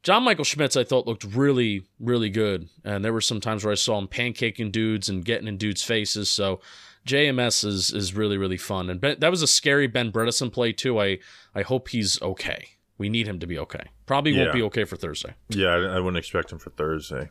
John 0.05 0.23
Michael 0.23 0.45
Schmitz, 0.45 0.77
I 0.77 0.85
thought 0.85 1.07
looked 1.07 1.25
really, 1.25 1.87
really 1.99 2.29
good, 2.29 2.69
and 2.85 3.03
there 3.03 3.13
were 3.13 3.23
some 3.23 3.41
times 3.41 3.65
where 3.65 3.73
I 3.73 3.77
saw 3.77 3.99
him 3.99 4.07
pancaking 4.07 4.71
dudes 4.71 5.09
and 5.09 5.25
getting 5.25 5.49
in 5.49 5.57
dudes' 5.57 5.83
faces. 5.83 6.29
So 6.29 6.61
JMS 7.07 7.65
is 7.65 7.91
is 7.91 8.15
really, 8.15 8.37
really 8.37 8.59
fun, 8.59 8.91
and 8.91 9.01
ben, 9.01 9.17
that 9.21 9.31
was 9.31 9.41
a 9.41 9.47
scary 9.47 9.87
Ben 9.87 10.13
Bredeson 10.13 10.53
play 10.53 10.73
too. 10.73 11.01
I 11.01 11.21
I 11.55 11.63
hope 11.63 11.89
he's 11.89 12.21
okay. 12.21 12.69
We 12.99 13.09
need 13.09 13.27
him 13.27 13.41
to 13.41 13.47
be 13.47 13.59
okay. 13.59 13.87
Probably 14.07 14.37
won't 14.37 14.53
be 14.53 14.63
okay 14.63 14.85
for 14.85 14.97
Thursday. 14.97 15.35
Yeah, 15.49 15.69
I, 15.69 15.97
I 15.97 15.99
wouldn't 15.99 16.19
expect 16.19 16.53
him 16.53 16.59
for 16.59 16.71
Thursday. 16.71 17.31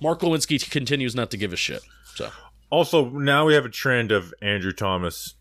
Mark 0.00 0.20
Glowinski 0.20 0.68
continues 0.70 1.14
not 1.14 1.30
to 1.30 1.36
give 1.36 1.52
a 1.52 1.56
shit. 1.56 1.82
So 2.14 2.30
Also, 2.70 3.08
now 3.10 3.46
we 3.46 3.54
have 3.54 3.64
a 3.64 3.68
trend 3.68 4.10
of 4.10 4.34
Andrew 4.42 4.72
Thomas 4.72 5.34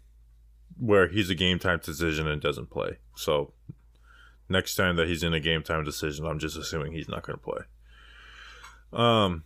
where 0.78 1.08
he's 1.08 1.30
a 1.30 1.36
game 1.36 1.58
time 1.60 1.80
decision 1.84 2.28
and 2.28 2.42
doesn't 2.42 2.70
play. 2.70 2.98
So 3.16 3.54
next 4.50 4.76
time 4.76 4.98
that 4.98 5.08
he's 5.08 5.24
in 5.24 5.34
a 5.34 5.40
game 5.40 5.64
time 5.64 5.84
decision, 5.84 6.26
I'm 6.26 6.40
just 6.40 6.58
assuming 6.58 6.92
he's 6.94 7.10
not 7.10 7.24
going 7.24 7.40
to 7.40 7.44
play. 7.44 7.62
Um, 8.94 9.44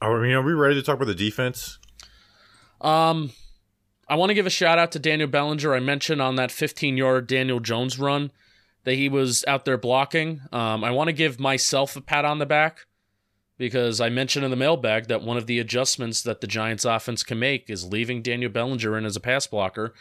are 0.00 0.20
we, 0.20 0.32
are 0.32 0.42
we 0.42 0.52
ready 0.52 0.74
to 0.76 0.82
talk 0.82 0.96
about 0.96 1.06
the 1.08 1.14
defense? 1.14 1.78
Um, 2.80 3.32
I 4.08 4.14
want 4.14 4.30
to 4.30 4.34
give 4.34 4.46
a 4.46 4.50
shout 4.50 4.78
out 4.78 4.92
to 4.92 4.98
Daniel 4.98 5.28
Bellinger. 5.28 5.74
I 5.74 5.80
mentioned 5.80 6.22
on 6.22 6.36
that 6.36 6.52
15 6.52 6.96
yard 6.96 7.26
Daniel 7.26 7.58
Jones 7.60 7.98
run 7.98 8.30
that 8.88 8.94
he 8.94 9.10
was 9.10 9.44
out 9.46 9.66
there 9.66 9.76
blocking. 9.76 10.40
Um, 10.50 10.82
I 10.82 10.92
want 10.92 11.08
to 11.08 11.12
give 11.12 11.38
myself 11.38 11.94
a 11.94 12.00
pat 12.00 12.24
on 12.24 12.38
the 12.38 12.46
back 12.46 12.86
because 13.58 14.00
I 14.00 14.08
mentioned 14.08 14.46
in 14.46 14.50
the 14.50 14.56
mailbag 14.56 15.08
that 15.08 15.20
one 15.20 15.36
of 15.36 15.46
the 15.46 15.58
adjustments 15.58 16.22
that 16.22 16.40
the 16.40 16.46
Giants 16.46 16.86
offense 16.86 17.22
can 17.22 17.38
make 17.38 17.68
is 17.68 17.84
leaving 17.84 18.22
Daniel 18.22 18.50
Bellinger 18.50 18.96
in 18.96 19.04
as 19.04 19.14
a 19.14 19.20
pass 19.20 19.46
blocker. 19.46 19.92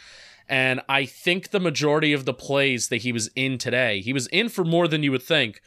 And 0.47 0.79
I 0.87 1.03
think 1.03 1.49
the 1.49 1.59
majority 1.59 2.13
of 2.13 2.23
the 2.23 2.33
plays 2.33 2.87
that 2.87 3.01
he 3.01 3.11
was 3.11 3.29
in 3.35 3.57
today, 3.57 3.99
he 3.99 4.13
was 4.13 4.27
in 4.27 4.47
for 4.47 4.63
more 4.63 4.87
than 4.87 5.03
you 5.03 5.11
would 5.11 5.23
think. 5.23 5.59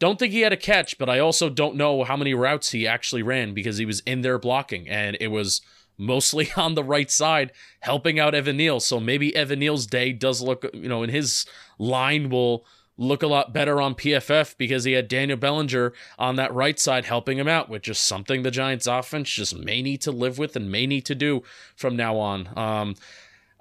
Don't 0.00 0.18
think 0.18 0.32
he 0.32 0.40
had 0.40 0.52
a 0.52 0.56
catch, 0.56 0.98
but 0.98 1.08
I 1.08 1.20
also 1.20 1.48
don't 1.48 1.76
know 1.76 2.02
how 2.02 2.16
many 2.16 2.34
routes 2.34 2.72
he 2.72 2.88
actually 2.88 3.22
ran 3.22 3.54
because 3.54 3.76
he 3.76 3.86
was 3.86 4.00
in 4.00 4.22
there 4.22 4.40
blocking 4.40 4.88
and 4.88 5.16
it 5.20 5.28
was 5.28 5.60
mostly 5.98 6.50
on 6.56 6.74
the 6.74 6.84
right 6.84 7.10
side 7.10 7.52
helping 7.80 8.18
out 8.18 8.34
Evan 8.34 8.56
Neal. 8.56 8.80
So 8.80 9.00
maybe 9.00 9.34
Evan 9.34 9.60
Neal's 9.60 9.86
day 9.86 10.12
does 10.12 10.40
look, 10.40 10.64
you 10.72 10.88
know, 10.88 11.02
and 11.02 11.12
his 11.12 11.46
line 11.78 12.30
will 12.30 12.64
look 12.98 13.22
a 13.22 13.26
lot 13.26 13.52
better 13.52 13.80
on 13.80 13.94
PFF 13.94 14.56
because 14.58 14.84
he 14.84 14.92
had 14.92 15.08
Daniel 15.08 15.38
Bellinger 15.38 15.92
on 16.18 16.36
that 16.36 16.52
right 16.54 16.78
side 16.78 17.06
helping 17.06 17.38
him 17.38 17.48
out, 17.48 17.68
which 17.68 17.88
is 17.88 17.98
something 17.98 18.42
the 18.42 18.50
Giants 18.50 18.86
offense 18.86 19.30
just 19.30 19.56
may 19.56 19.82
need 19.82 20.00
to 20.02 20.12
live 20.12 20.38
with 20.38 20.56
and 20.56 20.70
may 20.70 20.86
need 20.86 21.06
to 21.06 21.14
do 21.14 21.42
from 21.74 21.96
now 21.96 22.16
on. 22.18 22.48
Um, 22.56 22.94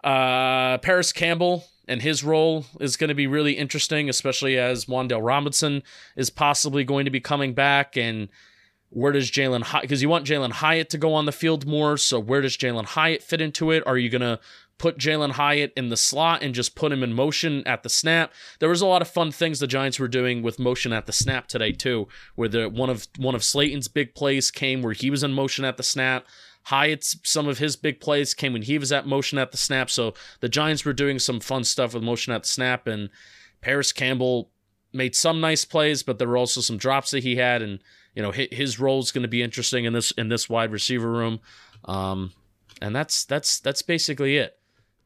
uh, 0.04 0.78
Parris 0.80 1.14
Campbell 1.14 1.66
and 1.88 2.02
his 2.02 2.24
role 2.24 2.66
is 2.80 2.98
going 2.98 3.10
to 3.10 3.16
be 3.16 3.28
really 3.28 3.54
interesting, 3.54 4.10
especially 4.10 4.58
as 4.58 4.86
Wan'Dale 4.86 5.26
Robinson 5.26 5.84
is 6.16 6.30
possibly 6.30 6.84
going 6.84 7.06
to 7.06 7.12
be 7.12 7.20
coming 7.20 7.54
back. 7.54 7.98
And 7.98 8.30
where 8.92 9.14
does 9.14 9.32
Jalin 9.32 9.64
Hyatt, 9.64 9.84
because 9.84 10.02
you 10.02 10.10
want 10.10 10.28
Jalin 10.28 10.52
Hyatt 10.52 10.90
to 10.92 10.98
go 10.98 11.14
on 11.14 11.26
the 11.26 11.32
field 11.32 11.66
more. 11.66 11.98
So 11.98 12.20
where 12.20 12.42
does 12.42 12.58
Jalin 12.58 12.86
Hyatt 12.86 13.24
fit 13.24 13.42
into 13.42 13.72
it? 13.72 13.84
Are 13.88 13.98
you 13.98 14.10
going 14.10 14.22
to 14.22 14.40
put 14.78 14.98
Jalin 14.98 15.32
Hyatt 15.32 15.72
in 15.78 15.88
the 15.88 15.96
slot 15.96 16.44
and 16.44 16.54
just 16.54 16.76
put 16.76 16.92
him 16.92 17.02
in 17.02 17.14
motion 17.14 17.66
at 17.66 17.84
the 17.84 17.90
snap? 17.90 18.34
There 18.60 18.68
was 18.68 18.82
a 18.82 18.86
lot 18.86 19.02
of 19.02 19.08
fun 19.08 19.32
things 19.32 19.60
the 19.60 19.68
Giants 19.68 19.98
were 19.98 20.10
doing 20.10 20.42
with 20.42 20.60
motion 20.60 20.92
at 20.92 21.06
the 21.06 21.14
snap 21.14 21.48
today 21.48 21.72
too, 21.72 22.10
where 22.36 22.50
the 22.50 22.68
one 22.68 22.90
of 22.90 23.08
one 23.18 23.34
of 23.34 23.46
Slayton's 23.46 23.88
big 23.88 24.14
plays 24.14 24.52
came 24.52 24.82
where 24.82 24.94
he 24.94 25.10
was 25.10 25.24
in 25.24 25.32
motion 25.32 25.64
at 25.64 25.78
the 25.78 25.84
snap. 25.84 26.26
Hyatt's 26.66 27.18
some 27.24 27.48
of 27.48 27.60
his 27.60 27.78
big 27.78 28.02
plays 28.02 28.34
came 28.34 28.52
when 28.52 28.62
he 28.64 28.78
was 28.78 28.92
at 28.92 29.08
motion 29.08 29.38
at 29.40 29.52
the 29.52 29.58
snap. 29.58 29.90
So 29.90 30.16
the 30.42 30.50
Giants 30.50 30.84
were 30.84 30.94
doing 30.94 31.18
some 31.18 31.40
fun 31.40 31.64
stuff 31.64 31.94
with 31.94 32.04
motion 32.04 32.34
at 32.34 32.44
the 32.44 32.50
snap, 32.50 32.88
and 32.88 33.10
Parris 33.62 33.94
Campbell 33.94 34.52
made 34.92 35.16
some 35.16 35.40
nice 35.40 35.64
plays, 35.64 36.04
but 36.04 36.20
there 36.20 36.28
were 36.28 36.38
also 36.38 36.60
some 36.60 36.78
drops 36.78 37.12
that 37.12 37.24
he 37.24 37.38
had, 37.38 37.62
and 37.62 37.80
you 38.16 38.22
know 38.22 38.32
hi- 38.32 38.50
his 38.52 38.80
role 38.80 39.00
is 39.00 39.12
going 39.12 39.24
to 39.24 39.28
be 39.28 39.42
interesting 39.42 39.86
in 39.86 39.94
this 39.94 40.12
in 40.12 40.30
this 40.30 40.50
wide 40.50 40.72
receiver 40.72 41.12
room. 41.12 41.40
Um, 41.86 42.34
and 42.82 42.96
that's 42.96 43.26
that's 43.26 43.60
that's 43.60 43.82
basically 43.82 44.38
it. 44.38 44.58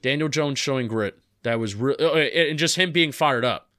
Daniel 0.01 0.29
Jones 0.29 0.59
showing 0.59 0.87
grit. 0.87 1.19
That 1.43 1.59
was 1.59 1.75
real, 1.75 1.95
and 1.99 2.57
just 2.57 2.75
him 2.75 2.91
being 2.91 3.11
fired 3.11 3.45
up 3.45 3.69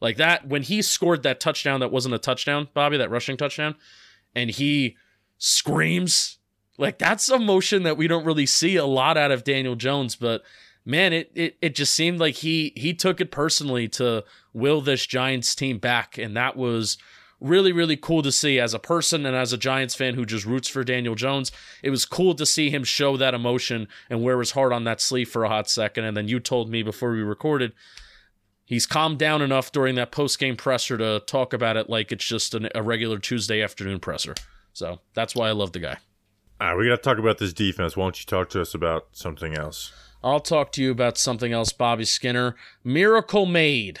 like 0.00 0.16
that 0.16 0.48
when 0.48 0.62
he 0.62 0.82
scored 0.82 1.22
that 1.22 1.38
touchdown 1.38 1.78
that 1.80 1.92
wasn't 1.92 2.16
a 2.16 2.18
touchdown, 2.18 2.68
Bobby, 2.74 2.96
that 2.96 3.10
rushing 3.10 3.36
touchdown, 3.36 3.76
and 4.34 4.50
he 4.50 4.96
screams 5.38 6.38
like 6.76 6.98
that's 6.98 7.28
emotion 7.30 7.84
that 7.84 7.96
we 7.96 8.08
don't 8.08 8.24
really 8.24 8.46
see 8.46 8.74
a 8.74 8.84
lot 8.84 9.16
out 9.16 9.30
of 9.30 9.44
Daniel 9.44 9.76
Jones, 9.76 10.16
but 10.16 10.42
man, 10.84 11.12
it 11.12 11.30
it 11.34 11.56
it 11.62 11.74
just 11.76 11.94
seemed 11.94 12.18
like 12.18 12.34
he 12.36 12.72
he 12.76 12.94
took 12.94 13.20
it 13.20 13.30
personally 13.30 13.86
to 13.88 14.24
will 14.52 14.80
this 14.80 15.06
Giants 15.06 15.54
team 15.54 15.78
back, 15.78 16.18
and 16.18 16.36
that 16.36 16.56
was 16.56 16.98
really 17.42 17.72
really 17.72 17.96
cool 17.96 18.22
to 18.22 18.32
see 18.32 18.58
as 18.58 18.72
a 18.72 18.78
person 18.78 19.26
and 19.26 19.36
as 19.36 19.52
a 19.52 19.58
Giants 19.58 19.94
fan 19.94 20.14
who 20.14 20.24
just 20.24 20.46
roots 20.46 20.68
for 20.68 20.84
Daniel 20.84 21.14
Jones. 21.14 21.52
It 21.82 21.90
was 21.90 22.04
cool 22.04 22.34
to 22.34 22.46
see 22.46 22.70
him 22.70 22.84
show 22.84 23.16
that 23.16 23.34
emotion 23.34 23.88
and 24.08 24.22
wear 24.22 24.38
his 24.38 24.52
heart 24.52 24.72
on 24.72 24.84
that 24.84 25.00
sleeve 25.00 25.28
for 25.28 25.44
a 25.44 25.48
hot 25.48 25.68
second, 25.68 26.04
and 26.04 26.16
then 26.16 26.28
you 26.28 26.40
told 26.40 26.70
me 26.70 26.82
before 26.82 27.12
we 27.12 27.22
recorded. 27.22 27.72
He's 28.64 28.86
calmed 28.86 29.18
down 29.18 29.42
enough 29.42 29.70
during 29.70 29.96
that 29.96 30.12
post 30.12 30.38
game 30.38 30.56
presser 30.56 30.96
to 30.96 31.20
talk 31.26 31.52
about 31.52 31.76
it 31.76 31.90
like 31.90 32.10
it's 32.10 32.24
just 32.24 32.54
an, 32.54 32.68
a 32.74 32.82
regular 32.82 33.18
Tuesday 33.18 33.60
afternoon 33.60 34.00
presser. 34.00 34.34
So 34.72 35.00
that's 35.12 35.34
why 35.34 35.48
I 35.48 35.52
love 35.52 35.72
the 35.72 35.80
guy. 35.80 35.98
All 36.60 36.68
right, 36.68 36.76
we 36.76 36.88
got 36.88 36.96
to 36.96 37.02
talk 37.02 37.18
about 37.18 37.38
this 37.38 37.52
defense. 37.52 37.96
Why 37.96 38.04
don't 38.04 38.18
you 38.18 38.24
talk 38.24 38.48
to 38.50 38.60
us 38.60 38.72
about 38.72 39.08
something 39.12 39.54
else? 39.54 39.92
I'll 40.22 40.40
talk 40.40 40.70
to 40.72 40.82
you 40.82 40.92
about 40.92 41.18
something 41.18 41.52
else, 41.52 41.72
Bobby 41.72 42.04
Skinner. 42.04 42.54
Miracle 42.84 43.44
Made. 43.44 43.98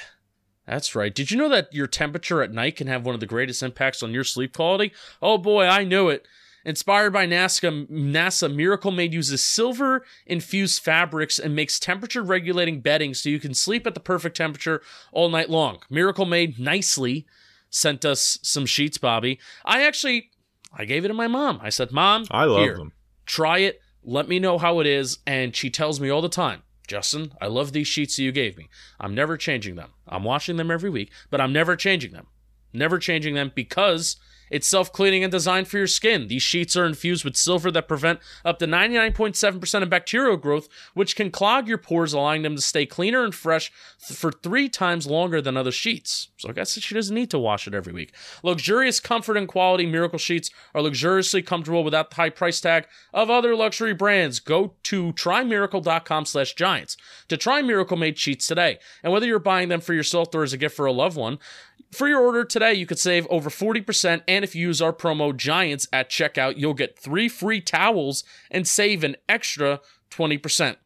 That's 0.66 0.94
right. 0.94 1.14
Did 1.14 1.30
you 1.30 1.36
know 1.36 1.48
that 1.48 1.72
your 1.72 1.86
temperature 1.86 2.42
at 2.42 2.52
night 2.52 2.76
can 2.76 2.86
have 2.86 3.04
one 3.04 3.14
of 3.14 3.20
the 3.20 3.26
greatest 3.26 3.62
impacts 3.62 4.02
on 4.02 4.12
your 4.12 4.24
sleep 4.24 4.54
quality? 4.54 4.92
Oh 5.20 5.38
boy, 5.38 5.66
I 5.66 5.84
knew 5.84 6.08
it. 6.08 6.26
Inspired 6.64 7.12
by 7.12 7.26
NASA, 7.26 7.88
NASA 7.88 8.54
Miracle 8.54 8.92
Made 8.92 9.12
uses 9.12 9.42
silver 9.42 10.04
infused 10.26 10.80
fabrics 10.80 11.40
and 11.40 11.56
makes 11.56 11.80
temperature 11.80 12.22
regulating 12.22 12.80
bedding 12.80 13.14
so 13.14 13.28
you 13.28 13.40
can 13.40 13.54
sleep 13.54 13.84
at 13.86 13.94
the 13.94 14.00
perfect 14.00 14.36
temperature 14.36 14.80
all 15.10 15.28
night 15.28 15.50
long. 15.50 15.80
Miracle 15.90 16.24
Made 16.26 16.60
nicely 16.60 17.26
sent 17.68 18.04
us 18.04 18.38
some 18.42 18.64
sheets, 18.66 18.98
Bobby. 18.98 19.40
I 19.64 19.82
actually 19.84 20.30
I 20.72 20.84
gave 20.84 21.04
it 21.04 21.08
to 21.08 21.14
my 21.14 21.26
mom. 21.26 21.58
I 21.60 21.70
said, 21.70 21.90
"Mom, 21.90 22.26
I 22.30 22.44
love 22.44 22.60
here, 22.60 22.76
them. 22.76 22.92
try 23.26 23.58
it. 23.58 23.80
Let 24.04 24.28
me 24.28 24.38
know 24.38 24.58
how 24.58 24.78
it 24.78 24.86
is. 24.86 25.18
And 25.26 25.54
she 25.56 25.68
tells 25.70 25.98
me 26.00 26.08
all 26.10 26.22
the 26.22 26.28
time, 26.28 26.62
Justin, 26.86 27.32
I 27.40 27.46
love 27.46 27.72
these 27.72 27.88
sheets 27.88 28.16
that 28.16 28.22
you 28.22 28.32
gave 28.32 28.56
me. 28.56 28.68
I'm 28.98 29.14
never 29.14 29.36
changing 29.36 29.76
them. 29.76 29.90
I'm 30.06 30.24
washing 30.24 30.56
them 30.56 30.70
every 30.70 30.90
week, 30.90 31.10
but 31.30 31.40
I'm 31.40 31.52
never 31.52 31.76
changing 31.76 32.12
them. 32.12 32.26
Never 32.72 32.98
changing 32.98 33.34
them 33.34 33.52
because 33.54 34.16
it's 34.50 34.66
self 34.66 34.92
cleaning 34.92 35.24
and 35.24 35.30
designed 35.30 35.68
for 35.68 35.78
your 35.78 35.86
skin. 35.86 36.28
These 36.28 36.42
sheets 36.42 36.76
are 36.76 36.84
infused 36.84 37.24
with 37.24 37.36
silver 37.36 37.70
that 37.70 37.88
prevent 37.88 38.20
up 38.44 38.58
to 38.58 38.66
99.7% 38.66 39.82
of 39.82 39.90
bacterial 39.90 40.36
growth, 40.36 40.68
which 40.94 41.16
can 41.16 41.30
clog 41.30 41.68
your 41.68 41.78
pores, 41.78 42.12
allowing 42.12 42.42
them 42.42 42.56
to 42.56 42.62
stay 42.62 42.86
cleaner 42.86 43.24
and 43.24 43.34
fresh 43.34 43.72
th- 44.06 44.18
for 44.18 44.30
three 44.30 44.68
times 44.68 45.06
longer 45.06 45.40
than 45.40 45.56
other 45.56 45.72
sheets. 45.72 46.28
So 46.36 46.48
I 46.48 46.52
guess 46.52 46.78
she 46.78 46.94
doesn't 46.94 47.14
need 47.14 47.30
to 47.30 47.38
wash 47.38 47.66
it 47.66 47.74
every 47.74 47.92
week. 47.92 48.12
Luxurious 48.42 49.00
comfort 49.00 49.36
and 49.36 49.48
quality 49.48 49.86
Miracle 49.86 50.18
sheets 50.18 50.50
are 50.74 50.82
luxuriously 50.82 51.42
comfortable 51.42 51.84
without 51.84 52.10
the 52.10 52.16
high 52.16 52.30
price 52.30 52.60
tag 52.60 52.86
of 53.14 53.30
other 53.30 53.54
luxury 53.54 53.94
brands. 53.94 54.40
Go 54.40 54.74
to 54.84 55.12
trymiracle.com 55.12 56.26
slash 56.26 56.54
giants 56.54 56.96
to 57.28 57.36
try 57.36 57.62
Miracle 57.62 57.96
Made 57.96 58.18
sheets 58.18 58.46
today. 58.46 58.78
And 59.02 59.12
whether 59.12 59.26
you're 59.26 59.38
buying 59.38 59.68
them 59.68 59.80
for 59.80 59.94
yourself 59.94 60.34
or 60.34 60.42
as 60.42 60.52
a 60.52 60.58
gift 60.58 60.76
for 60.76 60.86
a 60.86 60.92
loved 60.92 61.16
one, 61.16 61.38
for 61.92 62.08
your 62.08 62.20
order 62.20 62.44
today, 62.44 62.72
you 62.74 62.86
could 62.86 62.98
save 62.98 63.26
over 63.28 63.50
40%. 63.50 64.22
And 64.26 64.44
if 64.44 64.54
you 64.54 64.68
use 64.68 64.80
our 64.80 64.92
promo 64.92 65.36
GIANTS 65.36 65.86
at 65.92 66.10
checkout, 66.10 66.56
you'll 66.56 66.74
get 66.74 66.98
three 66.98 67.28
free 67.28 67.60
towels 67.60 68.24
and 68.50 68.66
save 68.66 69.04
an 69.04 69.16
extra 69.28 69.80
20%. 70.10 70.76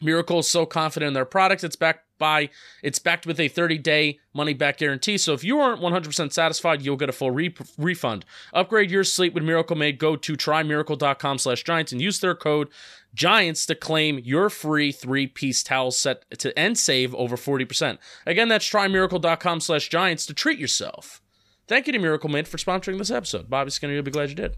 Miracle 0.00 0.38
is 0.40 0.48
so 0.48 0.66
confident 0.66 1.08
in 1.08 1.14
their 1.14 1.24
product, 1.24 1.64
it's 1.64 1.76
backed 1.76 2.06
by 2.18 2.48
it's 2.82 2.98
backed 2.98 3.26
with 3.26 3.38
a 3.38 3.48
30-day 3.48 4.18
money-back 4.34 4.78
guarantee. 4.78 5.18
So 5.18 5.32
if 5.32 5.44
you 5.44 5.58
aren't 5.58 5.80
100% 5.80 6.32
satisfied, 6.32 6.82
you'll 6.82 6.96
get 6.96 7.08
a 7.08 7.12
full 7.12 7.30
re- 7.30 7.54
refund. 7.78 8.24
Upgrade 8.52 8.90
your 8.90 9.04
sleep 9.04 9.34
with 9.34 9.42
Miracle 9.42 9.76
Made. 9.76 9.98
Go 9.98 10.16
to 10.16 10.34
trymiracle.com 10.34 11.38
slash 11.38 11.62
giants 11.62 11.92
and 11.92 12.00
use 12.00 12.20
their 12.20 12.34
code 12.34 12.68
GIANTS 13.16 13.64
to 13.66 13.74
claim 13.74 14.20
your 14.22 14.50
free 14.50 14.92
three-piece 14.92 15.62
towel 15.62 15.90
set 15.90 16.24
to 16.38 16.56
end 16.58 16.76
save 16.76 17.14
over 17.14 17.36
40%. 17.36 17.96
Again, 18.26 18.48
that's 18.48 18.68
trymiracle.com 18.68 19.60
slash 19.60 19.88
giants 19.88 20.26
to 20.26 20.34
treat 20.34 20.58
yourself. 20.58 21.22
Thank 21.66 21.86
you 21.86 21.92
to 21.94 21.98
Miracle 21.98 22.28
Mint 22.28 22.46
for 22.46 22.58
sponsoring 22.58 22.98
this 22.98 23.10
episode. 23.10 23.48
Bobby 23.48 23.70
Skinner, 23.70 23.94
you'll 23.94 24.02
be 24.02 24.10
glad 24.10 24.28
you 24.28 24.34
did. 24.36 24.56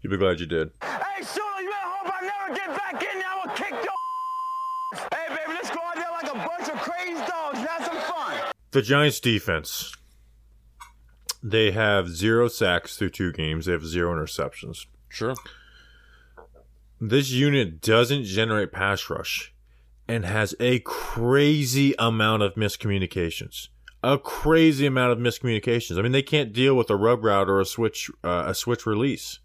You'll 0.00 0.10
be 0.10 0.16
glad 0.18 0.40
you 0.40 0.46
did. 0.46 0.72
Hey, 0.82 1.22
Shula, 1.22 1.60
you 1.60 1.70
better 1.70 1.86
hope 1.86 2.12
I 2.12 2.20
never 2.26 2.54
get 2.54 2.68
back 2.76 2.94
in 2.94 3.18
there. 3.18 3.28
I 3.28 3.46
will 3.46 3.54
kick 3.54 3.70
your 3.70 5.08
Hey, 5.14 5.28
baby, 5.28 5.52
let's 5.54 5.70
go 5.70 5.78
out 5.80 5.94
there 5.94 6.10
like 6.10 6.30
a 6.30 6.48
bunch 6.48 6.68
of 6.68 6.80
crazy 6.80 7.14
dogs. 7.26 7.58
Have 7.58 7.84
some 7.86 8.00
fun. 8.12 8.52
The 8.72 8.82
Giants 8.82 9.20
defense. 9.20 9.94
They 11.42 11.70
have 11.70 12.08
zero 12.08 12.48
sacks 12.48 12.96
through 12.96 13.10
two 13.10 13.32
games. 13.32 13.66
They 13.66 13.72
have 13.72 13.86
zero 13.86 14.12
interceptions. 14.14 14.86
Sure. 15.08 15.34
This 17.00 17.30
unit 17.30 17.80
doesn't 17.80 18.24
generate 18.24 18.72
pass 18.72 19.08
rush 19.08 19.54
and 20.06 20.24
has 20.24 20.54
a 20.60 20.80
crazy 20.80 21.94
amount 21.98 22.42
of 22.42 22.54
miscommunications. 22.54 23.68
a 24.02 24.18
crazy 24.18 24.86
amount 24.86 25.12
of 25.12 25.18
miscommunications. 25.18 25.98
I 25.98 26.02
mean, 26.02 26.12
they 26.12 26.22
can't 26.22 26.52
deal 26.52 26.74
with 26.74 26.90
a 26.90 26.96
rub 26.96 27.22
route 27.24 27.48
or 27.48 27.60
a 27.60 27.64
switch 27.66 28.10
uh, 28.24 28.44
a 28.46 28.54
switch 28.54 28.86
release. 28.86 29.38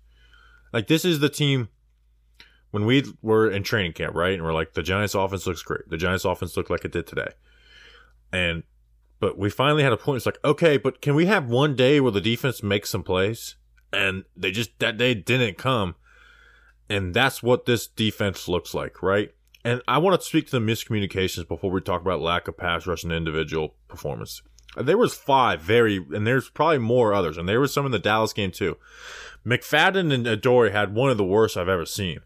Like 0.74 0.88
this 0.88 1.06
is 1.06 1.20
the 1.20 1.30
team 1.30 1.70
when 2.72 2.86
we 2.86 3.04
were 3.22 3.50
in 3.50 3.64
training 3.64 3.94
camp, 3.94 4.16
right? 4.16 4.34
And 4.34 4.44
we're 4.44 4.54
like, 4.54 4.74
the 4.74 4.84
Giants' 4.84 5.16
offense 5.16 5.48
looks 5.48 5.62
great. 5.62 5.90
The 5.90 5.98
Giants' 5.98 6.26
offense 6.26 6.56
looked 6.58 6.70
like 6.70 6.86
it 6.86 6.92
did 6.92 7.08
today, 7.08 7.32
and 8.32 8.64
but 9.20 9.38
we 9.38 9.50
finally 9.50 9.84
had 9.84 9.94
a 9.94 9.98
point. 9.98 10.18
It's 10.18 10.26
like, 10.26 10.40
okay, 10.44 10.78
but 10.78 11.02
can 11.02 11.16
we 11.16 11.26
have 11.26 11.48
one 11.48 11.76
day 11.76 12.00
where 12.00 12.12
the 12.12 12.22
defense 12.22 12.62
makes 12.64 12.90
some 12.90 13.04
plays? 13.04 13.56
And 13.94 14.24
they 14.36 14.52
just 14.52 14.78
that 14.80 14.98
day 14.98 15.14
didn't 15.14 15.58
come, 15.58 15.96
and 16.90 17.14
that's 17.14 17.42
what 17.42 17.66
this 17.66 17.88
defense 17.88 18.48
looks 18.48 18.74
like, 18.74 19.02
right? 19.02 19.32
And 19.64 19.82
I 19.88 19.98
want 19.98 20.20
to 20.20 20.26
speak 20.26 20.46
to 20.46 20.60
the 20.60 20.66
miscommunications 20.66 21.48
before 21.48 21.72
we 21.72 21.82
talk 21.82 22.02
about 22.02 22.22
lack 22.22 22.48
of 22.48 22.58
pass 22.58 22.86
rush 22.86 23.04
and 23.04 23.12
individual 23.12 23.76
performance. 23.88 24.42
There 24.78 24.98
was 24.98 25.16
five 25.16 25.62
very, 25.62 25.98
and 25.98 26.28
there's 26.28 26.50
probably 26.50 26.80
more 26.80 27.14
others, 27.14 27.38
and 27.38 27.48
there 27.48 27.60
was 27.60 27.74
some 27.74 27.86
in 27.86 27.92
the 27.92 28.00
Dallas 28.00 28.34
game 28.34 28.52
too. 28.52 28.78
McFadden 29.46 30.14
and 30.14 30.28
Adore 30.28 30.70
had 30.70 30.94
one 30.94 31.10
of 31.10 31.18
the 31.18 31.24
worst 31.24 31.58
I've 31.58 31.70
ever 31.70 31.86
seen, 31.86 32.20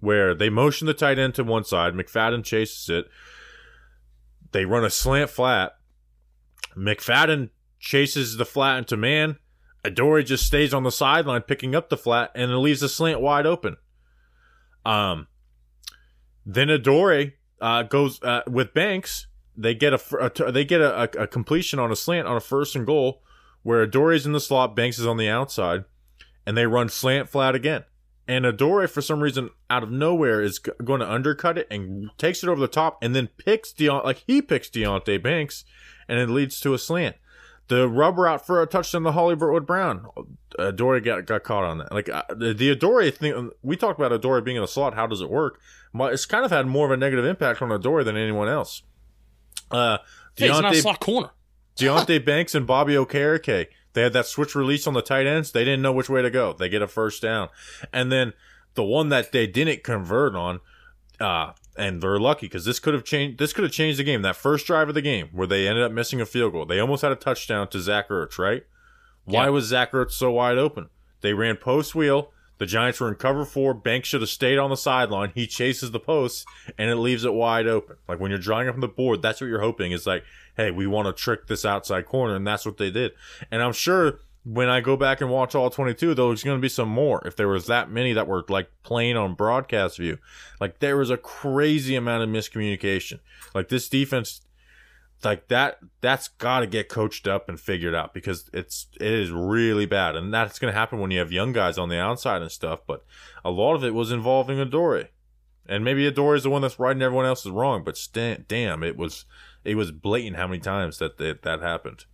where 0.00 0.34
they 0.34 0.48
motion 0.48 0.86
the 0.86 0.94
tight 0.94 1.18
end 1.18 1.34
to 1.34 1.44
one 1.44 1.64
side, 1.64 1.94
McFadden 1.94 2.44
chases 2.44 2.88
it, 2.88 3.06
they 4.52 4.64
run 4.64 4.84
a 4.84 4.90
slant 4.90 5.30
flat, 5.30 5.76
McFadden 6.76 7.50
chases 7.78 8.36
the 8.36 8.44
flat 8.44 8.78
into 8.78 8.96
man, 8.96 9.36
Adore 9.84 10.22
just 10.22 10.46
stays 10.46 10.72
on 10.72 10.84
the 10.84 10.92
sideline 10.92 11.42
picking 11.42 11.74
up 11.74 11.90
the 11.90 11.96
flat, 11.96 12.30
and 12.34 12.50
it 12.50 12.56
leaves 12.56 12.80
the 12.80 12.88
slant 12.88 13.20
wide 13.20 13.46
open. 13.46 13.76
Um, 14.84 15.28
then 16.44 16.70
Adore 16.70 17.32
uh, 17.60 17.82
goes 17.84 18.22
uh, 18.22 18.42
with 18.46 18.74
Banks. 18.74 19.26
They 19.56 19.74
get 19.74 19.92
a, 19.92 20.00
a 20.18 20.52
they 20.52 20.64
get 20.64 20.80
a, 20.80 21.02
a, 21.20 21.26
completion 21.26 21.78
on 21.78 21.92
a 21.92 21.96
slant 21.96 22.26
on 22.26 22.36
a 22.36 22.40
first 22.40 22.74
and 22.74 22.86
goal, 22.86 23.22
where 23.62 23.82
Adore 23.82 24.12
is 24.12 24.26
in 24.26 24.32
the 24.32 24.40
slot, 24.40 24.74
Banks 24.74 24.98
is 24.98 25.06
on 25.06 25.18
the 25.18 25.28
outside, 25.28 25.84
and 26.46 26.56
they 26.56 26.66
run 26.66 26.88
slant 26.88 27.28
flat 27.28 27.54
again. 27.54 27.84
And 28.26 28.46
Adore, 28.46 28.86
for 28.88 29.02
some 29.02 29.20
reason, 29.20 29.50
out 29.68 29.82
of 29.82 29.90
nowhere, 29.90 30.40
is 30.40 30.58
going 30.58 31.00
to 31.00 31.10
undercut 31.10 31.58
it 31.58 31.66
and 31.70 32.08
takes 32.18 32.42
it 32.42 32.48
over 32.48 32.60
the 32.60 32.68
top, 32.68 32.98
and 33.02 33.14
then 33.14 33.28
picks 33.36 33.72
Deont 33.72 34.04
like 34.04 34.24
he 34.26 34.40
picks 34.40 34.70
Deonte 34.70 35.22
Banks, 35.22 35.64
and 36.08 36.18
it 36.18 36.30
leads 36.30 36.58
to 36.60 36.72
a 36.72 36.78
slant. 36.78 37.16
The 37.68 37.88
rubber 37.88 38.26
out 38.26 38.44
for 38.44 38.60
a 38.60 38.66
touchdown 38.66 39.04
to 39.04 39.12
Hollywood 39.12 39.66
Brown. 39.66 40.06
Adore 40.58 41.00
got, 41.00 41.24
got 41.26 41.42
caught 41.44 41.64
on 41.64 41.78
that. 41.78 41.92
Like 41.92 42.08
uh, 42.08 42.24
the, 42.28 42.52
the 42.52 42.70
Adore 42.70 43.10
thing, 43.10 43.50
we 43.62 43.76
talked 43.76 43.98
about 43.98 44.12
Adore 44.12 44.40
being 44.42 44.56
in 44.58 44.62
a 44.62 44.68
slot. 44.68 44.94
How 44.94 45.06
does 45.06 45.20
it 45.22 45.30
work? 45.30 45.60
It's 45.94 46.26
kind 46.26 46.44
of 46.44 46.50
had 46.50 46.66
more 46.66 46.86
of 46.86 46.92
a 46.92 46.96
negative 46.96 47.24
impact 47.24 47.62
on 47.62 47.72
Adore 47.72 48.04
than 48.04 48.16
anyone 48.16 48.48
else. 48.48 48.82
Uh, 49.70 49.98
Hey, 50.36 50.48
he's 50.48 50.60
not 50.60 50.72
a 50.72 50.76
Deonte, 50.76 50.82
slot 50.82 51.00
corner. 51.00 51.30
Deonte 51.76 52.24
Banks 52.24 52.54
and 52.54 52.66
Bobby 52.66 52.94
Okereke. 52.94 53.66
They 53.92 54.02
had 54.02 54.14
that 54.14 54.26
switch 54.26 54.54
release 54.54 54.86
on 54.86 54.94
the 54.94 55.02
tight 55.02 55.26
ends. 55.26 55.52
They 55.52 55.64
didn't 55.64 55.82
know 55.82 55.92
which 55.92 56.08
way 56.08 56.22
to 56.22 56.30
go. 56.30 56.54
They 56.54 56.68
get 56.68 56.80
a 56.80 56.88
first 56.88 57.20
down. 57.20 57.48
And 57.92 58.10
then 58.10 58.32
the 58.74 58.82
one 58.82 59.10
that 59.10 59.32
they 59.32 59.46
didn't 59.46 59.84
convert 59.84 60.34
on, 60.34 60.60
uh, 61.20 61.52
and 61.76 62.02
they're 62.02 62.18
lucky 62.18 62.46
because 62.46 62.64
this 62.64 62.78
could 62.78 62.94
have 62.94 63.04
changed. 63.04 63.38
This 63.38 63.52
could 63.52 63.64
have 63.64 63.72
changed 63.72 63.98
the 63.98 64.04
game. 64.04 64.22
That 64.22 64.36
first 64.36 64.66
drive 64.66 64.88
of 64.88 64.94
the 64.94 65.02
game 65.02 65.28
where 65.32 65.46
they 65.46 65.66
ended 65.68 65.84
up 65.84 65.92
missing 65.92 66.20
a 66.20 66.26
field 66.26 66.52
goal. 66.52 66.66
They 66.66 66.78
almost 66.80 67.02
had 67.02 67.12
a 67.12 67.16
touchdown 67.16 67.68
to 67.68 67.80
Zach 67.80 68.08
Ertz, 68.08 68.38
right? 68.38 68.64
Why 69.24 69.44
Yeah. 69.44 69.50
was 69.50 69.64
Zach 69.66 69.92
Ertz 69.92 70.12
so 70.12 70.30
wide 70.32 70.58
open? 70.58 70.88
They 71.20 71.32
ran 71.34 71.56
post 71.56 71.94
wheel. 71.94 72.32
The 72.58 72.66
Giants 72.66 73.00
were 73.00 73.08
in 73.08 73.14
cover 73.16 73.44
four. 73.44 73.74
Banks 73.74 74.08
should 74.08 74.20
have 74.20 74.30
stayed 74.30 74.58
on 74.58 74.70
the 74.70 74.76
sideline. 74.76 75.32
He 75.34 75.46
chases 75.48 75.90
the 75.90 75.98
post 75.98 76.46
and 76.78 76.90
it 76.90 76.96
leaves 76.96 77.24
it 77.24 77.32
wide 77.34 77.66
open. 77.66 77.96
Like 78.06 78.20
when 78.20 78.30
you're 78.30 78.38
drawing 78.38 78.68
up 78.68 78.74
on 78.74 78.80
the 78.80 78.88
board, 78.88 79.20
that's 79.22 79.40
what 79.40 79.48
you're 79.48 79.60
hoping 79.60 79.90
is 79.92 80.06
like, 80.06 80.22
hey, 80.56 80.70
we 80.70 80.86
want 80.86 81.06
to 81.08 81.12
trick 81.20 81.46
this 81.46 81.64
outside 81.64 82.06
corner, 82.06 82.36
and 82.36 82.46
that's 82.46 82.66
what 82.66 82.76
they 82.76 82.90
did. 82.90 83.12
And 83.50 83.62
I'm 83.62 83.72
sure 83.72 84.20
when 84.44 84.68
I 84.68 84.80
go 84.80 84.96
back 84.96 85.20
and 85.20 85.30
watch 85.30 85.54
all 85.54 85.70
22, 85.70 86.14
though, 86.14 86.28
there's 86.28 86.42
going 86.42 86.58
to 86.58 86.62
be 86.62 86.68
some 86.68 86.88
more. 86.88 87.22
If 87.26 87.36
there 87.36 87.48
was 87.48 87.66
that 87.66 87.90
many 87.90 88.12
that 88.12 88.26
were 88.26 88.44
like 88.48 88.70
playing 88.82 89.16
on 89.16 89.34
broadcast 89.34 89.98
view, 89.98 90.18
like 90.60 90.80
there 90.80 90.96
was 90.96 91.10
a 91.10 91.16
crazy 91.16 91.94
amount 91.94 92.24
of 92.24 92.28
miscommunication. 92.28 93.20
Like 93.54 93.68
this 93.68 93.88
defense, 93.88 94.40
like 95.22 95.46
that, 95.48 95.78
that's 96.00 96.26
got 96.26 96.60
to 96.60 96.66
get 96.66 96.88
coached 96.88 97.28
up 97.28 97.48
and 97.48 97.60
figured 97.60 97.94
out 97.94 98.12
because 98.12 98.50
it's 98.52 98.88
it 99.00 99.12
is 99.12 99.30
really 99.30 99.86
bad, 99.86 100.16
and 100.16 100.34
that's 100.34 100.58
going 100.58 100.72
to 100.72 100.78
happen 100.78 100.98
when 100.98 101.12
you 101.12 101.20
have 101.20 101.30
young 101.30 101.52
guys 101.52 101.78
on 101.78 101.88
the 101.88 102.00
outside 102.00 102.42
and 102.42 102.50
stuff. 102.50 102.80
But 102.84 103.04
a 103.44 103.50
lot 103.50 103.74
of 103.74 103.84
it 103.84 103.94
was 103.94 104.10
involving 104.10 104.58
Adore. 104.58 105.04
And 105.64 105.84
maybe 105.84 106.04
Adore 106.08 106.34
is 106.34 106.42
the 106.42 106.50
one 106.50 106.62
that's 106.62 106.80
right 106.80 106.90
and 106.90 107.02
everyone 107.02 107.24
else 107.24 107.46
is 107.46 107.52
wrong, 107.52 107.84
but 107.84 107.96
sta 107.96 108.38
damn, 108.48 108.82
it 108.82 108.96
was 108.96 109.24
it 109.64 109.76
was 109.76 109.92
blatant 109.92 110.36
how 110.36 110.48
many 110.48 110.58
times 110.58 110.98
that 110.98 111.18
that, 111.18 111.42
that 111.42 111.60
happened. 111.60 112.06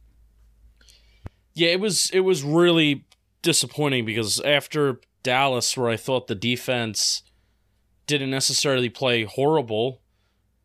Yeah, 1.59 1.71
it 1.71 1.81
was 1.81 2.09
it 2.11 2.21
was 2.21 2.45
really 2.45 3.05
disappointing 3.43 4.05
because 4.05 4.41
after 4.41 5.01
Dallas, 5.25 5.77
where 5.77 5.91
I 5.91 5.97
thought 5.97 6.29
the 6.29 6.37
defense 6.37 7.23
didn't 8.07 8.31
necessarily 8.31 8.89
play 8.89 9.25
horrible, 9.25 10.01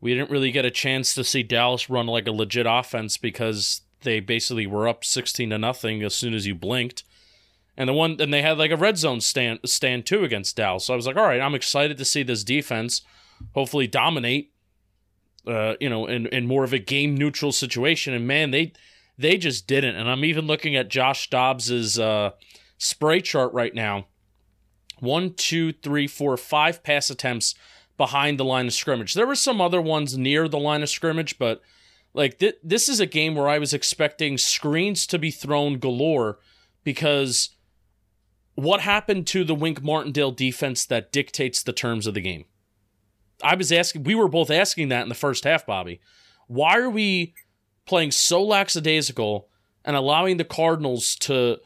we 0.00 0.14
didn't 0.14 0.30
really 0.30 0.52
get 0.52 0.64
a 0.64 0.70
chance 0.70 1.12
to 1.14 1.24
see 1.24 1.42
Dallas 1.42 1.90
run 1.90 2.06
like 2.06 2.28
a 2.28 2.32
legit 2.32 2.66
offense 2.68 3.16
because 3.16 3.82
they 4.02 4.20
basically 4.20 4.68
were 4.68 4.86
up 4.86 5.04
sixteen 5.04 5.50
to 5.50 5.58
nothing 5.58 6.02
as 6.04 6.14
soon 6.14 6.32
as 6.32 6.46
you 6.46 6.54
blinked. 6.54 7.02
And 7.76 7.88
the 7.88 7.92
one 7.92 8.16
and 8.20 8.32
they 8.32 8.42
had 8.42 8.58
like 8.58 8.70
a 8.70 8.76
red 8.76 8.96
zone 8.96 9.20
stand 9.20 9.58
stand 9.66 10.06
too 10.06 10.22
against 10.22 10.56
Dallas. 10.56 10.84
So 10.84 10.92
I 10.92 10.96
was 10.96 11.08
like, 11.08 11.16
all 11.16 11.26
right, 11.26 11.40
I'm 11.40 11.56
excited 11.56 11.98
to 11.98 12.04
see 12.04 12.22
this 12.22 12.44
defense 12.44 13.02
hopefully 13.52 13.88
dominate 13.88 14.52
uh, 15.46 15.74
you 15.80 15.90
know, 15.90 16.06
in, 16.06 16.26
in 16.26 16.46
more 16.46 16.64
of 16.64 16.72
a 16.72 16.78
game 16.78 17.16
neutral 17.16 17.52
situation. 17.52 18.14
And 18.14 18.26
man, 18.26 18.50
they 18.50 18.72
they 19.18 19.36
just 19.36 19.66
didn't. 19.66 19.96
And 19.96 20.08
I'm 20.08 20.24
even 20.24 20.46
looking 20.46 20.76
at 20.76 20.88
Josh 20.88 21.30
Dobbs's 21.30 21.98
uh, 21.98 22.30
spray 22.78 23.20
chart 23.20 23.52
right 23.52 23.74
now. 23.74 24.06
One, 25.00 25.34
two, 25.34 25.72
three, 25.72 26.06
four, 26.06 26.36
five 26.36 26.82
pass 26.82 27.10
attempts 27.10 27.54
behind 27.96 28.38
the 28.38 28.44
line 28.44 28.66
of 28.66 28.72
scrimmage. 28.72 29.14
There 29.14 29.26
were 29.26 29.34
some 29.34 29.60
other 29.60 29.80
ones 29.80 30.16
near 30.16 30.48
the 30.48 30.58
line 30.58 30.82
of 30.82 30.88
scrimmage, 30.88 31.38
but 31.38 31.60
like 32.12 32.38
th- 32.38 32.56
this 32.62 32.88
is 32.88 33.00
a 33.00 33.06
game 33.06 33.34
where 33.34 33.48
I 33.48 33.58
was 33.58 33.74
expecting 33.74 34.38
screens 34.38 35.06
to 35.08 35.18
be 35.18 35.30
thrown 35.30 35.78
galore 35.78 36.38
because 36.82 37.50
what 38.54 38.80
happened 38.80 39.26
to 39.28 39.44
the 39.44 39.54
Wink 39.54 39.82
Martindale 39.82 40.30
defense 40.30 40.86
that 40.86 41.12
dictates 41.12 41.62
the 41.62 41.72
terms 41.72 42.06
of 42.06 42.14
the 42.14 42.20
game? 42.20 42.44
I 43.42 43.56
was 43.56 43.72
asking, 43.72 44.04
we 44.04 44.14
were 44.14 44.28
both 44.28 44.50
asking 44.50 44.88
that 44.88 45.02
in 45.02 45.08
the 45.08 45.14
first 45.14 45.44
half, 45.44 45.66
Bobby. 45.66 46.00
Why 46.46 46.78
are 46.78 46.90
we 46.90 47.34
playing 47.86 48.10
so 48.10 48.42
lackadaisical 48.42 49.48
and 49.84 49.96
allowing 49.96 50.36
the 50.36 50.44
Cardinals 50.44 51.16
to 51.16 51.58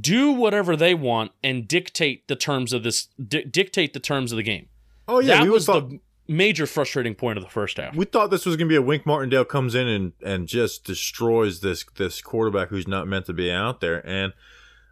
do 0.00 0.32
whatever 0.32 0.76
they 0.76 0.94
want 0.94 1.32
and 1.42 1.68
dictate 1.68 2.26
the 2.28 2.36
terms 2.36 2.72
of 2.72 2.82
this, 2.82 3.08
di- 3.26 3.44
dictate 3.44 3.92
the 3.92 4.00
terms 4.00 4.32
of 4.32 4.36
the 4.36 4.42
game? 4.42 4.68
Oh 5.06 5.20
yeah, 5.20 5.44
that 5.44 5.50
was 5.50 5.66
thought 5.66 5.90
the 5.90 6.00
major 6.26 6.66
frustrating 6.66 7.14
point 7.14 7.36
of 7.36 7.44
the 7.44 7.50
first 7.50 7.76
half. 7.76 7.94
we 7.94 8.06
thought 8.06 8.30
this 8.30 8.46
was 8.46 8.56
gonna 8.56 8.68
be 8.68 8.76
a 8.76 8.82
Wink 8.82 9.04
Martindale 9.04 9.44
comes 9.44 9.74
in 9.74 9.86
and 9.86 10.12
and 10.24 10.48
just 10.48 10.84
destroys 10.84 11.60
this 11.60 11.84
this 11.96 12.22
quarterback 12.22 12.68
who's 12.68 12.88
not 12.88 13.06
meant 13.06 13.26
to 13.26 13.34
be 13.34 13.50
out 13.50 13.80
there. 13.80 14.06
And 14.06 14.32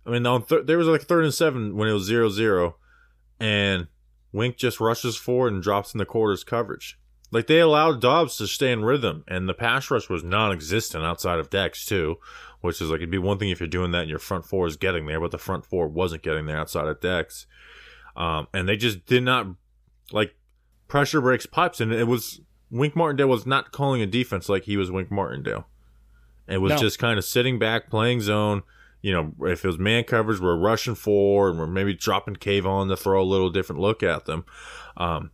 I 0.04 0.10
mean, 0.10 0.26
on 0.26 0.44
th- 0.44 0.66
there 0.66 0.76
was 0.76 0.86
like 0.86 1.02
third 1.02 1.24
and 1.24 1.32
seven 1.32 1.76
when 1.76 1.88
it 1.88 1.92
was 1.92 2.04
zero 2.04 2.28
zero, 2.28 2.76
and 3.40 3.86
Wink 4.32 4.56
just 4.56 4.80
rushes 4.80 5.16
forward 5.16 5.54
and 5.54 5.62
drops 5.62 5.94
in 5.94 5.98
the 5.98 6.04
quarters 6.04 6.44
coverage. 6.44 6.98
Like 7.32 7.46
they 7.48 7.58
allowed 7.60 8.00
Dobbs 8.00 8.36
to 8.36 8.46
stay 8.46 8.70
in 8.70 8.84
rhythm, 8.84 9.24
and 9.26 9.48
the 9.48 9.54
pass 9.54 9.90
rush 9.90 10.08
was 10.08 10.22
non-existent 10.22 11.02
outside 11.02 11.38
of 11.40 11.50
Dex 11.50 11.84
too, 11.84 12.18
which 12.60 12.80
is 12.80 12.90
like 12.90 12.98
it'd 12.98 13.10
be 13.10 13.18
one 13.18 13.38
thing 13.38 13.48
if 13.50 13.58
you're 13.58 13.66
doing 13.68 13.90
that 13.92 14.02
and 14.02 14.10
your 14.10 14.18
front 14.18 14.44
four 14.44 14.66
is 14.66 14.76
getting 14.76 15.06
there, 15.06 15.18
but 15.18 15.30
the 15.30 15.38
front 15.38 15.64
four 15.66 15.88
wasn't 15.88 16.22
getting 16.22 16.46
there 16.46 16.58
outside 16.58 16.86
of 16.86 17.00
Dex, 17.00 17.46
um, 18.16 18.46
and 18.52 18.68
they 18.68 18.76
just 18.76 19.06
did 19.06 19.22
not 19.22 19.46
like 20.12 20.34
pressure 20.88 21.20
breaks 21.22 21.46
pipes, 21.46 21.80
and 21.80 21.90
it 21.90 22.06
was 22.06 22.42
Wink 22.70 22.94
Martindale 22.94 23.28
was 23.28 23.46
not 23.46 23.72
calling 23.72 24.02
a 24.02 24.06
defense 24.06 24.48
like 24.50 24.64
he 24.64 24.76
was 24.76 24.90
Wink 24.90 25.10
Martindale. 25.10 25.66
It 26.46 26.58
was 26.58 26.70
No. 26.72 26.76
just 26.76 26.98
kind 26.98 27.18
of 27.18 27.24
sitting 27.24 27.58
back, 27.58 27.88
playing 27.88 28.20
zone. 28.20 28.62
You 29.00 29.12
know, 29.12 29.32
if 29.48 29.64
it 29.64 29.68
was 29.68 29.78
man 29.78 30.04
coverage, 30.04 30.38
we're 30.38 30.56
rushing 30.56 30.94
forward 30.94 31.50
and 31.50 31.58
we're 31.58 31.66
maybe 31.66 31.94
dropping 31.94 32.36
Kayvon 32.36 32.88
to 32.88 32.96
throw 32.96 33.20
a 33.20 33.24
little 33.24 33.50
different 33.50 33.80
look 33.80 34.02
at 34.02 34.26
them. 34.26 34.44
Um, 34.96 35.30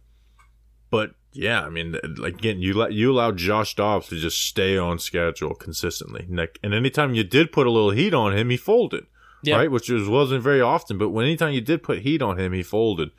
but 0.90 1.10
yeah, 1.32 1.62
I 1.62 1.68
mean, 1.70 1.96
like 2.16 2.34
again, 2.34 2.60
you 2.60 2.74
let 2.74 2.92
you 2.92 3.12
allowed 3.12 3.36
Josh 3.36 3.74
Dobbs 3.74 4.08
to 4.08 4.16
just 4.16 4.40
stay 4.40 4.76
on 4.78 4.98
schedule 4.98 5.54
consistently, 5.54 6.26
Nick. 6.28 6.58
and 6.62 6.74
anytime 6.74 7.14
you 7.14 7.24
did 7.24 7.52
put 7.52 7.66
a 7.66 7.70
little 7.70 7.90
heat 7.90 8.14
on 8.14 8.36
him, 8.36 8.50
he 8.50 8.56
folded, 8.56 9.06
Yeah. 9.42 9.56
right? 9.56 9.70
Which 9.70 9.88
was, 9.90 10.08
wasn't 10.08 10.42
very 10.42 10.60
often, 10.60 10.98
but 10.98 11.10
when 11.10 11.26
anytime 11.26 11.52
you 11.52 11.60
did 11.60 11.82
put 11.82 12.00
heat 12.00 12.22
on 12.22 12.38
him, 12.38 12.52
he 12.52 12.62
folded. 12.62 13.10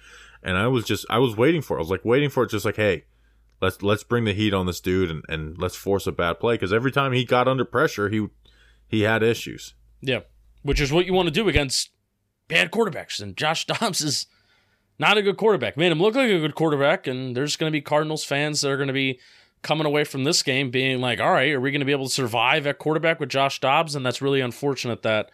And 0.41 0.57
I 0.57 0.67
was 0.67 0.85
just, 0.85 1.05
I 1.09 1.17
was 1.19 1.35
waiting 1.35 1.61
for 1.61 1.75
it. 1.75 1.79
I 1.79 1.81
was 1.81 1.89
like 1.91 2.05
waiting 2.05 2.29
for 2.29 2.43
it, 2.43 2.49
just 2.49 2.65
like, 2.65 2.77
hey, 2.77 3.05
let's 3.61 3.81
let's 3.83 4.03
bring 4.05 4.23
the 4.23 4.33
heat 4.33 4.53
on 4.53 4.65
this 4.65 4.79
dude 4.79 5.11
and, 5.11 5.23
and 5.27 5.57
let's 5.57 5.75
force 5.75 6.07
a 6.07 6.11
bad 6.13 6.39
play 6.39 6.53
because 6.55 6.71
every 6.73 6.91
time 6.93 7.11
he 7.11 7.25
got 7.25 7.47
under 7.47 7.65
pressure, 7.65 8.07
he 8.09 8.27
he 8.87 9.01
had 9.01 9.21
issues. 9.21 9.73
Yeah, 10.01 10.21
which 10.63 10.79
is 10.79 10.91
what 10.93 11.05
you 11.05 11.13
want 11.13 11.27
to 11.27 11.33
do 11.33 11.49
against 11.49 11.89
bad 12.47 12.71
quarterbacks. 12.71 13.21
And 13.21 13.35
Josh 13.35 13.65
Dobbs 13.67 13.99
is 14.01 14.27
not 14.99 15.17
a 15.17 15.21
good 15.21 15.37
quarterback. 15.37 15.77
Made 15.77 15.91
him 15.91 16.01
look 16.01 16.15
like 16.15 16.29
a 16.29 16.39
good 16.39 16.55
quarterback, 16.55 17.07
and 17.07 17.35
there's 17.35 17.55
going 17.55 17.71
to 17.71 17.75
be 17.75 17.81
Cardinals 17.81 18.23
fans 18.23 18.61
that 18.61 18.69
are 18.69 18.77
going 18.77 18.87
to 18.87 18.93
be 18.93 19.19
coming 19.61 19.87
away 19.87 20.03
from 20.03 20.23
this 20.23 20.43
game 20.43 20.69
being 20.69 21.01
like, 21.01 21.19
all 21.19 21.31
right, 21.31 21.51
are 21.51 21.59
we 21.59 21.71
going 21.71 21.79
to 21.79 21.85
be 21.85 21.91
able 21.91 22.07
to 22.07 22.13
survive 22.13 22.67
at 22.67 22.79
quarterback 22.79 23.19
with 23.19 23.29
Josh 23.29 23.59
Dobbs? 23.59 23.95
And 23.95 24.05
that's 24.05 24.21
really 24.21 24.41
unfortunate 24.41 25.01
that 25.01 25.31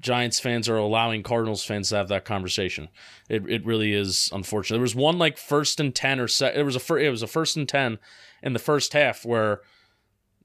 Giants 0.00 0.40
fans 0.40 0.68
are 0.68 0.76
allowing 0.76 1.22
Cardinals 1.22 1.64
fans 1.64 1.90
to 1.90 1.96
have 1.96 2.08
that 2.08 2.24
conversation. 2.24 2.88
It, 3.28 3.48
it 3.48 3.64
really 3.64 3.92
is 3.92 4.28
unfortunate. 4.32 4.76
There 4.76 4.82
was 4.82 4.94
one 4.94 5.16
like 5.16 5.38
first 5.38 5.78
and 5.78 5.94
ten 5.94 6.18
or 6.18 6.28
se- 6.28 6.54
it 6.56 6.64
was 6.64 6.76
a 6.76 6.80
fir- 6.80 6.98
it 6.98 7.10
was 7.10 7.22
a 7.22 7.26
first 7.26 7.56
and 7.56 7.68
ten 7.68 7.98
in 8.42 8.52
the 8.52 8.58
first 8.58 8.92
half 8.94 9.24
where 9.24 9.60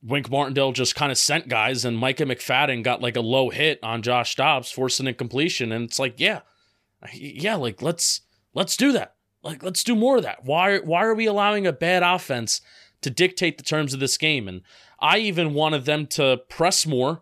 Wink 0.03 0.30
Martindale 0.30 0.74
just 0.74 0.95
kind 0.95 1.11
of 1.11 1.18
sent 1.18 1.47
guys 1.47 1.84
and 1.84 1.97
Micah 1.97 2.26
McFadden 2.26 2.84
got 2.84 3.01
like 3.01 3.15
a 3.15 3.22
low 3.22 3.49
hit 3.49 3.80
on 3.82 4.03
Josh 4.03 4.36
Dobbs, 4.36 4.72
forcing 4.72 5.07
incompletion. 5.07 5.72
And 5.72 5.86
it's 5.86 5.99
like, 5.99 6.20
yeah, 6.20 6.41
yeah, 7.13 7.55
like 7.55 7.82
let's 7.82 8.22
let's 8.57 8.75
do 8.75 8.91
that. 8.91 9.13
Like 9.43 9.63
let's 9.63 9.83
do 9.83 9.95
more 9.95 10.17
of 10.17 10.23
that. 10.23 10.43
Why 10.43 10.79
why 10.79 11.03
are 11.05 11.13
we 11.13 11.27
allowing 11.27 11.67
a 11.67 11.71
bad 11.71 12.03
offense 12.03 12.59
to 13.01 13.09
dictate 13.09 13.57
the 13.57 13.63
terms 13.63 13.93
of 13.93 13.99
this 13.99 14.17
game? 14.17 14.47
And 14.47 14.61
I 14.99 15.19
even 15.19 15.53
wanted 15.53 15.85
them 15.85 16.07
to 16.07 16.41
press 16.49 16.85
more, 16.85 17.21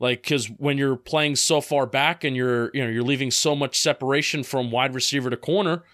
like 0.00 0.22
because 0.22 0.46
when 0.46 0.76
you're 0.76 0.96
playing 0.96 1.36
so 1.36 1.60
far 1.60 1.86
back 1.86 2.24
and 2.24 2.36
you're 2.36 2.70
you 2.74 2.84
know 2.84 2.90
you're 2.90 3.04
leaving 3.04 3.30
so 3.30 3.54
much 3.54 3.78
separation 3.78 4.42
from 4.42 4.72
wide 4.72 4.94
receiver 4.94 5.30
to 5.30 5.36
corner, 5.36 5.84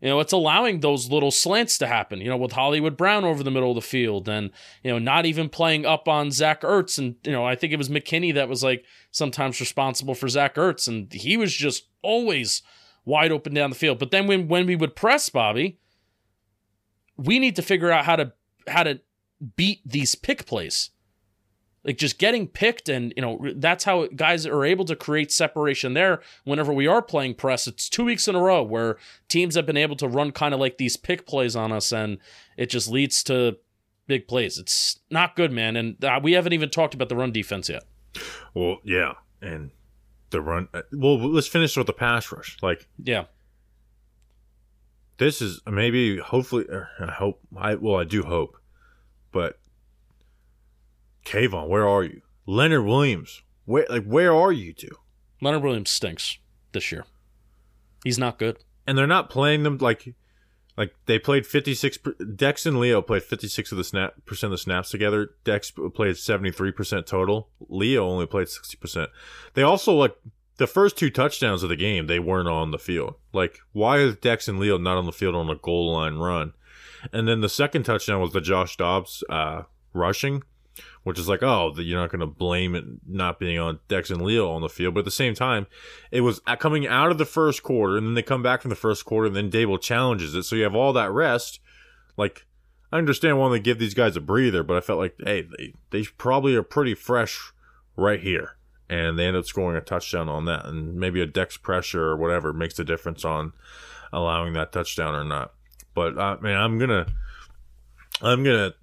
you 0.00 0.08
know, 0.08 0.18
it's 0.18 0.32
allowing 0.32 0.80
those 0.80 1.08
little 1.08 1.30
slants 1.30 1.78
to 1.78 1.86
happen, 1.86 2.20
you 2.20 2.28
know, 2.28 2.36
with 2.36 2.52
Hollywood 2.52 2.96
Brown 2.96 3.24
over 3.24 3.44
the 3.44 3.52
middle 3.52 3.70
of 3.70 3.76
the 3.76 3.80
field 3.80 4.28
and, 4.28 4.50
you 4.82 4.90
know, 4.90 4.98
not 4.98 5.26
even 5.26 5.48
playing 5.48 5.86
up 5.86 6.08
on 6.08 6.32
Zach 6.32 6.62
Ertz. 6.62 6.98
And, 6.98 7.14
you 7.24 7.32
know, 7.32 7.46
I 7.46 7.54
think 7.54 7.72
it 7.72 7.78
was 7.78 7.88
McKinney 7.88 8.34
that 8.34 8.48
was 8.48 8.64
like 8.64 8.84
sometimes 9.12 9.60
responsible 9.60 10.14
for 10.14 10.28
Zach 10.28 10.56
Ertz. 10.56 10.88
And 10.88 11.10
he 11.12 11.36
was 11.36 11.54
just 11.54 11.84
always 12.02 12.60
wide 13.04 13.32
open 13.32 13.54
down 13.54 13.70
the 13.70 13.76
field. 13.76 13.98
But 13.98 14.10
then 14.10 14.26
when, 14.26 14.48
when 14.48 14.66
we 14.66 14.76
would 14.76 14.96
press 14.96 15.28
Bobby, 15.28 15.78
we 17.16 17.38
need 17.38 17.56
to 17.56 17.62
figure 17.62 17.90
out 17.90 18.04
how 18.04 18.16
to, 18.16 18.32
how 18.68 18.82
to 18.82 19.00
beat 19.56 19.80
these 19.84 20.14
pick 20.14 20.46
plays. 20.46 20.90
Like 21.84 21.98
just 21.98 22.18
getting 22.18 22.48
picked, 22.48 22.88
and 22.88 23.12
you 23.14 23.20
know 23.20 23.46
that's 23.56 23.84
how 23.84 24.06
guys 24.06 24.46
are 24.46 24.64
able 24.64 24.86
to 24.86 24.96
create 24.96 25.30
separation 25.30 25.92
there. 25.92 26.22
Whenever 26.44 26.72
we 26.72 26.86
are 26.86 27.02
playing 27.02 27.34
press, 27.34 27.66
it's 27.66 27.90
two 27.90 28.06
weeks 28.06 28.26
in 28.26 28.34
a 28.34 28.40
row 28.40 28.62
where 28.62 28.96
teams 29.28 29.54
have 29.54 29.66
been 29.66 29.76
able 29.76 29.96
to 29.96 30.08
run 30.08 30.32
kind 30.32 30.54
of 30.54 30.60
like 30.60 30.78
these 30.78 30.96
pick 30.96 31.26
plays 31.26 31.54
on 31.54 31.72
us, 31.72 31.92
and 31.92 32.16
it 32.56 32.70
just 32.70 32.88
leads 32.88 33.22
to 33.24 33.58
big 34.06 34.26
plays. 34.26 34.58
It's 34.58 35.00
not 35.10 35.36
good, 35.36 35.52
man. 35.52 35.76
And 35.76 36.02
uh, 36.02 36.20
we 36.22 36.32
haven't 36.32 36.54
even 36.54 36.70
talked 36.70 36.94
about 36.94 37.10
the 37.10 37.16
run 37.16 37.32
defense 37.32 37.68
yet. 37.68 37.84
Well, 38.54 38.78
yeah, 38.82 39.14
and 39.42 39.70
the 40.34 40.40
run. 40.42 40.68
uh, 40.74 40.82
Well, 40.92 41.18
let's 41.18 41.46
finish 41.46 41.76
with 41.76 41.86
the 41.86 41.92
pass 41.92 42.30
rush. 42.30 42.58
Like 42.62 42.86
Yeah, 43.02 43.24
this 45.16 45.40
is 45.40 45.60
maybe, 45.66 46.18
hopefully, 46.18 46.66
er, 46.68 46.88
I 47.00 47.12
hope. 47.12 47.40
I 47.56 47.74
well, 47.76 47.96
I 47.96 48.04
do 48.04 48.22
hope, 48.22 48.56
but 49.32 49.58
Kayvon, 51.24 51.68
where 51.68 51.88
are 51.88 52.02
you? 52.04 52.20
Leonard 52.46 52.84
Williams, 52.84 53.42
where 53.64 53.86
like 53.88 54.04
where 54.04 54.34
are 54.34 54.52
you 54.52 54.72
two? 54.72 54.90
Leonard 55.40 55.62
Williams 55.62 55.90
stinks 55.90 56.38
this 56.72 56.92
year. 56.92 57.04
He's 58.04 58.18
not 58.18 58.38
good. 58.38 58.58
And 58.86 58.98
they're 58.98 59.06
not 59.06 59.30
playing 59.30 59.62
them 59.62 59.78
like. 59.78 60.14
Like 60.76 60.94
they 61.06 61.18
played 61.18 61.46
fifty 61.46 61.74
six. 61.74 61.98
Dex 62.34 62.66
and 62.66 62.80
Leo 62.80 63.00
played 63.00 63.22
fifty 63.22 63.48
six 63.48 63.70
of 63.70 63.78
the 63.78 63.84
snap 63.84 64.14
percent 64.26 64.52
of 64.52 64.58
the 64.58 64.62
snaps 64.62 64.90
together. 64.90 65.30
Dex 65.44 65.72
played 65.94 66.16
seventy 66.16 66.50
three 66.50 66.72
percent 66.72 67.06
total. 67.06 67.48
Leo 67.68 68.08
only 68.08 68.26
played 68.26 68.48
sixty 68.48 68.76
percent. 68.76 69.10
They 69.54 69.62
also 69.62 69.92
like 69.92 70.16
the 70.56 70.66
first 70.66 70.96
two 70.96 71.10
touchdowns 71.10 71.62
of 71.62 71.68
the 71.68 71.76
game. 71.76 72.06
They 72.06 72.18
weren't 72.18 72.48
on 72.48 72.70
the 72.70 72.78
field. 72.78 73.14
Like 73.32 73.60
why 73.72 73.98
is 73.98 74.16
Dex 74.16 74.48
and 74.48 74.58
Leo 74.58 74.78
not 74.78 74.96
on 74.96 75.06
the 75.06 75.12
field 75.12 75.34
on 75.34 75.48
a 75.48 75.56
goal 75.56 75.92
line 75.92 76.16
run? 76.16 76.52
And 77.12 77.28
then 77.28 77.40
the 77.40 77.48
second 77.48 77.84
touchdown 77.84 78.20
was 78.20 78.32
the 78.32 78.40
Josh 78.40 78.76
Dobbs 78.76 79.22
uh, 79.28 79.62
rushing, 79.92 80.42
which 81.04 81.18
is 81.18 81.28
like, 81.28 81.42
oh, 81.42 81.72
you're 81.76 82.00
not 82.00 82.10
going 82.10 82.20
to 82.20 82.26
blame 82.26 82.74
it 82.74 82.84
not 83.06 83.38
being 83.38 83.58
on 83.58 83.78
Dex 83.88 84.10
and 84.10 84.22
Leo 84.22 84.50
on 84.50 84.62
the 84.62 84.68
field. 84.68 84.94
But 84.94 85.00
at 85.00 85.04
the 85.04 85.10
same 85.10 85.34
time, 85.34 85.66
it 86.10 86.22
was 86.22 86.40
coming 86.58 86.86
out 86.86 87.10
of 87.10 87.18
the 87.18 87.24
first 87.24 87.62
quarter, 87.62 87.96
and 87.96 88.06
then 88.06 88.14
they 88.14 88.22
come 88.22 88.42
back 88.42 88.62
from 88.62 88.70
the 88.70 88.74
first 88.74 89.04
quarter, 89.04 89.28
and 89.28 89.36
then 89.36 89.50
Daboll 89.50 89.80
challenges 89.80 90.34
it. 90.34 90.42
So 90.42 90.56
you 90.56 90.64
have 90.64 90.74
all 90.74 90.92
that 90.94 91.10
rest. 91.12 91.60
Like, 92.16 92.46
I 92.90 92.98
understand 92.98 93.38
wanting 93.38 93.62
to 93.62 93.64
give 93.64 93.78
these 93.78 93.94
guys 93.94 94.16
a 94.16 94.20
breather, 94.20 94.62
but 94.62 94.76
I 94.76 94.80
felt 94.80 94.98
like, 94.98 95.14
hey, 95.24 95.46
they, 95.56 95.74
they 95.90 96.02
probably 96.18 96.54
are 96.56 96.62
pretty 96.62 96.94
fresh 96.94 97.52
right 97.96 98.20
here. 98.20 98.56
And 98.88 99.18
they 99.18 99.26
end 99.26 99.36
up 99.36 99.46
scoring 99.46 99.76
a 99.76 99.80
touchdown 99.80 100.28
on 100.28 100.44
that. 100.44 100.66
And 100.66 100.94
maybe 100.96 101.20
a 101.20 101.26
Dex 101.26 101.56
pressure 101.56 102.04
or 102.04 102.16
whatever 102.16 102.52
makes 102.52 102.74
the 102.74 102.84
difference 102.84 103.24
on 103.24 103.52
allowing 104.12 104.52
that 104.52 104.72
touchdown 104.72 105.14
or 105.14 105.24
not. 105.24 105.52
But, 105.94 106.18
uh, 106.18 106.36
man, 106.40 106.56
I'm 106.60 106.78
going 106.78 106.90
to. 106.90 107.06
I'm 108.22 108.44
gonna 108.44 108.74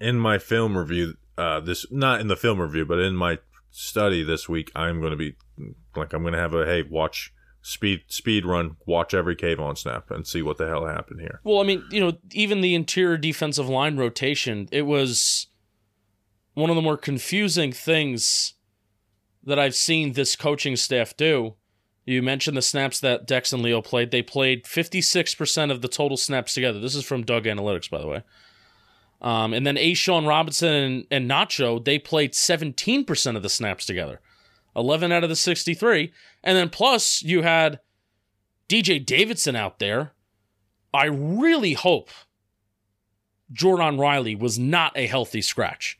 in 0.00 0.18
my 0.18 0.38
film 0.38 0.76
review 0.76 1.16
uh 1.38 1.60
this 1.60 1.86
not 1.90 2.20
in 2.20 2.28
the 2.28 2.36
film 2.36 2.60
review 2.60 2.84
but 2.84 2.98
in 2.98 3.14
my 3.14 3.38
study 3.70 4.22
this 4.22 4.48
week 4.48 4.70
i'm 4.74 5.00
gonna 5.00 5.16
be 5.16 5.34
like 5.96 6.12
i'm 6.12 6.22
gonna 6.22 6.36
have 6.36 6.52
a 6.52 6.64
hey 6.66 6.82
watch 6.82 7.32
speed 7.62 8.00
speed 8.08 8.44
run 8.46 8.76
watch 8.86 9.12
every 9.12 9.36
Kayvon 9.36 9.76
snap 9.76 10.10
and 10.10 10.26
see 10.26 10.42
what 10.42 10.58
the 10.58 10.66
hell 10.66 10.86
happened 10.86 11.20
here 11.20 11.40
Well, 11.44 11.60
I 11.60 11.64
mean, 11.64 11.84
you 11.90 12.00
know, 12.00 12.12
even 12.32 12.60
the 12.60 12.74
interior 12.74 13.16
defensive 13.16 13.68
line 13.68 13.96
rotation, 13.96 14.68
it 14.72 14.82
was 14.82 15.48
one 16.54 16.70
of 16.70 16.76
the 16.76 16.82
more 16.82 16.96
confusing 16.96 17.72
things 17.72 18.54
that 19.44 19.58
I've 19.58 19.74
seen 19.74 20.12
this 20.12 20.36
coaching 20.36 20.76
staff 20.76 21.16
do. 21.16 21.56
You 22.04 22.22
mentioned 22.22 22.56
the 22.56 22.62
snaps 22.62 23.00
that 23.00 23.26
Dex 23.26 23.52
and 23.52 23.62
Leo 23.62 23.82
played. 23.82 24.10
They 24.10 24.22
played 24.22 24.64
56% 24.64 25.70
of 25.70 25.82
the 25.82 25.88
total 25.88 26.16
snaps 26.16 26.54
together. 26.54 26.80
This 26.80 26.94
is 26.94 27.04
from 27.04 27.22
Doug 27.22 27.44
Analytics, 27.44 27.90
by 27.90 28.00
the 28.00 28.06
way. 28.06 28.22
Um, 29.20 29.52
and 29.52 29.66
then 29.66 29.76
A'Shawn 29.76 30.26
Robinson 30.28 30.72
and, 30.72 31.06
and 31.10 31.30
Nacho, 31.30 31.84
they 31.84 31.98
played 31.98 32.32
17% 32.32 33.36
of 33.36 33.42
the 33.42 33.48
snaps 33.48 33.84
together. 33.84 34.20
11 34.76 35.10
out 35.10 35.24
of 35.24 35.28
the 35.28 35.36
63. 35.36 36.12
And 36.44 36.56
then 36.56 36.68
plus, 36.70 37.22
you 37.22 37.42
had 37.42 37.80
DJ 38.68 39.04
Davidson 39.04 39.56
out 39.56 39.80
there. 39.80 40.12
I 40.94 41.06
really 41.06 41.72
hope 41.72 42.10
Jordon 43.52 43.98
Riley 43.98 44.34
was 44.34 44.58
not 44.58 44.92
a 44.96 45.06
healthy 45.06 45.42
scratch 45.42 45.98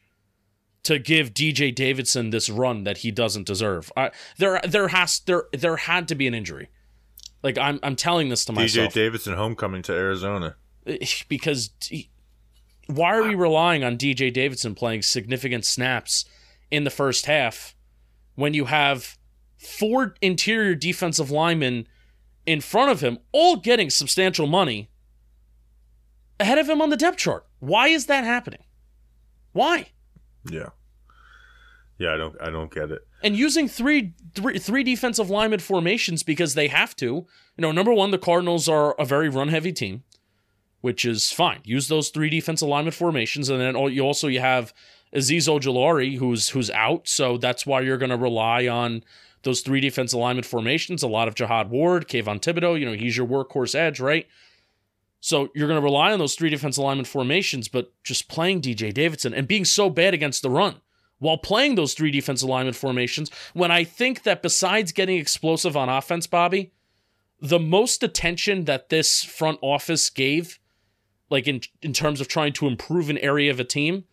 to 0.85 0.99
give 0.99 1.35
DJ 1.35 1.75
Davidson 1.75 2.31
this 2.31 2.49
run 2.49 2.85
that 2.85 2.99
he 2.99 3.11
doesn't 3.11 3.47
deserve. 3.47 3.93
I, 3.97 4.11
there, 4.39 4.61
there 4.67 4.89
has 4.89 5.21
there 5.21 5.45
there 5.53 5.77
had 5.77 6.09
to 6.09 6.15
be 6.15 6.27
an 6.27 6.35
injury. 6.35 6.71
Like 7.43 7.59
I'm 7.59 7.79
I'm 7.83 7.97
telling 7.97 8.29
this 8.29 8.45
to 8.47 8.53
dj 8.53 8.57
myself 8.57 8.93
DJ 8.93 8.95
davidson 8.95 9.35
homecoming 9.35 9.83
to 9.83 9.93
arizona 9.93 10.57
because 11.29 11.71
he- 11.83 12.11
why 12.89 13.15
are 13.15 13.23
we 13.23 13.35
relying 13.35 13.85
on 13.85 13.97
DJ 13.97 14.33
Davidson 14.33 14.75
playing 14.75 15.03
significant 15.03 15.65
snaps 15.65 16.25
in 16.71 16.85
the 16.85 16.91
first 16.91 17.27
half 17.27 17.75
when 18.35 18.55
you 18.55 18.67
have 18.67 19.17
four 19.57 20.15
interior 20.21 20.75
defensive 20.75 21.31
linemen 21.31 21.87
in 22.47 22.61
front 22.61 22.91
of 22.91 23.01
him, 23.01 23.19
all 23.33 23.57
getting 23.57 23.91
substantial 23.91 24.47
money 24.47 24.91
ahead 26.41 26.59
of 26.59 26.69
him 26.69 26.83
on 26.83 26.91
the 26.91 26.97
depth 26.97 27.19
chart? 27.19 27.47
Why 27.61 27.89
is 27.89 28.07
that 28.07 28.25
happening? 28.25 28.65
Why? 29.53 29.93
yeah 30.51 30.69
yeah 31.99 32.15
i 32.15 32.17
don't 32.17 32.37
i 32.41 32.49
don't 32.49 32.73
get 32.73 32.91
it 32.91 33.01
and 33.23 33.37
using 33.37 33.69
three, 33.69 34.15
three 34.35 34.59
three 34.59 34.85
defensive 34.85 35.31
lineman 35.31 35.59
formations 35.59 36.23
because 36.23 36.55
they 36.55 36.69
have 36.69 36.95
to. 36.97 37.07
You 37.07 37.63
know, 37.63 37.73
number 37.73 37.93
one, 37.93 38.13
the 38.13 38.19
Cardinals 38.19 38.69
are 38.69 38.95
a 38.99 39.05
very 39.05 39.29
run 39.29 39.49
heavy 39.49 39.73
team, 39.73 40.05
which 40.81 41.05
is 41.05 41.33
fine. 41.33 41.61
Use 41.65 41.89
those 41.89 42.11
three 42.11 42.31
defense 42.31 42.61
alignment 42.61 42.95
formations, 42.95 43.49
and 43.49 43.61
then 43.61 43.77
you 43.93 44.03
also 44.03 44.29
you 44.29 44.41
have 44.41 44.73
Azeez 45.15 45.49
Ojulari 45.49 46.19
who's 46.19 46.51
who's 46.51 46.71
out, 46.71 47.09
so 47.09 47.37
that's 47.37 47.67
why 47.67 47.81
you're 47.81 47.99
going 47.99 48.11
to 48.11 48.17
rely 48.17 48.67
on 48.67 49.05
those 49.43 49.61
three 49.61 49.81
defense 49.81 50.13
alignment 50.13 50.47
formations. 50.47 51.03
A 51.03 51.09
lot 51.09 51.29
of 51.29 51.35
Jihad 51.35 51.71
Ward, 51.71 52.09
Kayvon 52.09 52.41
Thibodeaux, 52.41 52.79
you 52.79 52.87
know, 52.87 52.93
he's 52.93 53.17
your 53.17 53.27
workhorse 53.27 53.75
edge, 53.75 54.01
right? 54.01 54.27
So 55.21 55.49
you're 55.55 55.69
going 55.69 55.81
to 55.81 55.85
rely 55.85 56.13
on 56.13 56.19
those 56.19 56.35
three 56.35 56.51
defense 56.51 56.77
alignment 56.77 57.09
formations, 57.09 57.69
but 57.69 57.93
just 58.05 58.29
playing 58.29 58.63
DJ 58.63 58.93
Davidson 58.95 59.35
and 59.35 59.49
being 59.49 59.65
so 59.65 59.91
bad 59.91 60.15
against 60.15 60.43
the 60.43 60.51
run 60.51 60.81
while 61.19 61.39
playing 61.39 61.75
those 61.75 61.95
three 61.95 62.11
defense 62.11 62.43
alignment 62.43 62.77
formations, 62.77 63.31
when 63.53 63.71
I 63.71 63.85
think 63.85 64.23
that 64.23 64.43
besides 64.43 64.93
getting 64.93 65.19
explosive 65.19 65.77
on 65.77 65.89
offense, 65.89 66.27
Bobby, 66.27 66.73
the 67.41 67.59
most 67.59 68.03
attention 68.03 68.65
that 68.65 68.89
this 68.89 69.25
front 69.25 69.59
office 69.61 70.11
gave, 70.11 70.59
like 71.31 71.47
in 71.47 71.61
in 71.83 71.93
terms 71.93 72.21
of 72.21 72.29
trying 72.29 72.53
to 72.55 72.67
improve 72.67 73.11
an 73.11 73.19
area 73.19 73.51
of 73.51 73.61
a 73.61 73.65
team, 73.65 74.05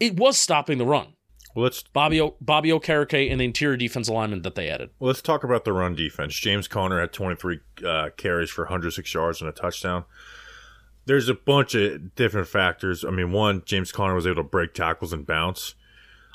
it 0.00 0.16
was 0.16 0.38
stopping 0.38 0.78
the 0.78 0.86
run. 0.86 1.14
well 1.54 1.64
let's 1.64 1.82
Bobby 1.82 2.20
o- 2.20 2.36
Bobby 2.40 2.70
Okereke 2.70 3.30
and 3.30 3.40
the 3.40 3.44
interior 3.44 3.76
defensive 3.76 4.14
lineman 4.14 4.42
that 4.42 4.54
they 4.54 4.68
added. 4.68 4.90
Well, 4.98 5.08
let's 5.08 5.22
talk 5.22 5.44
about 5.44 5.64
the 5.64 5.72
run 5.72 5.94
defense. 5.94 6.34
James 6.34 6.68
Conner 6.68 7.00
had 7.00 7.12
23 7.12 7.60
uh, 7.86 8.10
carries 8.16 8.50
for 8.50 8.64
106 8.64 9.12
yards 9.14 9.40
and 9.40 9.48
a 9.48 9.52
touchdown. 9.52 10.04
There's 11.06 11.28
a 11.28 11.34
bunch 11.34 11.74
of 11.74 12.14
different 12.16 12.48
factors. 12.48 13.04
I 13.04 13.10
mean, 13.10 13.30
one, 13.30 13.62
James 13.64 13.92
Conner 13.92 14.14
was 14.14 14.26
able 14.26 14.36
to 14.36 14.42
break 14.42 14.74
tackles 14.74 15.12
and 15.12 15.24
bounce. 15.26 15.74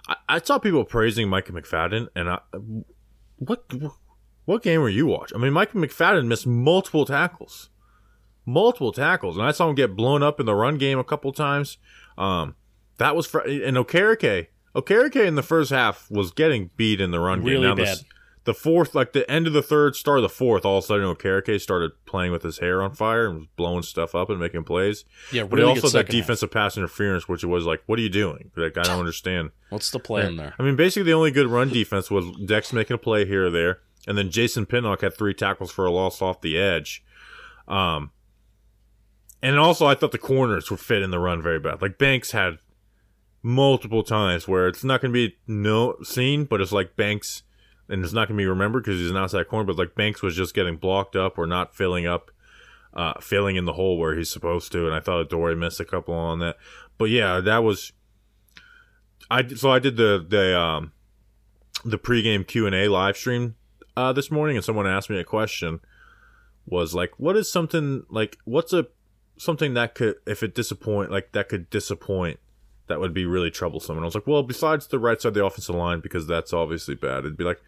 I, 0.07 0.15
I 0.29 0.39
saw 0.41 0.59
people 0.59 0.85
praising 0.85 1.27
Micah 1.27 1.51
McFadden, 1.51 2.07
and 2.15 2.29
I, 2.29 2.39
what 3.37 3.65
what 4.45 4.63
game 4.63 4.81
were 4.81 4.89
you 4.89 5.07
watching? 5.07 5.37
I 5.37 5.41
mean, 5.41 5.53
Micah 5.53 5.77
McFadden 5.77 6.25
missed 6.27 6.47
multiple 6.47 7.05
tackles. 7.05 7.69
Multiple 8.45 8.91
tackles, 8.91 9.37
and 9.37 9.45
I 9.45 9.51
saw 9.51 9.69
him 9.69 9.75
get 9.75 9.95
blown 9.95 10.23
up 10.23 10.39
in 10.39 10.45
the 10.45 10.55
run 10.55 10.77
game 10.77 10.99
a 10.99 11.03
couple 11.03 11.31
times. 11.31 11.77
Um, 12.17 12.55
that 12.97 13.15
was 13.15 13.25
fr- 13.27 13.39
and 13.41 13.77
Okereke. 13.77 14.47
Okereke 14.75 15.25
in 15.27 15.35
the 15.35 15.43
first 15.43 15.69
half 15.71 16.09
was 16.09 16.31
getting 16.31 16.69
beat 16.77 17.01
in 17.01 17.11
the 17.11 17.19
run 17.19 17.43
Really 17.43 17.55
game. 17.57 17.63
Now 17.63 17.75
the 17.75 17.83
bad. 17.83 17.91
s- 17.97 18.03
The 18.43 18.53
fourth, 18.55 18.95
like 18.95 19.13
the 19.13 19.29
end 19.29 19.45
of 19.45 19.53
the 19.53 19.61
third, 19.61 19.95
start 19.95 20.17
of 20.19 20.23
the 20.23 20.29
fourth, 20.29 20.65
all 20.65 20.77
of 20.79 20.83
a 20.83 20.87
sudden 20.87 21.05
Okereke 21.05 21.59
started 21.61 21.91
playing 22.07 22.31
with 22.31 22.41
his 22.41 22.57
hair 22.59 22.81
on 22.81 22.93
fire 22.93 23.27
and 23.27 23.37
was 23.39 23.47
blowing 23.55 23.83
stuff 23.83 24.15
up 24.15 24.29
and 24.31 24.39
making 24.39 24.63
plays. 24.63 25.05
Yeah, 25.31 25.43
But 25.43 25.57
really 25.57 25.69
also 25.69 25.81
good 25.81 25.87
that 25.87 25.91
second 25.91 26.15
half. 26.15 26.23
defensive 26.23 26.51
pass 26.51 26.75
interference, 26.77 27.27
which 27.27 27.43
was 27.43 27.65
like, 27.65 27.83
what 27.85 27.99
are 27.99 28.01
you 28.01 28.09
doing? 28.09 28.49
Like 28.55 28.77
I 28.77 28.83
don't 28.83 28.97
understand. 28.99 29.51
What's 29.69 29.91
the 29.91 29.99
plan 29.99 30.37
there? 30.37 30.55
I 30.57 30.63
mean, 30.63 30.75
basically 30.75 31.03
the 31.03 31.13
only 31.13 31.31
good 31.31 31.47
run 31.47 31.69
defense 31.69 32.09
was 32.09 32.25
Dex 32.45 32.73
making 32.73 32.95
a 32.95 32.97
play 32.97 33.25
here 33.25 33.45
or 33.47 33.49
there, 33.51 33.79
and 34.07 34.17
then 34.17 34.31
Jason 34.31 34.65
Pinnock 34.65 35.01
had 35.01 35.15
three 35.15 35.33
tackles 35.35 35.71
for 35.71 35.85
a 35.85 35.91
loss 35.91 36.21
off 36.21 36.41
the 36.41 36.57
edge. 36.57 37.03
Um, 37.67 38.11
and 39.41 39.57
also 39.57 39.85
I 39.85 39.95
thought 39.95 40.11
the 40.11 40.17
corners 40.17 40.69
were 40.69 40.77
fit 40.77 41.01
in 41.01 41.11
the 41.11 41.19
run 41.19 41.41
very 41.41 41.59
bad. 41.59 41.81
Like 41.81 41.97
Banks 41.97 42.31
had 42.31 42.59
multiple 43.43 44.03
times 44.03 44.47
where 44.47 44.67
it's 44.67 44.83
not 44.83 45.01
going 45.01 45.11
to 45.11 45.29
be 45.29 45.35
no 45.47 45.95
seen, 46.03 46.45
but 46.45 46.61
it's 46.61 46.71
like 46.71 46.95
Banks, 46.95 47.43
and 47.89 48.03
it's 48.03 48.13
not 48.13 48.27
going 48.27 48.37
to 48.37 48.41
be 48.41 48.47
remembered 48.47 48.83
because 48.83 48.99
he's 48.99 49.09
an 49.09 49.17
outside 49.17 49.47
corner. 49.47 49.65
But 49.65 49.77
like 49.77 49.95
Banks 49.95 50.21
was 50.21 50.35
just 50.35 50.53
getting 50.53 50.77
blocked 50.77 51.15
up 51.15 51.37
or 51.37 51.47
not 51.47 51.75
filling 51.75 52.05
up, 52.05 52.31
uh, 52.93 53.19
filling 53.19 53.55
in 53.55 53.65
the 53.65 53.73
hole 53.73 53.97
where 53.97 54.15
he's 54.15 54.29
supposed 54.29 54.71
to. 54.73 54.85
And 54.85 54.95
I 54.95 54.99
thought 54.99 55.29
Dory 55.29 55.55
missed 55.55 55.79
a 55.79 55.85
couple 55.85 56.13
on 56.13 56.39
that. 56.39 56.57
But 56.97 57.09
yeah, 57.09 57.39
that 57.39 57.63
was. 57.63 57.93
I 59.29 59.47
so 59.47 59.71
I 59.71 59.79
did 59.79 59.97
the 59.97 60.23
the 60.27 60.59
um 60.59 60.91
the 61.85 61.97
pregame 61.97 62.45
Q 62.45 62.65
and 62.65 62.75
A 62.75 62.89
live 62.89 63.17
stream 63.17 63.55
uh, 63.95 64.13
this 64.13 64.29
morning, 64.29 64.57
and 64.57 64.65
someone 64.65 64.87
asked 64.87 65.09
me 65.09 65.19
a 65.19 65.23
question. 65.23 65.79
Was 66.67 66.93
like, 66.93 67.11
what 67.17 67.35
is 67.35 67.51
something 67.51 68.03
like 68.09 68.37
what's 68.45 68.71
a 68.71 68.85
something 69.41 69.73
that 69.73 69.95
could 69.95 70.15
if 70.27 70.43
it 70.43 70.53
disappoint 70.53 71.09
like 71.09 71.31
that 71.31 71.49
could 71.49 71.69
disappoint 71.71 72.39
that 72.87 72.99
would 72.99 73.13
be 73.13 73.25
really 73.25 73.49
troublesome? 73.49 73.97
And 73.97 74.03
I 74.03 74.05
was 74.05 74.15
like, 74.15 74.27
well, 74.27 74.43
besides 74.43 74.87
the 74.87 74.99
right 74.99 75.19
side 75.19 75.29
of 75.29 75.33
the 75.33 75.45
offensive 75.45 75.75
line 75.75 75.99
because 75.99 76.27
that's 76.27 76.53
obviously 76.53 76.95
bad. 76.95 77.19
It'd 77.19 77.37
be 77.37 77.43
like 77.43 77.61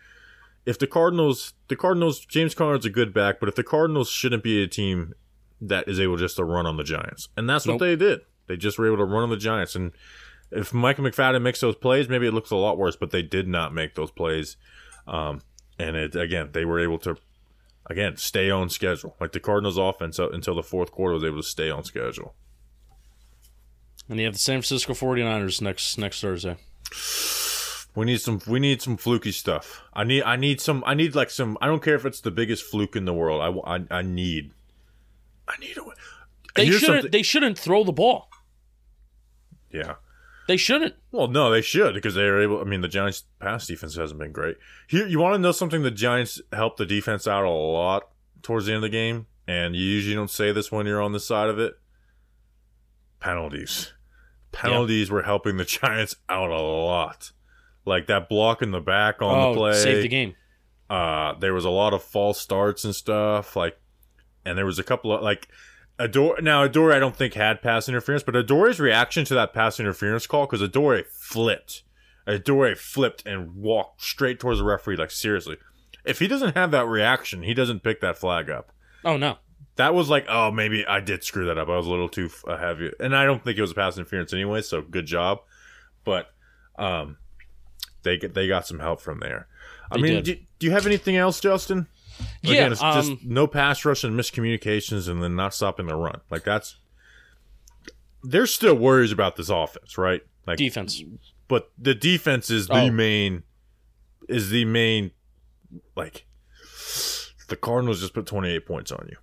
if 0.65 0.77
the 0.77 0.87
Cardinals, 0.87 1.53
the 1.67 1.75
Cardinals, 1.75 2.25
James 2.25 2.53
Conner's 2.53 2.85
a 2.85 2.89
good 2.89 3.13
back, 3.13 3.39
but 3.39 3.49
if 3.49 3.55
the 3.55 3.63
Cardinals 3.63 4.09
shouldn't 4.09 4.43
be 4.43 4.61
a 4.63 4.67
team 4.67 5.13
that 5.59 5.87
is 5.87 5.99
able 5.99 6.17
just 6.17 6.35
to 6.35 6.43
run 6.43 6.65
on 6.65 6.77
the 6.77 6.83
Giants, 6.83 7.29
and 7.35 7.49
that's 7.49 7.65
what 7.65 7.79
they 7.79 7.95
did. 7.95 8.21
They 8.47 8.57
just 8.57 8.77
were 8.77 8.87
able 8.87 8.97
to 8.97 9.05
run 9.05 9.23
on 9.23 9.29
the 9.29 9.37
Giants, 9.37 9.75
and 9.75 9.93
if 10.51 10.73
Michael 10.73 11.05
McFadden 11.05 11.41
makes 11.41 11.61
those 11.61 11.75
plays, 11.75 12.07
maybe 12.07 12.27
it 12.27 12.33
looks 12.33 12.51
a 12.51 12.55
lot 12.55 12.77
worse. 12.77 12.95
But 12.95 13.11
they 13.11 13.21
did 13.21 13.47
not 13.47 13.73
make 13.73 13.95
those 13.95 14.11
plays, 14.11 14.57
um, 15.07 15.41
and 15.79 15.95
it 15.95 16.15
again 16.15 16.49
they 16.51 16.65
were 16.65 16.79
able 16.79 16.99
to 16.99 17.17
again 17.87 18.17
stay 18.17 18.49
on 18.49 18.69
schedule. 18.69 19.15
Like 19.19 19.31
the 19.31 19.39
Cardinals' 19.39 19.77
offense 19.77 20.19
uh, 20.19 20.29
until 20.29 20.55
the 20.55 20.63
fourth 20.63 20.91
quarter 20.91 21.13
was 21.15 21.23
able 21.23 21.37
to 21.37 21.47
stay 21.47 21.69
on 21.69 21.83
schedule. 21.83 22.33
And 24.09 24.19
you 24.19 24.25
have 24.25 24.33
the 24.33 24.39
San 24.39 24.61
Francisco 24.61 24.93
49ers 24.93 25.61
next 25.61 25.97
next 25.97 26.21
Thursday. 26.21 26.57
We 27.95 28.05
need 28.05 28.21
some. 28.21 28.41
We 28.47 28.59
need 28.59 28.81
some 28.81 28.97
fluky 28.97 29.31
stuff. 29.31 29.83
I 29.93 30.03
need. 30.03 30.23
I 30.23 30.35
need 30.35 30.59
some. 30.59 30.83
I 30.85 30.93
need 30.95 31.13
like 31.15 31.29
some. 31.29 31.57
I 31.61 31.67
don't 31.67 31.81
care 31.83 31.95
if 31.95 32.05
it's 32.05 32.21
the 32.21 32.31
biggest 32.31 32.63
fluke 32.63 32.95
in 32.95 33.05
the 33.05 33.13
world. 33.13 33.41
I. 33.65 33.75
I, 33.75 33.99
I 33.99 34.01
need. 34.01 34.51
I 35.47 35.57
need 35.59 35.77
a. 35.77 35.81
They 36.55 36.65
shouldn't 36.71 36.81
something- 36.85 37.11
they 37.11 37.21
shouldn't 37.21 37.57
throw 37.59 37.83
the 37.83 37.91
ball. 37.91 38.29
Yeah. 39.71 39.95
They 40.47 40.57
shouldn't. 40.57 40.95
Well, 41.11 41.27
no, 41.27 41.49
they 41.49 41.61
should 41.61 41.93
because 41.93 42.15
they 42.15 42.23
are 42.23 42.41
able. 42.41 42.59
I 42.59 42.65
mean, 42.65 42.81
the 42.81 42.87
Giants' 42.87 43.23
pass 43.39 43.65
defense 43.65 43.95
hasn't 43.95 44.19
been 44.19 44.31
great. 44.31 44.57
Here, 44.87 45.07
you 45.07 45.19
want 45.19 45.35
to 45.35 45.39
know 45.39 45.51
something? 45.51 45.83
The 45.83 45.91
Giants 45.91 46.41
helped 46.51 46.77
the 46.77 46.85
defense 46.85 47.27
out 47.27 47.45
a 47.45 47.49
lot 47.49 48.09
towards 48.41 48.65
the 48.65 48.73
end 48.73 48.77
of 48.77 48.81
the 48.83 48.89
game, 48.89 49.27
and 49.47 49.75
you 49.75 49.83
usually 49.83 50.15
don't 50.15 50.29
say 50.29 50.51
this 50.51 50.71
when 50.71 50.85
you're 50.85 51.01
on 51.01 51.13
the 51.13 51.19
side 51.19 51.49
of 51.49 51.59
it. 51.59 51.75
Penalties, 53.19 53.93
penalties 54.51 55.09
were 55.09 55.23
helping 55.23 55.55
the 55.57 55.65
Giants 55.65 56.17
out 56.27 56.49
a 56.49 56.61
lot. 56.61 57.31
Like 57.85 58.07
that 58.07 58.27
block 58.27 58.61
in 58.61 58.71
the 58.71 58.81
back 58.81 59.21
on 59.21 59.37
oh, 59.37 59.53
the 59.53 59.57
play, 59.57 59.73
save 59.73 60.01
the 60.01 60.09
game. 60.09 60.35
Uh, 60.89 61.33
there 61.39 61.53
was 61.53 61.65
a 61.65 61.69
lot 61.69 61.93
of 61.93 62.03
false 62.03 62.39
starts 62.39 62.83
and 62.83 62.93
stuff. 62.93 63.55
Like, 63.55 63.79
and 64.45 64.57
there 64.57 64.65
was 64.65 64.79
a 64.79 64.83
couple 64.83 65.13
of 65.13 65.21
like 65.21 65.47
Adore. 65.99 66.41
Now 66.41 66.63
Adore, 66.63 66.91
I 66.91 66.99
don't 66.99 67.15
think 67.15 67.33
had 67.33 67.61
pass 67.61 67.87
interference, 67.87 68.23
but 68.23 68.35
Adore's 68.35 68.79
reaction 68.79 69.25
to 69.25 69.33
that 69.35 69.53
pass 69.53 69.79
interference 69.79 70.27
call 70.27 70.45
because 70.45 70.61
Adore 70.61 71.03
flipped, 71.11 71.83
Adore 72.25 72.75
flipped 72.75 73.25
and 73.25 73.55
walked 73.55 74.01
straight 74.01 74.39
towards 74.39 74.59
the 74.59 74.65
referee. 74.65 74.97
Like 74.97 75.11
seriously, 75.11 75.57
if 76.03 76.19
he 76.19 76.27
doesn't 76.27 76.55
have 76.55 76.71
that 76.71 76.87
reaction, 76.87 77.43
he 77.43 77.53
doesn't 77.53 77.83
pick 77.83 78.01
that 78.01 78.17
flag 78.17 78.49
up. 78.49 78.71
Oh 79.05 79.17
no. 79.17 79.37
That 79.75 79.95
was 79.95 80.07
like, 80.07 80.25
oh, 80.29 80.51
maybe 80.51 80.85
I 80.85 80.99
did 80.99 81.23
screw 81.23 81.45
that 81.47 81.57
up. 81.57 81.67
I 81.67 81.75
was 81.75 81.87
a 81.87 81.89
little 81.89 82.09
too 82.09 82.29
uh, 82.47 82.57
heavy, 82.57 82.91
and 82.99 83.15
I 83.15 83.25
don't 83.25 83.43
think 83.43 83.57
it 83.57 83.61
was 83.61 83.71
a 83.71 83.75
pass 83.75 83.97
interference 83.97 84.31
anyway. 84.31 84.61
So 84.61 84.81
good 84.83 85.07
job, 85.07 85.39
but 86.03 86.27
um, 86.77 87.17
they 88.03 88.17
get 88.17 88.35
they 88.35 88.47
got 88.47 88.67
some 88.67 88.79
help 88.79 89.01
from 89.01 89.19
there. 89.19 89.47
I 89.91 89.95
They 89.95 90.01
mean, 90.01 90.23
do, 90.23 90.35
do 90.59 90.67
you 90.67 90.71
have 90.71 90.85
anything 90.85 91.15
else, 91.15 91.39
Justin? 91.39 91.87
Yeah, 92.41 92.51
Again, 92.53 92.71
it's 92.73 92.81
um, 92.83 92.93
just 92.95 93.23
no 93.23 93.47
pass 93.47 93.85
rush 93.85 94.03
and 94.03 94.19
miscommunications, 94.19 95.07
and 95.09 95.21
then 95.23 95.35
not 95.35 95.53
stopping 95.53 95.87
the 95.87 95.95
run. 95.95 96.21
Like 96.29 96.43
that's 96.43 96.77
there's 98.23 98.53
still 98.53 98.75
worries 98.75 99.11
about 99.11 99.35
this 99.35 99.49
offense, 99.49 99.97
right? 99.97 100.21
Like, 100.47 100.57
defense. 100.57 101.01
but 101.47 101.71
the 101.77 101.95
defense 101.95 102.49
is 102.49 102.67
the 102.67 102.73
Oh. 102.73 102.91
main 102.91 103.43
is 104.29 104.49
the 104.49 104.65
main 104.65 105.11
like 105.95 106.25
the 107.49 107.55
Cardinals 107.55 107.99
just 108.01 108.13
put 108.13 108.25
28 108.25 108.65
points 108.65 108.91
on 108.91 109.07
you. 109.09 109.17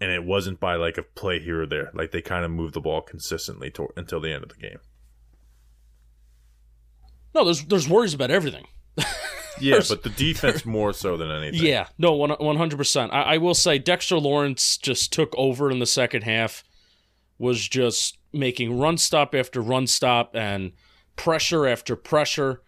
And 0.00 0.10
it 0.10 0.24
wasn't 0.24 0.60
by 0.60 0.76
like 0.76 0.96
a 0.98 1.02
play 1.02 1.38
here 1.40 1.62
or 1.62 1.66
there. 1.66 1.90
Like 1.92 2.10
they 2.10 2.22
kind 2.22 2.44
of 2.44 2.50
moved 2.50 2.74
the 2.74 2.80
ball 2.80 3.00
consistently 3.02 3.70
to, 3.72 3.88
until 3.96 4.18
the 4.20 4.32
end 4.32 4.42
of 4.42 4.48
the 4.48 4.56
game. 4.56 4.78
No, 7.34 7.44
there's 7.44 7.64
there's 7.64 7.88
worries 7.88 8.14
about 8.14 8.30
everything. 8.30 8.66
Yeah, 9.60 9.80
but 9.88 10.02
the 10.02 10.10
defense 10.10 10.64
more 10.64 10.92
so 10.92 11.16
than 11.16 11.30
anything. 11.30 11.66
Yeah, 11.66 11.88
no, 11.98 12.12
one 12.14 12.56
hundred 12.56 12.76
percent. 12.76 13.12
I 13.12 13.22
I 13.22 13.38
will 13.38 13.54
say 13.54 13.78
Dexter 13.78 14.18
Lawrence 14.18 14.76
just 14.76 15.12
took 15.12 15.34
over 15.36 15.70
in 15.70 15.78
the 15.78 15.86
second 15.86 16.22
half, 16.22 16.64
was 17.38 17.68
just 17.68 18.18
making 18.32 18.78
run 18.78 18.96
stop 18.96 19.34
after 19.34 19.60
run 19.60 19.86
stop 19.86 20.34
and 20.34 20.72
pressure 21.16 21.66
after 21.66 21.96
pressure. 21.96 22.62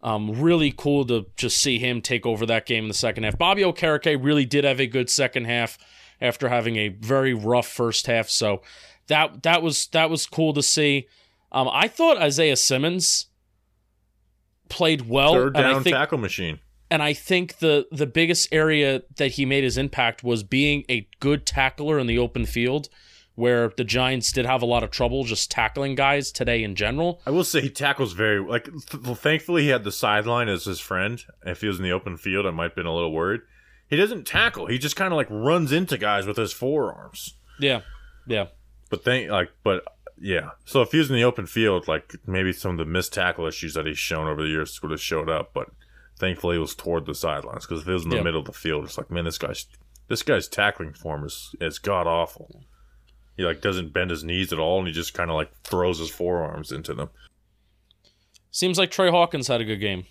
Um, 0.00 0.40
really 0.40 0.72
cool 0.76 1.04
to 1.06 1.26
just 1.36 1.58
see 1.58 1.78
him 1.78 2.00
take 2.00 2.24
over 2.24 2.46
that 2.46 2.66
game 2.66 2.84
in 2.84 2.88
the 2.88 2.94
second 2.94 3.24
half. 3.24 3.36
Bobby 3.36 3.62
Okereke 3.62 4.22
really 4.22 4.44
did 4.44 4.62
have 4.64 4.78
a 4.78 4.86
good 4.86 5.10
second 5.10 5.46
half 5.46 5.76
after 6.20 6.48
having 6.48 6.76
a 6.76 6.88
very 6.88 7.34
rough 7.34 7.66
first 7.66 8.06
half. 8.06 8.28
So 8.28 8.62
that 9.08 9.42
that 9.42 9.62
was 9.62 9.88
that 9.88 10.08
was 10.08 10.26
cool 10.26 10.52
to 10.52 10.62
see. 10.62 11.08
Um, 11.50 11.68
I 11.72 11.88
thought 11.88 12.18
Isaiah 12.18 12.56
Simmons 12.56 13.27
played 14.68 15.08
well, 15.08 15.34
Third 15.34 15.56
and 15.56 15.66
I 15.66 15.72
down 15.72 15.82
think 15.82 15.96
tackle 15.96 16.18
machine. 16.18 16.58
and 16.90 17.02
I 17.02 17.12
think 17.12 17.58
the 17.58 17.86
the 17.92 18.06
biggest 18.06 18.48
area 18.52 19.02
that 19.16 19.32
he 19.32 19.44
made 19.44 19.64
his 19.64 19.76
impact 19.78 20.22
was 20.24 20.42
being 20.42 20.84
a 20.88 21.06
good 21.20 21.46
tackler 21.46 21.98
in 21.98 22.06
the 22.06 22.18
open 22.18 22.46
field, 22.46 22.88
where 23.34 23.72
the 23.76 23.84
Giants 23.84 24.32
did 24.32 24.46
have 24.46 24.62
a 24.62 24.66
lot 24.66 24.82
of 24.82 24.90
trouble 24.90 25.24
just 25.24 25.50
tackling 25.50 25.94
guys 25.94 26.32
today 26.32 26.62
in 26.64 26.74
general. 26.74 27.20
I 27.26 27.30
will 27.30 27.44
say 27.44 27.60
he 27.60 27.70
tackles 27.70 28.12
very 28.12 28.40
like. 28.40 28.64
Th- 28.64 29.16
thankfully, 29.18 29.62
he 29.62 29.68
had 29.68 29.84
the 29.84 29.92
sideline 29.92 30.48
as 30.48 30.64
his 30.64 30.80
friend. 30.80 31.22
If 31.46 31.60
he 31.60 31.66
was 31.68 31.78
in 31.78 31.84
the 31.84 31.92
open 31.92 32.16
field, 32.16 32.46
I 32.46 32.50
might 32.50 32.64
have 32.70 32.76
been 32.76 32.86
a 32.86 32.94
little 32.94 33.12
worried. 33.12 33.40
He 33.88 33.96
doesn't 33.96 34.26
tackle. 34.26 34.66
He 34.66 34.76
just 34.78 34.96
kind 34.96 35.12
of 35.12 35.16
like 35.16 35.28
runs 35.30 35.72
into 35.72 35.96
guys 35.96 36.26
with 36.26 36.36
his 36.36 36.52
forearms. 36.52 37.34
Yeah, 37.58 37.80
yeah, 38.26 38.48
But 38.90 39.02
thank 39.02 39.30
like, 39.30 39.50
but 39.64 39.82
yeah. 40.20 40.50
So 40.64 40.82
if 40.82 40.92
he 40.92 40.98
was 40.98 41.10
in 41.10 41.16
the 41.16 41.24
open 41.24 41.46
field, 41.46 41.88
like 41.88 42.14
maybe 42.26 42.52
some 42.52 42.72
of 42.72 42.78
the 42.78 42.84
missed 42.84 43.12
tackle 43.12 43.46
issues 43.46 43.74
that 43.74 43.86
he's 43.86 43.98
shown 43.98 44.26
over 44.28 44.42
the 44.42 44.48
years 44.48 44.80
would 44.82 44.90
have 44.90 45.00
showed 45.00 45.28
up. 45.28 45.52
But 45.54 45.68
thankfully, 46.18 46.56
it 46.56 46.60
was 46.60 46.74
toward 46.74 47.06
the 47.06 47.14
sidelines 47.14 47.66
because 47.66 47.82
if 47.82 47.88
it 47.88 47.92
was 47.92 48.04
in 48.04 48.10
the 48.10 48.16
Yeah. 48.16 48.22
middle 48.22 48.40
of 48.40 48.46
the 48.46 48.52
field, 48.52 48.84
it's 48.84 48.98
like, 48.98 49.10
man, 49.10 49.24
this 49.24 49.38
guy's 49.38 49.66
this 50.08 50.22
guy's 50.22 50.48
tackling 50.48 50.92
form 50.94 51.24
is 51.24 51.54
is 51.60 51.78
god 51.78 52.06
awful. 52.06 52.64
He 53.36 53.44
like 53.44 53.60
doesn't 53.60 53.92
bend 53.92 54.10
his 54.10 54.24
knees 54.24 54.52
at 54.52 54.58
all, 54.58 54.78
and 54.78 54.88
he 54.88 54.92
just 54.92 55.14
kind 55.14 55.30
of 55.30 55.36
like 55.36 55.52
throws 55.62 55.98
his 55.98 56.10
forearms 56.10 56.72
into 56.72 56.92
them. 56.94 57.10
seems 58.50 58.78
like 58.78 58.90
Tre 58.90 59.10
Hawkins 59.10 59.48
had 59.48 59.60
a 59.60 59.64
good 59.64 59.76
game. 59.78 60.04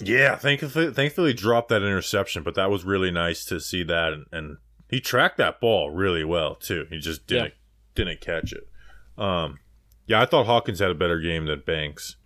Yeah, 0.00 0.34
thankfully, 0.36 0.92
thankfully 0.92 1.30
he 1.30 1.34
dropped 1.34 1.68
that 1.68 1.82
interception, 1.82 2.42
but 2.42 2.56
that 2.56 2.70
was 2.70 2.84
really 2.84 3.10
nice 3.12 3.44
to 3.46 3.60
see 3.60 3.84
that, 3.84 4.12
and, 4.12 4.26
and 4.32 4.56
he 4.90 5.00
tracked 5.00 5.38
that 5.38 5.60
ball 5.60 5.90
really 5.90 6.24
well 6.24 6.56
too. 6.56 6.86
He 6.90 6.98
just 6.98 7.26
didn't 7.26 7.54
didn't 7.94 8.20
catch 8.20 8.52
it. 8.52 8.68
Um, 9.16 9.58
yeah, 10.06 10.20
I 10.20 10.26
thought 10.26 10.46
Hawkins 10.46 10.80
had 10.80 10.90
a 10.90 10.94
better 10.94 11.18
game 11.20 11.46
than 11.46 11.60
Banks, 11.66 12.16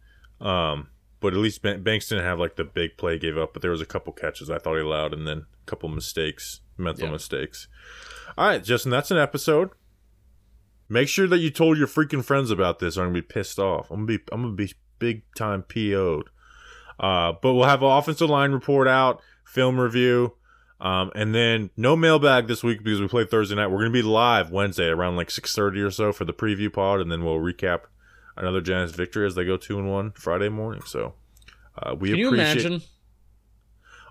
um, 0.41 0.89
but 1.21 1.33
at 1.33 1.39
least 1.39 1.63
Ban- 1.63 1.83
Banks 1.83 2.09
didn't 2.09 2.25
have 2.25 2.39
like 2.39 2.57
the 2.57 2.65
big 2.65 2.97
play 2.97 3.19
gave 3.19 3.37
up. 3.39 3.53
But 3.53 3.63
there 3.63 3.71
was 3.71 3.81
a 3.81 3.87
couple 3.87 4.13
catches 4.13 4.51
I 4.51 4.59
thought 4.59 4.75
he 4.77 4.81
allowed, 4.83 5.13
and 5.13 5.27
then 5.27 5.39
a 5.63 5.67
couple 5.67 5.89
mistakes, 5.89 6.61
mental 6.77 7.07
Yeah. 7.07 7.13
mistakes. 7.13 7.69
All 8.37 8.47
right, 8.49 8.63
Justin, 8.65 8.91
that's 8.91 9.11
an 9.11 9.19
episode. 9.19 9.71
Make 10.89 11.09
sure 11.09 11.27
that 11.27 11.39
you 11.39 11.51
told 11.51 11.77
your 11.77 11.87
freaking 11.87 12.25
friends 12.25 12.51
about 12.51 12.79
this, 12.79 12.97
or 12.97 13.03
I'm 13.03 13.09
gonna 13.09 13.21
be 13.21 13.23
pissed 13.23 13.59
off. 13.59 13.91
I'm 13.91 14.07
gonna 14.07 14.19
be 14.19 14.25
I'm 14.33 14.43
gonna 14.43 14.55
be 14.55 14.73
big 14.99 15.23
time 15.37 15.63
PO'd. 15.63 16.31
Uh, 16.99 17.33
but 17.41 17.53
we'll 17.55 17.65
have 17.69 17.83
an 17.83 17.91
offensive 17.91 18.29
line 18.31 18.53
report 18.53 18.89
out, 18.89 19.21
film 19.45 19.79
review. 19.79 20.35
Um, 20.81 21.11
and 21.15 21.35
then 21.35 21.71
no 21.77 21.97
mailbag 21.97 22.47
this 22.47 22.63
week 22.63 22.85
because 22.85 23.01
we 23.01 23.09
played 23.09 23.31
Thursday 23.31 23.57
night. 23.57 23.67
We're 23.69 23.79
gonna 23.79 23.91
be 23.91 24.03
live 24.03 24.51
Wednesday 24.53 24.87
around 24.87 25.17
like 25.17 25.31
six 25.31 25.55
thirty 25.55 25.81
or 25.81 25.91
so 25.91 26.13
for 26.13 26.25
the 26.25 26.33
preview 26.33 26.73
pod, 26.73 27.01
and 27.01 27.11
then 27.11 27.25
we'll 27.25 27.39
recap 27.41 27.83
another 28.37 28.61
Giants 28.61 28.93
victory 28.95 29.27
as 29.27 29.35
they 29.35 29.45
go 29.45 29.57
two 29.57 29.79
and 29.79 29.91
one 29.91 30.13
Friday 30.13 30.49
morning. 30.49 30.83
So 30.87 31.15
uh, 31.77 31.97
we 31.99 32.11
Can 32.11 32.19
you 32.19 32.29
appreciate. 32.29 32.67
imagine? 32.67 32.83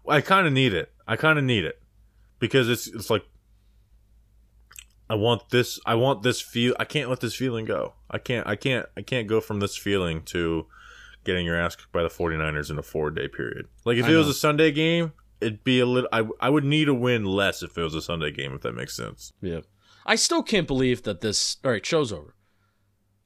I 0.08 0.22
kind 0.22 0.46
of 0.46 0.54
need 0.54 0.74
it. 0.74 0.92
I 1.08 1.16
kind 1.16 1.40
of 1.40 1.46
need 1.46 1.64
it 1.64 1.82
because 2.40 2.70
it's 2.70 2.88
it's 2.88 3.10
like 3.10 3.24
I 5.10 5.16
want 5.16 5.50
this. 5.50 5.80
I 5.86 5.96
want 5.96 6.24
this 6.24 6.42
feel. 6.42 6.76
I 6.80 6.86
can't 6.86 7.10
let 7.10 7.22
this 7.22 7.36
feeling 7.36 7.66
go. 7.66 7.94
I 8.12 8.18
can't. 8.18 8.46
I 8.46 8.58
can't. 8.58 8.86
I 8.98 9.02
can't 9.02 9.28
go 9.28 9.40
from 9.40 9.60
this 9.62 9.78
feeling 9.78 10.22
to 10.24 10.66
getting 11.24 11.46
your 11.46 11.58
ass 11.58 11.76
kicked 11.76 11.92
by 11.92 12.04
the 12.04 12.10
49ers 12.10 12.70
in 12.70 12.78
a 12.78 12.84
four 12.84 13.10
day 13.10 13.28
period. 13.28 13.68
Like 13.86 13.98
if 13.98 14.06
I 14.06 14.12
it 14.12 14.16
was 14.16 14.28
a 14.28 14.34
Sunday 14.34 14.72
game, 14.72 15.14
it'd 15.42 15.64
be 15.64 15.80
a 15.80 15.86
little. 15.86 16.10
I 16.12 16.24
I 16.40 16.50
would 16.50 16.64
need 16.64 16.90
a 16.90 16.94
win 16.94 17.26
less 17.26 17.64
if 17.64 17.78
it 17.78 17.82
was 17.82 17.96
a 17.96 18.02
Sunday 18.02 18.32
game. 18.32 18.54
If 18.54 18.62
that 18.62 18.74
makes 18.74 18.96
sense. 18.96 19.34
Yeah. 19.42 19.62
I 20.06 20.16
still 20.16 20.42
can't 20.42 20.68
believe 20.68 21.04
that 21.04 21.22
this. 21.22 21.58
All 21.64 21.72
right, 21.72 21.86
show's 21.86 22.12
over. 22.12 22.36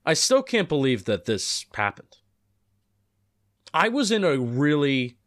I 0.06 0.14
still 0.14 0.42
can't 0.42 0.68
believe 0.68 1.06
that 1.06 1.26
this 1.26 1.66
happened. 1.76 2.18
I 3.74 3.88
was 3.88 4.12
in 4.12 4.24
a 4.24 4.38
really, 4.38 5.18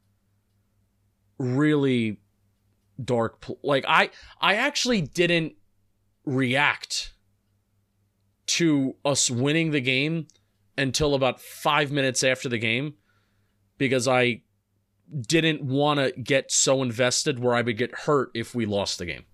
really 1.38 2.20
dark. 3.02 3.40
Pl- 3.40 3.58
like 3.62 3.84
I, 3.86 4.10
I 4.40 4.56
actually 4.56 5.00
didn't 5.00 5.54
react 6.26 7.14
to 8.46 8.96
us 9.04 9.30
winning 9.30 9.70
the 9.70 9.80
game 9.80 10.26
until 10.76 11.14
about 11.14 11.40
five 11.40 11.92
minutes 11.92 12.24
after 12.24 12.48
the 12.48 12.58
game, 12.58 12.94
because 13.78 14.08
I 14.08 14.42
didn't 15.20 15.62
want 15.62 16.00
to 16.00 16.12
get 16.20 16.50
so 16.50 16.82
invested 16.82 17.38
where 17.38 17.54
I 17.54 17.62
would 17.62 17.76
get 17.78 17.92
hurt 18.00 18.30
if 18.34 18.54
we 18.54 18.66
lost 18.66 18.98
the 18.98 19.06
game. 19.06 19.24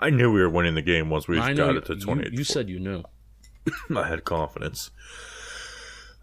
I 0.00 0.10
knew 0.10 0.32
we 0.32 0.40
were 0.40 0.48
winning 0.48 0.74
the 0.74 0.82
game 0.82 1.10
once 1.10 1.26
we 1.26 1.36
got 1.36 1.56
you- 1.56 1.68
it 1.78 1.84
to 1.86 1.94
you- 1.94 2.00
28. 2.00 2.32
You, 2.32 2.44
said 2.44 2.68
you 2.68 2.78
knew. 2.78 3.02
I 3.96 4.06
had 4.08 4.24
confidence. 4.24 4.90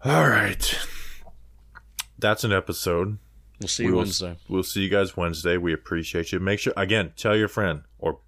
All 0.04 0.28
right. 0.28 0.78
That's 2.18 2.44
an 2.44 2.52
episode. 2.52 3.18
We'll 3.60 3.68
see 3.68 3.84
We 3.84 3.88
you 3.88 3.92
will- 3.94 3.98
Wednesday. 4.02 4.36
We'll 4.48 4.62
see 4.62 4.80
you 4.82 4.88
guys 4.88 5.16
Wednesday. 5.16 5.56
We 5.58 5.72
appreciate 5.72 6.32
you. 6.32 6.40
Make 6.40 6.60
sure 6.60 6.72
again, 6.76 7.12
tell 7.16 7.36
your 7.36 7.48
friend 7.48 7.82
or 7.98 8.20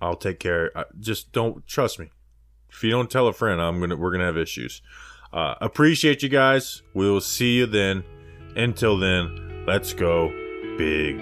I'll 0.00 0.16
take 0.16 0.38
care. 0.38 0.70
uh, 0.76 0.84
Just 0.98 1.32
don't 1.32 1.66
trust 1.66 1.98
me. 1.98 2.10
If 2.70 2.82
you 2.84 2.90
don't 2.90 3.10
tell 3.10 3.26
a 3.26 3.32
friend, 3.32 3.60
I'm 3.60 3.80
gonna 3.80 3.96
we're 3.96 4.12
gonna 4.12 4.24
have 4.26 4.36
issues. 4.36 4.82
Uh, 5.32 5.54
appreciate 5.60 6.22
you 6.22 6.28
guys. 6.28 6.82
We'll 6.94 7.20
see 7.20 7.56
you 7.56 7.66
then. 7.66 8.04
Until 8.56 8.98
then, 8.98 9.64
let's 9.66 9.92
go, 9.92 10.28
Big 10.78 11.16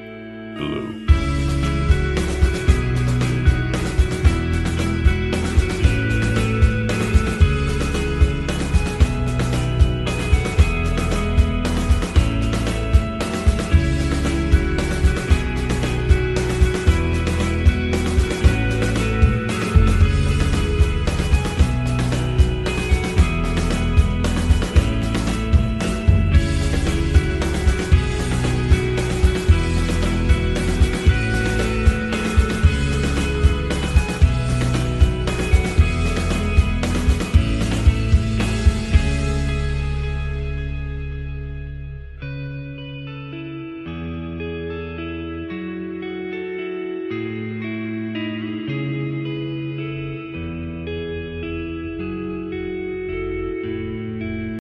Blue. 0.56 1.13